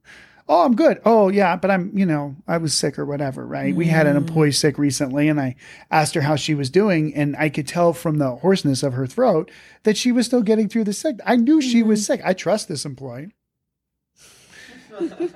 oh, 0.49 0.65
I'm 0.65 0.75
good. 0.75 1.01
Oh, 1.05 1.29
yeah, 1.29 1.57
but 1.57 1.71
I'm, 1.71 1.97
you 1.97 2.07
know, 2.07 2.37
I 2.47 2.59
was 2.59 2.75
sick 2.75 2.99
or 2.99 3.07
whatever, 3.07 3.47
right? 3.47 3.75
We 3.75 3.87
had 3.87 4.07
an 4.07 4.17
employee 4.17 4.53
sick 4.53 4.79
recently, 4.79 5.29
and 5.29 5.41
I 5.41 5.57
asked 5.91 6.15
her 6.15 6.21
how 6.21 6.37
she 6.37 6.55
was 6.55 6.71
doing, 6.71 7.15
and 7.15 7.37
I 7.37 7.49
could 7.49 7.69
tell 7.69 7.93
from 7.93 8.19
the 8.19 8.37
hoarseness 8.37 8.83
of 8.83 8.93
her 8.95 9.07
throat 9.07 9.51
that 9.85 9.97
she 9.97 10.13
was 10.13 10.27
still 10.27 10.43
getting 10.43 10.69
through 10.69 10.85
the 10.85 10.93
sick. 10.93 11.17
I 11.25 11.37
knew 11.37 11.61
she 11.61 11.83
was 11.83 12.05
sick. 12.05 12.21
I 12.25 12.33
trust 12.33 12.69
this 12.69 12.85
employee. 12.85 13.33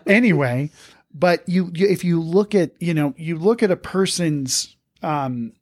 anyway, 0.06 0.70
but 1.12 1.48
you, 1.48 1.70
you, 1.74 1.86
if 1.86 2.04
you 2.04 2.20
look 2.20 2.54
at, 2.54 2.72
you 2.80 2.94
know, 2.94 3.14
you 3.16 3.38
look 3.38 3.62
at 3.62 3.70
a 3.70 3.76
person's 3.76 4.76
um, 5.02 5.52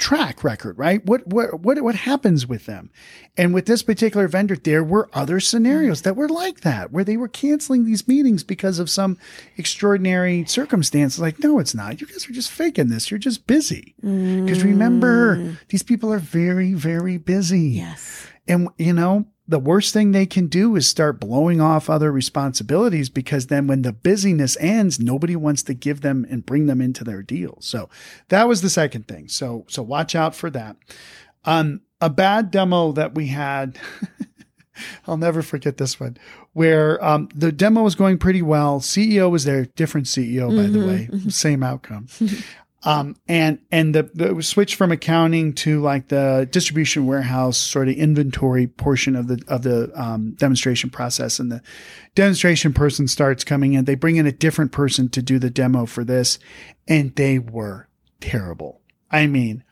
track 0.00 0.42
record, 0.42 0.76
right? 0.78 1.04
What 1.04 1.26
what 1.26 1.60
what 1.60 1.80
what 1.82 1.94
happens 1.94 2.46
with 2.46 2.66
them? 2.66 2.90
And 3.36 3.54
with 3.54 3.66
this 3.66 3.82
particular 3.82 4.26
vendor, 4.26 4.56
there 4.56 4.82
were 4.82 5.08
other 5.12 5.38
scenarios 5.38 6.02
that 6.02 6.16
were 6.16 6.28
like 6.28 6.60
that, 6.60 6.90
where 6.90 7.04
they 7.04 7.16
were 7.16 7.28
canceling 7.28 7.84
these 7.84 8.08
meetings 8.08 8.42
because 8.42 8.78
of 8.78 8.90
some 8.90 9.18
extraordinary 9.56 10.44
circumstance. 10.46 11.18
Like, 11.18 11.38
no, 11.38 11.58
it's 11.58 11.74
not. 11.74 12.00
You 12.00 12.06
guys 12.06 12.28
are 12.28 12.32
just 12.32 12.50
faking 12.50 12.88
this. 12.88 13.10
You're 13.10 13.18
just 13.18 13.46
busy. 13.46 13.94
Because 14.00 14.64
remember, 14.64 15.36
mm. 15.36 15.58
these 15.68 15.82
people 15.82 16.12
are 16.12 16.18
very, 16.18 16.72
very 16.72 17.18
busy. 17.18 17.60
Yes. 17.60 18.26
And, 18.48 18.68
you 18.78 18.92
know, 18.92 19.26
the 19.50 19.58
worst 19.58 19.92
thing 19.92 20.12
they 20.12 20.26
can 20.26 20.46
do 20.46 20.76
is 20.76 20.86
start 20.86 21.18
blowing 21.18 21.60
off 21.60 21.90
other 21.90 22.12
responsibilities 22.12 23.08
because 23.08 23.48
then 23.48 23.66
when 23.66 23.82
the 23.82 23.92
busyness 23.92 24.56
ends, 24.60 25.00
nobody 25.00 25.34
wants 25.34 25.64
to 25.64 25.74
give 25.74 26.02
them 26.02 26.24
and 26.30 26.46
bring 26.46 26.66
them 26.66 26.80
into 26.80 27.02
their 27.02 27.20
deal. 27.20 27.58
So 27.60 27.88
that 28.28 28.46
was 28.46 28.62
the 28.62 28.70
second 28.70 29.08
thing. 29.08 29.26
So, 29.26 29.66
so 29.68 29.82
watch 29.82 30.14
out 30.14 30.36
for 30.36 30.50
that. 30.50 30.76
Um, 31.44 31.80
a 32.00 32.08
bad 32.08 32.52
demo 32.52 32.92
that 32.92 33.16
we 33.16 33.26
had, 33.26 33.76
I'll 35.08 35.16
never 35.16 35.42
forget 35.42 35.78
this 35.78 35.98
one, 35.98 36.16
where 36.52 37.04
um, 37.04 37.28
the 37.34 37.50
demo 37.50 37.82
was 37.82 37.96
going 37.96 38.18
pretty 38.18 38.42
well. 38.42 38.78
CEO 38.78 39.32
was 39.32 39.44
there, 39.44 39.64
different 39.64 40.06
CEO, 40.06 40.54
by 40.54 40.68
the 40.68 40.86
way, 40.86 41.28
same 41.28 41.64
outcome. 41.64 42.06
Um, 42.82 43.16
and, 43.28 43.58
and 43.70 43.94
the, 43.94 44.04
the 44.14 44.42
switch 44.42 44.74
from 44.74 44.90
accounting 44.90 45.52
to 45.54 45.82
like 45.82 46.08
the 46.08 46.48
distribution 46.50 47.06
warehouse 47.06 47.58
sort 47.58 47.88
of 47.88 47.94
inventory 47.94 48.66
portion 48.66 49.16
of 49.16 49.28
the, 49.28 49.42
of 49.48 49.62
the, 49.62 49.90
um, 49.94 50.32
demonstration 50.32 50.88
process. 50.88 51.38
And 51.38 51.52
the 51.52 51.62
demonstration 52.14 52.72
person 52.72 53.06
starts 53.06 53.44
coming 53.44 53.74
in. 53.74 53.84
They 53.84 53.96
bring 53.96 54.16
in 54.16 54.26
a 54.26 54.32
different 54.32 54.72
person 54.72 55.10
to 55.10 55.20
do 55.20 55.38
the 55.38 55.50
demo 55.50 55.84
for 55.84 56.04
this 56.04 56.38
and 56.88 57.14
they 57.16 57.38
were 57.38 57.88
terrible. 58.20 58.80
I 59.10 59.26
mean, 59.26 59.62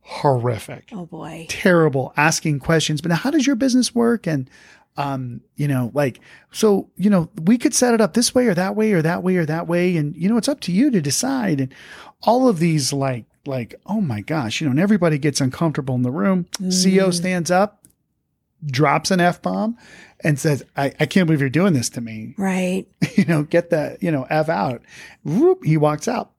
horrific 0.00 0.88
Oh 0.92 1.06
boy. 1.06 1.46
terrible 1.48 2.12
asking 2.16 2.60
questions. 2.60 3.00
But 3.00 3.10
now, 3.10 3.16
how 3.16 3.30
does 3.30 3.46
your 3.46 3.56
business 3.56 3.94
work? 3.94 4.26
And, 4.26 4.48
um, 4.96 5.40
you 5.56 5.68
know, 5.68 5.90
like, 5.94 6.20
so, 6.52 6.88
you 6.96 7.10
know, 7.10 7.30
we 7.42 7.58
could 7.58 7.74
set 7.74 7.94
it 7.94 8.00
up 8.00 8.14
this 8.14 8.34
way 8.34 8.46
or 8.46 8.54
that 8.54 8.76
way 8.76 8.92
or 8.92 9.02
that 9.02 9.22
way 9.22 9.36
or 9.36 9.44
that 9.46 9.66
way. 9.66 9.96
And, 9.96 10.16
you 10.16 10.28
know, 10.28 10.36
it's 10.36 10.48
up 10.48 10.60
to 10.60 10.72
you 10.72 10.90
to 10.90 11.00
decide. 11.00 11.60
And 11.60 11.74
all 12.22 12.48
of 12.48 12.58
these, 12.58 12.92
like, 12.92 13.26
like, 13.46 13.74
oh 13.86 14.00
my 14.00 14.20
gosh, 14.22 14.60
you 14.60 14.66
know, 14.66 14.72
and 14.72 14.80
everybody 14.80 15.18
gets 15.18 15.40
uncomfortable 15.40 15.94
in 15.94 16.02
the 16.02 16.10
room. 16.10 16.46
CEO 16.60 17.12
stands 17.12 17.50
up, 17.50 17.84
drops 18.64 19.10
an 19.10 19.20
F 19.20 19.40
bomb 19.42 19.76
and 20.24 20.38
says, 20.38 20.64
I, 20.76 20.92
I 20.98 21.06
can't 21.06 21.26
believe 21.26 21.40
you're 21.40 21.50
doing 21.50 21.72
this 21.72 21.90
to 21.90 22.00
me. 22.00 22.34
Right. 22.36 22.86
you 23.16 23.24
know, 23.24 23.42
get 23.42 23.70
the, 23.70 23.98
you 24.00 24.10
know, 24.10 24.26
F 24.30 24.48
out. 24.48 24.82
Whoop, 25.24 25.64
he 25.64 25.76
walks 25.76 26.08
out 26.08 26.32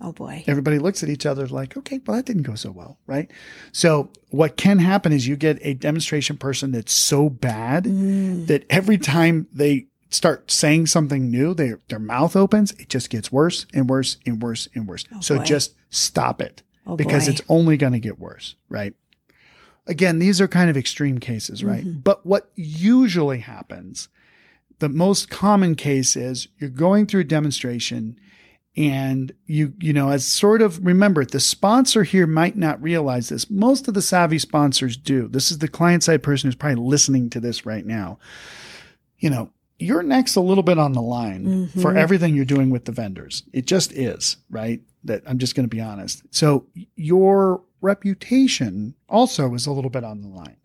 Oh 0.00 0.12
boy. 0.12 0.44
everybody 0.46 0.78
looks 0.78 1.02
at 1.02 1.08
each 1.08 1.26
other 1.26 1.46
like, 1.48 1.76
okay, 1.76 2.00
well, 2.06 2.16
that 2.16 2.26
didn't 2.26 2.44
go 2.44 2.54
so 2.54 2.70
well, 2.70 2.98
right? 3.06 3.30
So 3.72 4.10
what 4.30 4.56
can 4.56 4.78
happen 4.78 5.12
is 5.12 5.26
you 5.26 5.36
get 5.36 5.58
a 5.62 5.74
demonstration 5.74 6.36
person 6.36 6.70
that's 6.72 6.92
so 6.92 7.28
bad 7.28 7.84
mm. 7.84 8.46
that 8.46 8.64
every 8.70 8.98
time 8.98 9.48
they 9.52 9.86
start 10.10 10.50
saying 10.50 10.86
something 10.86 11.30
new, 11.30 11.52
they, 11.52 11.74
their 11.88 11.98
mouth 11.98 12.36
opens, 12.36 12.72
it 12.72 12.88
just 12.88 13.10
gets 13.10 13.32
worse 13.32 13.66
and 13.74 13.88
worse 13.90 14.18
and 14.24 14.40
worse 14.40 14.68
and 14.74 14.86
worse. 14.86 15.04
Oh, 15.14 15.20
so 15.20 15.38
boy. 15.38 15.44
just 15.44 15.74
stop 15.90 16.40
it 16.40 16.62
Oh, 16.88 16.96
because 16.96 17.26
boy. 17.26 17.32
it's 17.32 17.42
only 17.48 17.76
going 17.76 17.92
to 17.92 17.98
get 17.98 18.18
worse, 18.18 18.56
right? 18.68 18.94
Again, 19.86 20.18
these 20.18 20.40
are 20.40 20.48
kind 20.48 20.70
of 20.70 20.76
extreme 20.76 21.18
cases, 21.18 21.62
right? 21.62 21.84
Mm-hmm. 21.84 22.00
But 22.00 22.24
what 22.24 22.50
usually 22.54 23.40
happens, 23.40 24.08
the 24.78 24.88
most 24.88 25.28
common 25.28 25.74
case 25.74 26.16
is 26.16 26.48
you're 26.58 26.70
going 26.70 27.06
through 27.06 27.22
a 27.22 27.24
demonstration 27.24 28.18
And 28.78 29.32
you, 29.46 29.74
you 29.80 29.92
know, 29.92 30.10
as 30.10 30.24
sort 30.24 30.62
of 30.62 30.86
remember, 30.86 31.24
the 31.24 31.40
sponsor 31.40 32.04
here 32.04 32.28
might 32.28 32.56
not 32.56 32.80
realize 32.80 33.28
this. 33.28 33.50
Most 33.50 33.88
of 33.88 33.94
the 33.94 34.00
savvy 34.02 34.38
sponsors 34.38 34.96
do. 34.96 35.26
This 35.26 35.50
is 35.50 35.58
the 35.58 35.66
client 35.66 36.04
side 36.04 36.22
person 36.22 36.46
who's 36.46 36.54
probably 36.54 36.76
listening 36.84 37.28
to 37.30 37.40
this 37.40 37.66
right 37.66 37.84
now. 37.84 38.20
You 39.18 39.30
know, 39.30 39.50
you're 39.80 40.04
next 40.04 40.36
a 40.36 40.40
little 40.40 40.62
bit 40.62 40.78
on 40.78 40.92
the 40.92 41.02
line 41.02 41.44
Mm-hmm. 41.44 41.80
for 41.82 41.96
everything 41.96 42.36
you're 42.36 42.44
doing 42.44 42.70
with 42.70 42.84
the 42.84 42.92
vendors. 42.92 43.42
It 43.52 43.66
just 43.66 43.92
is, 43.92 44.36
right? 44.48 44.80
That 45.02 45.22
I'm 45.26 45.38
just 45.38 45.56
going 45.56 45.68
to 45.68 45.74
be 45.76 45.80
honest. 45.80 46.22
So 46.30 46.66
your 46.94 47.62
reputation 47.80 48.94
also 49.08 49.52
is 49.54 49.66
a 49.66 49.72
little 49.72 49.90
bit 49.90 50.04
on 50.04 50.20
the 50.22 50.28
line. 50.28 50.56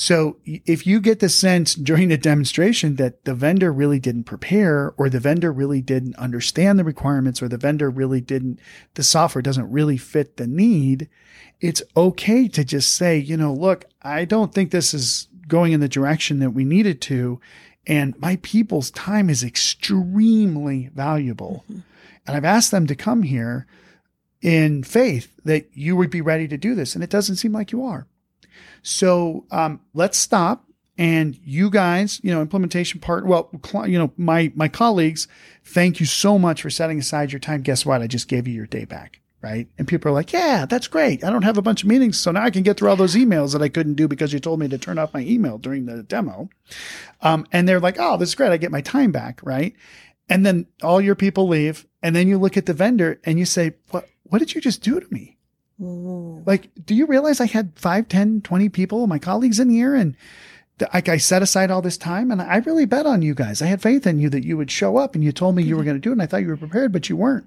So 0.00 0.38
if 0.46 0.86
you 0.86 0.98
get 0.98 1.20
the 1.20 1.28
sense 1.28 1.74
during 1.74 2.08
the 2.08 2.16
demonstration 2.16 2.96
that 2.96 3.26
the 3.26 3.34
vendor 3.34 3.70
really 3.70 4.00
didn't 4.00 4.24
prepare 4.24 4.94
or 4.96 5.10
the 5.10 5.20
vendor 5.20 5.52
really 5.52 5.82
didn't 5.82 6.16
understand 6.16 6.78
the 6.78 6.84
requirements 6.84 7.42
or 7.42 7.48
the 7.48 7.58
vendor 7.58 7.90
really 7.90 8.22
didn't, 8.22 8.60
the 8.94 9.02
software 9.02 9.42
doesn't 9.42 9.70
really 9.70 9.98
fit 9.98 10.38
the 10.38 10.46
need, 10.46 11.10
it's 11.60 11.82
okay 11.98 12.48
to 12.48 12.64
just 12.64 12.94
say, 12.94 13.18
you 13.18 13.36
know, 13.36 13.52
look, 13.52 13.84
I 14.00 14.24
don't 14.24 14.54
think 14.54 14.70
this 14.70 14.94
is 14.94 15.28
going 15.46 15.72
in 15.72 15.80
the 15.80 15.86
direction 15.88 16.38
that 16.38 16.52
we 16.52 16.64
needed 16.64 17.02
to. 17.02 17.38
And 17.86 18.18
my 18.18 18.38
people's 18.40 18.90
time 18.92 19.28
is 19.28 19.44
extremely 19.44 20.88
valuable. 20.94 21.62
Mm-hmm. 21.70 21.80
And 22.26 22.36
I've 22.38 22.46
asked 22.46 22.70
them 22.70 22.86
to 22.86 22.94
come 22.94 23.24
here 23.24 23.66
in 24.40 24.82
faith 24.82 25.36
that 25.44 25.68
you 25.74 25.94
would 25.94 26.08
be 26.08 26.22
ready 26.22 26.48
to 26.48 26.56
do 26.56 26.74
this. 26.74 26.94
And 26.94 27.04
it 27.04 27.10
doesn't 27.10 27.36
seem 27.36 27.52
like 27.52 27.70
you 27.70 27.84
are. 27.84 28.06
So 28.82 29.46
um, 29.50 29.80
let's 29.94 30.18
stop. 30.18 30.64
And 30.98 31.38
you 31.42 31.70
guys, 31.70 32.20
you 32.22 32.30
know, 32.30 32.42
implementation 32.42 33.00
part, 33.00 33.24
well, 33.24 33.48
cl- 33.64 33.88
you 33.88 33.98
know, 33.98 34.12
my 34.18 34.52
my 34.54 34.68
colleagues, 34.68 35.28
thank 35.64 35.98
you 35.98 36.04
so 36.04 36.38
much 36.38 36.60
for 36.60 36.68
setting 36.68 36.98
aside 36.98 37.32
your 37.32 37.40
time. 37.40 37.62
Guess 37.62 37.86
what? 37.86 38.02
I 38.02 38.06
just 38.06 38.28
gave 38.28 38.46
you 38.46 38.52
your 38.52 38.66
day 38.66 38.84
back, 38.84 39.20
right? 39.40 39.66
And 39.78 39.88
people 39.88 40.10
are 40.10 40.14
like, 40.14 40.30
"Yeah, 40.30 40.66
that's 40.66 40.88
great. 40.88 41.24
I 41.24 41.30
don't 41.30 41.44
have 41.44 41.56
a 41.56 41.62
bunch 41.62 41.82
of 41.82 41.88
meetings, 41.88 42.20
so 42.20 42.32
now 42.32 42.42
I 42.42 42.50
can 42.50 42.62
get 42.62 42.76
through 42.76 42.90
all 42.90 42.96
those 42.96 43.14
emails 43.14 43.52
that 43.52 43.62
I 43.62 43.70
couldn't 43.70 43.94
do 43.94 44.08
because 44.08 44.34
you 44.34 44.40
told 44.40 44.60
me 44.60 44.68
to 44.68 44.76
turn 44.76 44.98
off 44.98 45.14
my 45.14 45.20
email 45.20 45.56
during 45.56 45.86
the 45.86 46.02
demo." 46.02 46.50
Um, 47.22 47.46
and 47.50 47.66
they're 47.66 47.80
like, 47.80 47.96
"Oh, 47.98 48.18
this 48.18 48.30
is 48.30 48.34
great. 48.34 48.52
I 48.52 48.58
get 48.58 48.70
my 48.70 48.82
time 48.82 49.10
back, 49.10 49.40
right?" 49.42 49.74
And 50.28 50.44
then 50.44 50.66
all 50.82 51.00
your 51.00 51.14
people 51.14 51.48
leave, 51.48 51.86
and 52.02 52.14
then 52.14 52.28
you 52.28 52.36
look 52.36 52.58
at 52.58 52.66
the 52.66 52.74
vendor 52.74 53.20
and 53.24 53.38
you 53.38 53.46
say, 53.46 53.72
"What? 53.90 54.06
What 54.24 54.40
did 54.40 54.54
you 54.54 54.60
just 54.60 54.82
do 54.82 55.00
to 55.00 55.06
me?" 55.10 55.38
Ooh. 55.80 56.42
Like, 56.46 56.70
do 56.84 56.94
you 56.94 57.06
realize 57.06 57.40
I 57.40 57.46
had 57.46 57.72
5, 57.76 58.08
10, 58.08 58.42
20 58.42 58.68
people, 58.68 59.06
my 59.06 59.18
colleagues 59.18 59.58
in 59.58 59.70
here 59.70 59.94
and 59.94 60.16
like 60.94 61.08
I 61.08 61.18
set 61.18 61.42
aside 61.42 61.70
all 61.70 61.82
this 61.82 61.98
time 61.98 62.30
and 62.30 62.40
I 62.40 62.56
really 62.58 62.86
bet 62.86 63.06
on 63.06 63.22
you 63.22 63.34
guys. 63.34 63.60
I 63.60 63.66
had 63.66 63.82
faith 63.82 64.06
in 64.06 64.18
you 64.18 64.30
that 64.30 64.44
you 64.44 64.56
would 64.56 64.70
show 64.70 64.96
up 64.96 65.14
and 65.14 65.22
you 65.22 65.32
told 65.32 65.54
me 65.54 65.62
you 65.62 65.74
were 65.74 65.82
mm-hmm. 65.82 65.90
going 65.90 65.96
to 65.96 66.00
do 66.00 66.10
it 66.10 66.12
and 66.12 66.22
I 66.22 66.26
thought 66.26 66.42
you 66.42 66.48
were 66.48 66.56
prepared, 66.56 66.92
but 66.92 67.08
you 67.08 67.16
weren't. 67.16 67.46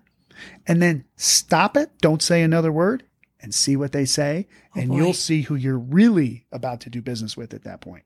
And 0.67 0.81
then 0.81 1.05
stop 1.15 1.77
it. 1.77 1.91
Don't 1.99 2.21
say 2.21 2.41
another 2.41 2.71
word 2.71 3.03
and 3.39 3.53
see 3.53 3.75
what 3.75 3.91
they 3.91 4.05
say. 4.05 4.47
Oh, 4.75 4.81
and 4.81 4.89
boy. 4.89 4.97
you'll 4.97 5.13
see 5.13 5.41
who 5.41 5.55
you're 5.55 5.77
really 5.77 6.45
about 6.51 6.81
to 6.81 6.89
do 6.89 7.01
business 7.01 7.37
with 7.37 7.53
at 7.53 7.63
that 7.63 7.81
point. 7.81 8.03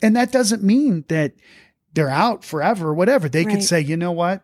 And 0.00 0.16
that 0.16 0.32
doesn't 0.32 0.62
mean 0.62 1.04
that 1.08 1.32
they're 1.94 2.08
out 2.08 2.44
forever 2.44 2.88
or 2.88 2.94
whatever. 2.94 3.28
They 3.28 3.44
could 3.44 3.62
say, 3.62 3.80
you 3.80 3.96
know 3.96 4.12
what? 4.12 4.42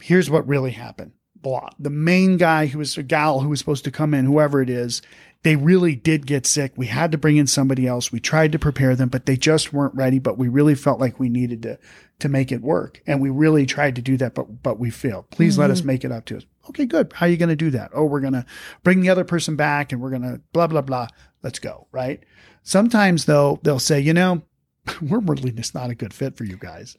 Here's 0.00 0.28
what 0.28 0.46
really 0.46 0.72
happened. 0.72 1.12
Blah. 1.42 1.70
The 1.78 1.90
main 1.90 2.36
guy 2.36 2.66
who 2.66 2.78
was 2.78 2.96
a 2.96 3.02
gal 3.02 3.40
who 3.40 3.48
was 3.48 3.58
supposed 3.58 3.84
to 3.84 3.90
come 3.90 4.14
in, 4.14 4.24
whoever 4.24 4.62
it 4.62 4.70
is, 4.70 5.02
they 5.42 5.56
really 5.56 5.96
did 5.96 6.26
get 6.26 6.46
sick. 6.46 6.72
We 6.76 6.86
had 6.86 7.10
to 7.12 7.18
bring 7.18 7.36
in 7.36 7.48
somebody 7.48 7.86
else. 7.86 8.12
We 8.12 8.20
tried 8.20 8.52
to 8.52 8.58
prepare 8.58 8.94
them, 8.94 9.08
but 9.08 9.26
they 9.26 9.36
just 9.36 9.72
weren't 9.72 9.94
ready. 9.94 10.20
But 10.20 10.38
we 10.38 10.48
really 10.48 10.76
felt 10.76 11.00
like 11.00 11.18
we 11.18 11.28
needed 11.28 11.62
to 11.62 11.78
to 12.20 12.28
make 12.28 12.52
it 12.52 12.62
work. 12.62 13.02
And 13.06 13.20
we 13.20 13.30
really 13.30 13.66
tried 13.66 13.96
to 13.96 14.02
do 14.02 14.16
that, 14.18 14.34
but 14.34 14.62
but 14.62 14.78
we 14.78 14.90
failed. 14.90 15.30
Please 15.30 15.58
let 15.58 15.70
us 15.70 15.80
mm-hmm. 15.80 15.88
make 15.88 16.04
it 16.04 16.12
up 16.12 16.24
to 16.26 16.36
us. 16.36 16.46
Okay, 16.68 16.86
good. 16.86 17.12
How 17.12 17.26
are 17.26 17.28
you 17.28 17.36
going 17.36 17.48
to 17.48 17.56
do 17.56 17.70
that? 17.70 17.90
Oh, 17.92 18.04
we're 18.04 18.20
going 18.20 18.34
to 18.34 18.46
bring 18.84 19.00
the 19.00 19.10
other 19.10 19.24
person 19.24 19.56
back 19.56 19.90
and 19.90 20.00
we're 20.00 20.10
going 20.10 20.22
to 20.22 20.40
blah, 20.52 20.68
blah, 20.68 20.80
blah. 20.80 21.08
Let's 21.42 21.58
go. 21.58 21.88
Right. 21.90 22.22
Sometimes 22.62 23.24
though, 23.24 23.58
they'll 23.64 23.80
say, 23.80 24.00
you 24.00 24.14
know, 24.14 24.42
we're 25.02 25.18
really 25.18 25.50
just 25.50 25.74
not 25.74 25.90
a 25.90 25.96
good 25.96 26.14
fit 26.14 26.36
for 26.36 26.44
you 26.44 26.56
guys. 26.56 26.96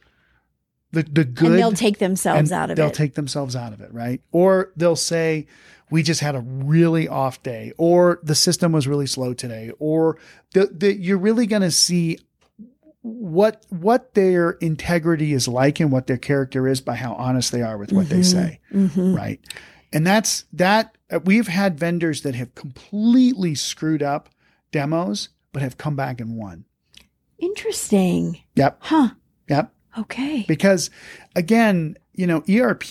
The, 0.93 1.03
the 1.03 1.25
good 1.25 1.47
and 1.51 1.59
they'll 1.59 1.71
take 1.73 1.97
themselves 1.97 2.51
out 2.51 2.69
of 2.69 2.71
it. 2.71 2.81
they'll 2.81 2.91
take 2.91 3.15
themselves 3.15 3.55
out 3.55 3.73
of 3.73 3.81
it, 3.81 3.91
right? 3.93 4.21
Or 4.31 4.71
they'll 4.77 4.95
say, 4.95 5.47
we 5.91 6.01
just 6.03 6.21
had 6.21 6.35
a 6.35 6.39
really 6.39 7.07
off 7.07 7.43
day, 7.43 7.73
or 7.77 8.19
the 8.23 8.35
system 8.35 8.71
was 8.71 8.87
really 8.87 9.07
slow 9.07 9.33
today, 9.33 9.71
or 9.79 10.17
the, 10.53 10.67
the, 10.67 10.95
you're 10.95 11.17
really 11.17 11.45
going 11.47 11.61
to 11.63 11.71
see 11.71 12.19
what 13.01 13.65
what 13.69 14.13
their 14.13 14.51
integrity 14.51 15.33
is 15.33 15.45
like 15.47 15.79
and 15.81 15.91
what 15.91 16.07
their 16.07 16.17
character 16.17 16.67
is 16.69 16.79
by 16.79 16.95
how 16.95 17.13
honest 17.15 17.51
they 17.51 17.61
are 17.61 17.77
with 17.77 17.91
what 17.91 18.07
they 18.07 18.21
say, 18.21 18.59
Mhm. 18.71 19.13
right? 19.17 19.39
And 19.91 20.07
that's 20.07 20.45
that. 20.53 20.95
uh, 21.11 21.19
We've 21.25 21.47
had 21.49 21.77
vendors 21.77 22.21
that 22.21 22.33
have 22.35 22.55
completely 22.55 23.55
screwed 23.55 24.01
up 24.01 24.29
demos, 24.71 25.29
but 25.51 25.61
have 25.61 25.77
come 25.77 25.95
back 25.97 26.21
and 26.21 26.35
won. 26.37 26.63
Interesting. 27.39 28.39
Yep, 28.55 28.77
Huh. 28.79 29.09
Okay. 29.97 30.45
because 30.47 30.89
again 31.35 31.97
you 32.13 32.27
know 32.27 32.43
erp 32.49 32.83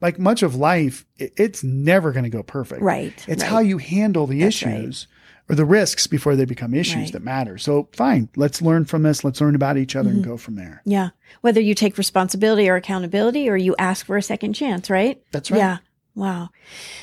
like 0.00 0.18
much 0.18 0.42
of 0.42 0.54
life 0.54 1.04
it's 1.18 1.62
never 1.64 2.12
going 2.12 2.24
to 2.24 2.30
go 2.30 2.42
perfect 2.42 2.82
Right. 2.82 3.12
it's 3.28 3.42
right. 3.42 3.50
how 3.50 3.58
you 3.60 3.78
handle 3.78 4.26
the 4.26 4.40
That's 4.40 4.62
right. 4.64 4.74
issues 4.80 5.06
or 5.48 5.54
the 5.56 5.64
risks 5.64 6.06
before 6.06 6.36
they 6.36 6.44
become 6.44 6.74
issues 6.74 6.96
Right. 6.96 7.12
that 7.12 7.22
matter 7.22 7.58
so 7.58 7.88
fine 7.92 8.28
let's 8.36 8.62
learn 8.62 8.84
from 8.84 9.02
this 9.02 9.24
let's 9.24 9.40
learn 9.40 9.54
about 9.54 9.76
each 9.76 9.96
other 9.96 10.08
Mm-hmm. 10.10 10.16
and 10.18 10.24
go 10.24 10.36
from 10.36 10.56
there 10.56 10.82
Yeah. 10.84 11.10
Whether 11.42 11.60
you 11.60 11.74
take 11.74 11.96
responsibility 11.98 12.68
or 12.68 12.76
accountability 12.76 13.48
or 13.48 13.56
you 13.56 13.74
ask 13.78 14.04
for 14.06 14.16
a 14.16 14.22
second 14.22 14.52
chance, 14.54 14.90
right? 14.90 15.22
that's 15.32 15.50
right 15.50 15.58
Yeah. 15.58 15.78
Wow. 16.16 16.50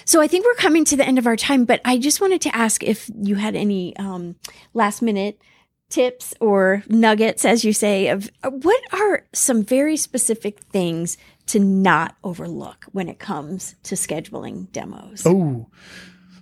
So 0.06 0.22
I 0.22 0.28
think 0.28 0.46
we're 0.46 0.54
coming 0.56 0.84
to 0.86 0.98
the 0.98 1.06
end 1.08 1.18
of 1.18 1.26
our 1.26 1.38
time, 1.38 1.64
but 1.64 1.80
I 1.86 1.98
just 1.98 2.20
wanted 2.20 2.42
to 2.42 2.54
ask 2.56 2.84
if 2.84 3.10
you 3.22 3.36
had 3.36 3.56
any 3.56 3.96
um, 3.98 4.36
last 4.74 5.02
minute 5.02 5.42
tips 5.90 6.34
or 6.40 6.84
nuggets, 6.90 7.46
as 7.46 7.64
you 7.64 7.74
say, 7.74 8.08
of 8.10 8.30
uh, 8.44 8.50
what 8.50 8.82
are 8.92 9.26
some 9.34 9.64
very 9.64 9.96
specific 9.98 10.60
things 10.60 11.18
to 11.48 11.60
not 11.60 12.16
overlook 12.24 12.86
when 12.92 13.08
it 13.08 13.20
comes 13.20 13.76
to 13.84 13.96
scheduling 13.96 14.72
demos? 14.72 15.24
oh 15.26 15.68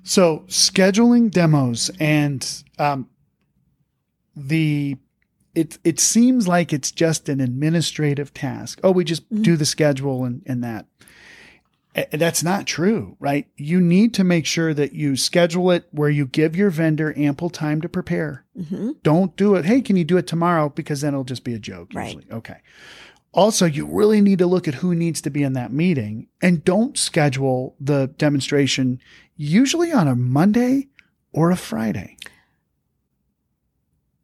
so 0.03 0.43
scheduling 0.47 1.31
demos 1.31 1.89
and 1.99 2.63
um, 2.79 3.07
the 4.35 4.97
it 5.53 5.77
it 5.83 5.99
seems 5.99 6.47
like 6.47 6.73
it's 6.73 6.91
just 6.91 7.29
an 7.29 7.39
administrative 7.39 8.33
task. 8.33 8.79
Oh, 8.83 8.91
we 8.91 9.03
just 9.03 9.23
Mm-hmm. 9.31 9.43
do 9.43 9.55
the 9.55 9.65
schedule 9.65 10.25
and, 10.25 10.41
and 10.45 10.63
that. 10.63 10.85
That's 12.11 12.43
not 12.43 12.67
true, 12.67 13.15
right? 13.19 13.47
You 13.55 13.79
need 13.79 14.13
to 14.15 14.23
make 14.23 14.45
sure 14.45 14.73
that 14.73 14.93
you 14.93 15.15
schedule 15.15 15.71
it 15.71 15.87
where 15.91 16.09
you 16.09 16.25
give 16.25 16.55
your 16.55 16.69
vendor 16.69 17.13
ample 17.17 17.49
time 17.49 17.79
to 17.81 17.89
prepare. 17.89 18.43
hmm 18.55 18.91
Don't 19.01 19.35
do 19.37 19.55
it. 19.55 19.65
Hey, 19.65 19.81
can 19.81 19.95
you 19.95 20.03
do 20.03 20.17
it 20.17 20.27
tomorrow? 20.27 20.69
Because 20.69 21.01
then 21.01 21.13
it'll 21.13 21.23
just 21.23 21.45
be 21.45 21.53
a 21.53 21.59
joke. 21.59 21.91
Right. 21.93 22.15
Usually. 22.15 22.25
Okay. 22.31 22.57
Also, 23.31 23.65
you 23.65 23.85
really 23.85 24.21
need 24.21 24.39
to 24.39 24.47
look 24.47 24.67
at 24.67 24.75
who 24.75 24.93
needs 24.95 25.21
to 25.21 25.29
be 25.29 25.43
in 25.43 25.53
that 25.53 25.71
meeting 25.71 26.27
and 26.41 26.63
don't 26.63 26.97
schedule 26.97 27.75
the 27.79 28.07
demonstration 28.17 28.99
usually 29.37 29.91
on 29.91 30.07
a 30.07 30.15
Monday 30.15 30.87
or 31.33 31.51
a 31.51 31.57
Friday. 31.57 32.17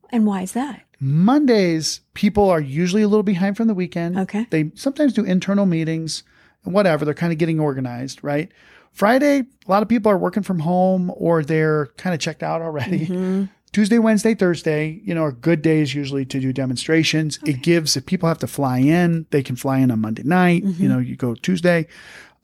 And 0.09 0.25
why 0.25 0.41
is 0.41 0.53
that? 0.53 0.83
Mondays, 0.99 2.01
people 2.13 2.49
are 2.49 2.59
usually 2.59 3.01
a 3.01 3.07
little 3.07 3.23
behind 3.23 3.57
from 3.57 3.67
the 3.67 3.73
weekend. 3.73 4.17
Okay. 4.19 4.45
They 4.49 4.71
sometimes 4.75 5.13
do 5.13 5.23
internal 5.23 5.65
meetings, 5.65 6.23
whatever. 6.63 7.05
They're 7.05 7.13
kind 7.13 7.31
of 7.33 7.39
getting 7.39 7.59
organized, 7.59 8.23
right? 8.23 8.49
Friday, 8.91 9.39
a 9.67 9.71
lot 9.71 9.81
of 9.81 9.89
people 9.89 10.11
are 10.11 10.17
working 10.17 10.43
from 10.43 10.59
home 10.59 11.11
or 11.15 11.43
they're 11.43 11.87
kind 11.97 12.13
of 12.13 12.19
checked 12.19 12.43
out 12.43 12.61
already. 12.61 13.07
Mhm. 13.07 13.49
Tuesday, 13.71 13.99
Wednesday, 13.99 14.35
Thursday, 14.35 14.99
you 15.05 15.15
know, 15.15 15.23
are 15.23 15.31
good 15.31 15.61
days 15.61 15.95
usually 15.95 16.25
to 16.25 16.41
do 16.41 16.51
demonstrations. 16.51 17.39
It 17.45 17.61
gives, 17.61 17.95
if 17.95 18.05
people 18.05 18.27
have 18.27 18.39
to 18.39 18.47
fly 18.47 18.79
in, 18.79 19.27
they 19.29 19.41
can 19.41 19.55
fly 19.55 19.77
in 19.79 19.91
on 19.91 20.01
Monday 20.01 20.23
night. 20.23 20.63
You 20.65 20.89
know, 20.89 20.99
you 20.99 21.15
go 21.15 21.35
Tuesday. 21.35 21.87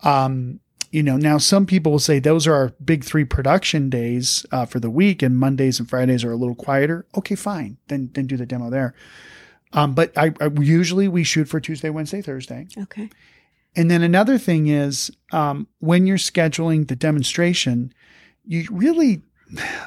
Um, 0.03 0.61
you 0.89 1.03
know, 1.03 1.17
now 1.17 1.37
some 1.37 1.65
people 1.65 1.91
will 1.91 1.99
say 1.99 2.19
those 2.19 2.47
are 2.47 2.53
our 2.53 2.71
big 2.83 3.03
three 3.03 3.25
production 3.25 3.89
days 3.89 4.45
uh, 4.53 4.65
for 4.65 4.79
the 4.79 4.89
week, 4.89 5.21
and 5.21 5.37
Mondays 5.37 5.81
and 5.81 5.89
Fridays 5.89 6.23
are 6.23 6.31
a 6.31 6.37
little 6.37 6.55
quieter. 6.55 7.05
Okay, 7.17 7.35
fine, 7.35 7.75
then 7.89 8.09
then 8.13 8.25
do 8.25 8.37
the 8.37 8.45
demo 8.45 8.69
there. 8.69 8.95
Um, 9.73 9.93
but 9.93 10.17
I, 10.17 10.33
I 10.39 10.49
usually 10.61 11.09
we 11.09 11.25
shoot 11.25 11.49
for 11.49 11.59
Tuesday, 11.59 11.89
Wednesday, 11.89 12.21
Thursday. 12.21 12.67
Okay. 12.77 13.09
And 13.77 13.89
then 13.89 14.01
another 14.01 14.37
thing 14.37 14.67
is 14.67 15.09
um, 15.31 15.67
when 15.79 16.05
you're 16.07 16.17
scheduling 16.17 16.87
the 16.87 16.95
demonstration, 16.95 17.93
you 18.45 18.67
really 18.71 19.21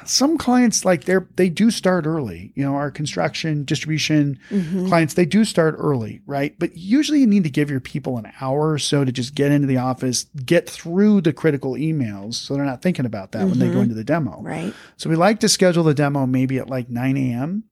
some 0.05 0.39
clients 0.39 0.85
like 0.85 1.03
they're 1.03 1.27
they 1.35 1.47
do 1.47 1.69
start 1.69 2.07
early. 2.07 2.51
You 2.55 2.63
know, 2.63 2.73
our 2.75 2.89
construction 2.89 3.63
distribution 3.63 4.39
Mhm. 4.49 4.87
clients 4.87 5.13
they 5.13 5.25
do 5.25 5.45
start 5.45 5.75
early, 5.77 6.21
right? 6.25 6.55
But 6.57 6.75
usually 6.75 7.19
you 7.19 7.27
need 7.27 7.43
to 7.43 7.49
give 7.51 7.69
your 7.69 7.79
people 7.79 8.17
an 8.17 8.31
hour 8.41 8.71
or 8.71 8.79
so 8.79 9.05
to 9.05 9.11
just 9.11 9.35
get 9.35 9.51
into 9.51 9.67
the 9.67 9.77
office, 9.77 10.25
get 10.45 10.67
through 10.67 11.21
the 11.21 11.31
critical 11.33 11.73
emails, 11.73 12.35
so 12.35 12.55
they're 12.55 12.65
not 12.65 12.81
thinking 12.81 13.05
about 13.05 13.33
that 13.33 13.47
when 13.47 13.59
they 13.59 13.69
go 13.69 13.81
into 13.81 13.93
the 13.93 14.03
demo. 14.03 14.41
Right. 14.41 14.73
So 14.97 15.11
we 15.11 15.15
like 15.15 15.39
to 15.41 15.49
schedule 15.49 15.83
the 15.83 15.93
demo 15.93 16.25
maybe 16.25 16.57
at 16.57 16.67
like 16.69 16.89
9 16.89 17.15
a.m. 17.17 17.63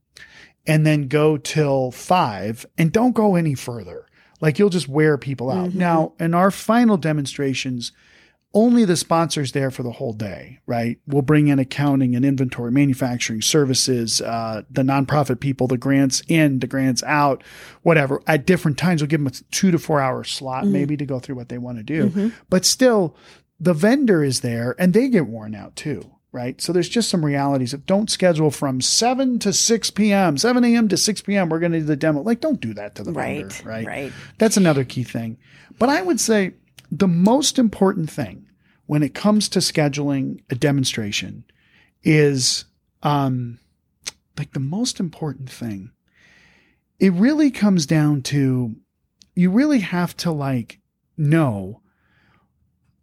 and 0.67 0.85
then 0.85 1.07
go 1.07 1.37
till 1.37 1.89
five 1.89 2.67
and 2.77 2.91
don't 2.91 3.15
go 3.15 3.35
any 3.35 3.55
further. 3.55 4.05
Like 4.41 4.57
you'll 4.59 4.69
just 4.69 4.87
wear 4.89 5.17
people 5.17 5.49
out. 5.51 5.69
Mm-hmm. 5.69 5.79
Now, 5.79 6.13
in 6.19 6.33
our 6.33 6.51
final 6.51 6.97
demonstrations, 6.97 7.91
only 8.53 8.83
the 8.83 8.95
sponsors 8.95 9.51
there 9.51 9.69
for 9.69 9.83
the 9.83 9.91
whole 9.91 10.13
day, 10.13 10.59
right? 10.65 10.97
We'll 11.05 11.21
bring 11.21 11.49
in 11.49 11.59
accounting 11.59 12.15
and 12.15 12.25
inventory, 12.25 12.71
manufacturing, 12.71 13.43
services, 13.43 14.21
uh, 14.21 14.63
the 14.71 14.81
nonprofit 14.81 15.39
people, 15.39 15.67
the 15.67 15.77
grants 15.77 16.23
in, 16.27 16.57
the 16.59 16.65
grants 16.65 17.03
out, 17.03 17.43
whatever. 17.83 18.21
At 18.25 18.47
different 18.47 18.77
times, 18.79 19.01
we'll 19.01 19.07
give 19.09 19.19
them 19.19 19.27
a 19.27 19.51
two 19.51 19.69
to 19.69 19.77
four 19.77 19.99
hour 20.01 20.23
slot, 20.23 20.63
Mm-hmm. 20.63 20.73
maybe 20.73 20.97
to 20.97 21.05
go 21.05 21.19
through 21.19 21.35
what 21.35 21.49
they 21.49 21.59
want 21.59 21.77
to 21.77 21.83
do. 21.83 22.31
But 22.49 22.65
still, 22.65 23.15
the 23.59 23.73
vendor 23.75 24.23
is 24.23 24.39
there 24.39 24.73
and 24.79 24.93
they 24.93 25.09
get 25.09 25.27
worn 25.27 25.53
out 25.53 25.75
too. 25.75 26.09
Right. 26.31 26.61
So 26.61 26.71
there's 26.71 26.89
just 26.89 27.09
some 27.09 27.25
realities 27.25 27.73
of 27.73 27.87
don't 27.87 28.09
schedule 28.09 28.51
from 28.51 28.81
7 28.81 29.39
to 29.39 29.51
6 29.51 29.89
p.m., 29.91 30.37
7 30.37 30.63
a.m. 30.63 30.87
to 30.89 30.95
6 30.97 31.21
p.m. 31.21 31.49
We're 31.49 31.59
going 31.59 31.71
to 31.71 31.79
do 31.79 31.85
the 31.85 31.95
demo. 31.95 32.21
Like, 32.21 32.39
don't 32.39 32.61
do 32.61 32.73
that 32.75 32.93
to 32.95 33.03
the 33.03 33.11
Right, 33.11 33.47
vendor. 33.51 33.67
Right. 33.67 33.87
right. 33.87 34.13
That's 34.37 34.55
another 34.55 34.83
key 34.83 35.03
thing. 35.03 35.37
But 35.79 35.89
I 35.89 36.03
would 36.03 36.19
say 36.19 36.53
the 36.91 37.07
most 37.07 37.57
important 37.57 38.11
thing 38.11 38.47
when 38.85 39.01
it 39.01 39.15
comes 39.15 39.49
to 39.49 39.59
scheduling 39.59 40.41
a 40.51 40.55
demonstration 40.55 41.45
is 42.03 42.65
um, 43.01 43.59
like 44.37 44.53
the 44.53 44.59
most 44.59 44.99
important 44.99 45.49
thing. 45.49 45.91
It 46.99 47.13
really 47.13 47.49
comes 47.49 47.85
down 47.85 48.21
to 48.23 48.75
you 49.35 49.49
really 49.49 49.79
have 49.79 50.15
to 50.17 50.31
like 50.31 50.79
know 51.17 51.81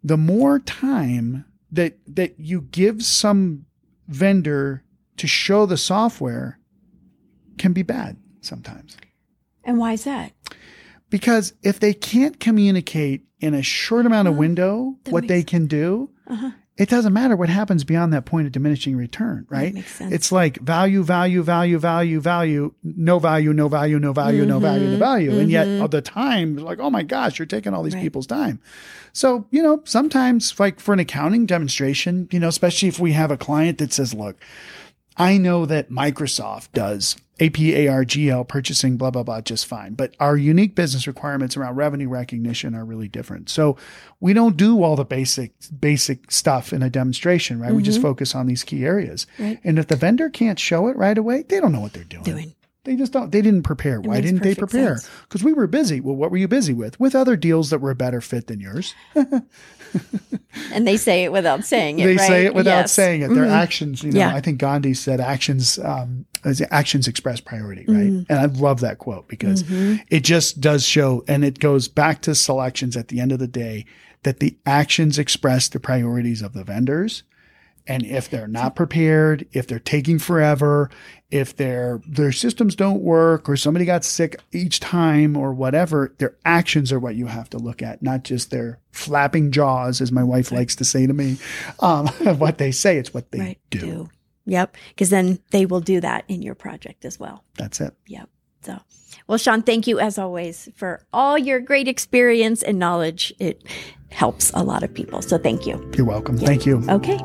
the 0.04 0.16
more 0.16 0.58
time 0.58 1.44
that 1.76 1.98
that 2.06 2.34
you 2.38 2.62
give 2.62 3.02
some 3.02 3.66
vendor 4.08 4.82
to 5.16 5.26
show 5.26 5.64
the 5.66 5.76
software 5.76 6.58
can 7.58 7.72
be 7.72 7.82
bad 7.82 8.16
sometimes. 8.40 8.96
And 9.64 9.78
why 9.78 9.92
is 9.92 10.04
that? 10.04 10.32
Because 11.10 11.54
if 11.62 11.80
they 11.80 11.94
can't 11.94 12.38
communicate 12.40 13.22
in 13.40 13.54
a 13.54 13.62
short 13.62 14.06
amount 14.06 14.28
of 14.28 14.36
window 14.36 14.96
what 15.08 15.28
they 15.28 15.42
can 15.42 15.66
do, 15.66 16.10
Uh-huh. 16.26 16.50
It 16.76 16.90
doesn't 16.90 17.14
matter 17.14 17.36
what 17.36 17.48
happens 17.48 17.84
beyond 17.84 18.12
that 18.12 18.26
point 18.26 18.46
of 18.46 18.52
diminishing 18.52 18.96
return, 18.96 19.46
right? 19.48 19.72
makes 19.72 19.94
sense. 19.94 20.12
It's 20.12 20.30
like 20.30 20.58
value, 20.60 21.02
value, 21.02 21.42
value, 21.42 21.78
value, 21.78 22.20
value, 22.20 22.74
no 22.82 23.18
value, 23.18 23.54
no 23.54 23.68
value, 23.68 23.98
no 23.98 24.12
value, 24.12 24.44
no 24.44 24.54
mm-hmm. 24.56 24.62
value, 24.62 24.88
no 24.90 24.98
value. 24.98 25.38
And 25.38 25.50
yet 25.50 25.66
mm-hmm. 25.66 25.82
all 25.82 25.88
the 25.88 26.02
time, 26.02 26.56
like, 26.56 26.78
oh 26.78 26.90
my 26.90 27.02
gosh, 27.02 27.38
you're 27.38 27.46
taking 27.46 27.72
all 27.72 27.82
these 27.82 27.94
Right. 27.94 28.02
people's 28.02 28.26
time. 28.26 28.60
So, 29.14 29.46
you 29.50 29.62
know, 29.62 29.80
sometimes 29.84 30.60
like 30.60 30.78
for 30.78 30.92
an 30.92 31.00
accounting 31.00 31.46
demonstration, 31.46 32.28
you 32.30 32.38
know, 32.38 32.48
especially 32.48 32.88
if 32.88 33.00
we 33.00 33.12
have 33.12 33.30
a 33.30 33.38
client 33.38 33.78
that 33.78 33.94
says, 33.94 34.12
look, 34.12 34.36
I 35.16 35.38
know 35.38 35.64
that 35.64 35.90
Microsoft 35.90 36.72
does 36.74 37.16
APARGL 37.38 38.48
purchasing, 38.48 38.96
blah, 38.96 39.10
blah, 39.10 39.22
blah, 39.22 39.40
just 39.40 39.66
fine. 39.66 39.94
But 39.94 40.14
our 40.18 40.36
unique 40.36 40.74
business 40.74 41.06
requirements 41.06 41.56
around 41.56 41.76
revenue 41.76 42.08
recognition 42.08 42.74
are 42.74 42.84
really 42.84 43.08
different. 43.08 43.50
So 43.50 43.76
we 44.20 44.32
don't 44.32 44.56
do 44.56 44.82
all 44.82 44.96
the 44.96 45.04
basic, 45.04 45.52
basic 45.78 46.30
stuff 46.30 46.72
in 46.72 46.82
a 46.82 46.90
demonstration, 46.90 47.60
right? 47.60 47.74
We 47.74 47.82
just 47.82 48.00
focus 48.00 48.34
on 48.34 48.46
these 48.46 48.64
key 48.64 48.84
areas. 48.84 49.26
Mm-hmm. 49.34 49.44
Right. 49.44 49.60
And 49.64 49.78
if 49.78 49.86
the 49.88 49.96
vendor 49.96 50.30
can't 50.30 50.58
show 50.58 50.88
it 50.88 50.96
right 50.96 51.18
away, 51.18 51.42
they 51.42 51.60
don't 51.60 51.72
know 51.72 51.80
what 51.80 51.92
they're 51.92 52.04
doing. 52.04 52.24
Doing. 52.24 52.54
They 52.86 52.94
just 52.94 53.12
don't, 53.12 53.32
they 53.32 53.42
didn't 53.42 53.64
prepare. 53.64 54.00
Why 54.00 54.20
didn't 54.20 54.44
they 54.44 54.54
prepare? 54.54 55.00
Because 55.22 55.42
we 55.42 55.52
were 55.52 55.66
busy. 55.66 56.00
Well, 56.00 56.14
what 56.14 56.30
were 56.30 56.36
you 56.36 56.46
busy 56.46 56.72
with? 56.72 56.98
With 57.00 57.16
other 57.16 57.36
deals 57.36 57.70
that 57.70 57.80
were 57.80 57.90
a 57.90 57.96
better 57.96 58.20
fit 58.20 58.46
than 58.46 58.60
yours. 58.60 58.94
And 60.72 60.86
they 60.86 60.96
say 60.96 61.24
it 61.24 61.32
without 61.32 61.64
saying 61.64 61.98
it. 61.98 62.06
they 62.06 62.16
right? 62.16 62.26
say 62.26 62.44
it 62.46 62.54
without 62.54 62.80
Yes. 62.80 62.92
saying 62.92 63.22
it. 63.22 63.28
Their 63.28 63.46
actions, 63.46 64.02
you 64.02 64.10
know, 64.12 64.20
Yeah. 64.20 64.34
I 64.34 64.40
think 64.40 64.58
Gandhi 64.58 64.94
said 64.94 65.20
actions, 65.20 65.78
um, 65.78 66.24
as 66.44 66.62
actions 66.70 67.06
express 67.06 67.40
priority, 67.40 67.84
right? 67.86 68.06
Mm-hmm. 68.10 68.32
And 68.32 68.38
I 68.38 68.46
love 68.46 68.80
that 68.80 68.98
quote 68.98 69.28
because 69.28 69.64
it 70.10 70.20
just 70.24 70.60
does 70.60 70.84
show, 70.84 71.24
and 71.28 71.44
it 71.44 71.58
goes 71.58 71.88
back 71.88 72.22
to 72.22 72.34
selections 72.34 72.96
at 72.96 73.08
the 73.08 73.20
end 73.20 73.32
of 73.32 73.38
the 73.38 73.46
day 73.46 73.84
that 74.22 74.40
the 74.40 74.56
actions 74.64 75.18
express 75.18 75.68
the 75.68 75.80
priorities 75.80 76.40
of 76.42 76.52
the 76.52 76.64
vendors. 76.64 77.22
And 77.88 78.04
if 78.04 78.28
they're 78.28 78.48
not 78.48 78.74
prepared, 78.76 79.46
if 79.52 79.66
they're 79.66 79.78
taking 79.78 80.18
forever, 80.18 80.90
if 81.30 81.56
their 81.56 82.00
their 82.06 82.32
systems 82.32 82.74
don't 82.76 83.00
work 83.02 83.48
or 83.48 83.56
somebody 83.56 83.84
got 83.84 84.04
sick 84.04 84.36
each 84.52 84.80
time 84.80 85.36
or 85.36 85.52
whatever, 85.52 86.12
their 86.18 86.36
actions 86.44 86.92
are 86.92 86.98
what 87.00 87.14
you 87.16 87.26
have 87.26 87.48
to 87.50 87.58
look 87.58 87.82
at, 87.82 88.02
not 88.02 88.24
just 88.24 88.50
their 88.50 88.78
flapping 88.92 89.50
jaws, 89.52 90.00
as 90.00 90.10
my 90.12 90.22
wife 90.24 90.50
likes 90.52 90.74
to 90.76 90.84
say 90.84 91.06
to 91.06 91.12
me. 91.12 91.36
Um, 91.80 92.06
what 92.38 92.58
they 92.58 92.72
say, 92.72 92.96
it's 92.98 93.14
what 93.14 93.30
they 93.30 93.38
Right. 93.38 93.58
do. 93.70 93.78
Do. 93.80 94.08
Yep. 94.46 94.76
Because 94.90 95.10
then 95.10 95.40
they 95.50 95.66
will 95.66 95.80
do 95.80 96.00
that 96.00 96.24
in 96.28 96.42
your 96.42 96.54
project 96.54 97.04
as 97.04 97.18
well. 97.18 97.42
That's 97.58 97.80
it. 97.80 97.94
Yep. 98.06 98.28
So, 98.62 98.78
well, 99.26 99.38
Shawn, 99.38 99.62
thank 99.62 99.86
you 99.86 99.98
as 99.98 100.18
always 100.18 100.68
for 100.76 101.04
all 101.12 101.36
your 101.38 101.60
great 101.60 101.88
experience 101.88 102.62
and 102.62 102.78
knowledge. 102.78 103.32
It 103.38 103.62
helps 104.10 104.50
a 104.54 104.62
lot 104.62 104.82
of 104.82 104.92
people. 104.92 105.22
So, 105.22 105.38
thank 105.38 105.66
you. 105.66 105.90
You're 105.96 106.06
welcome. 106.06 106.38
Thank 106.38 106.66
you. 106.66 106.82
Okay. 106.88 107.16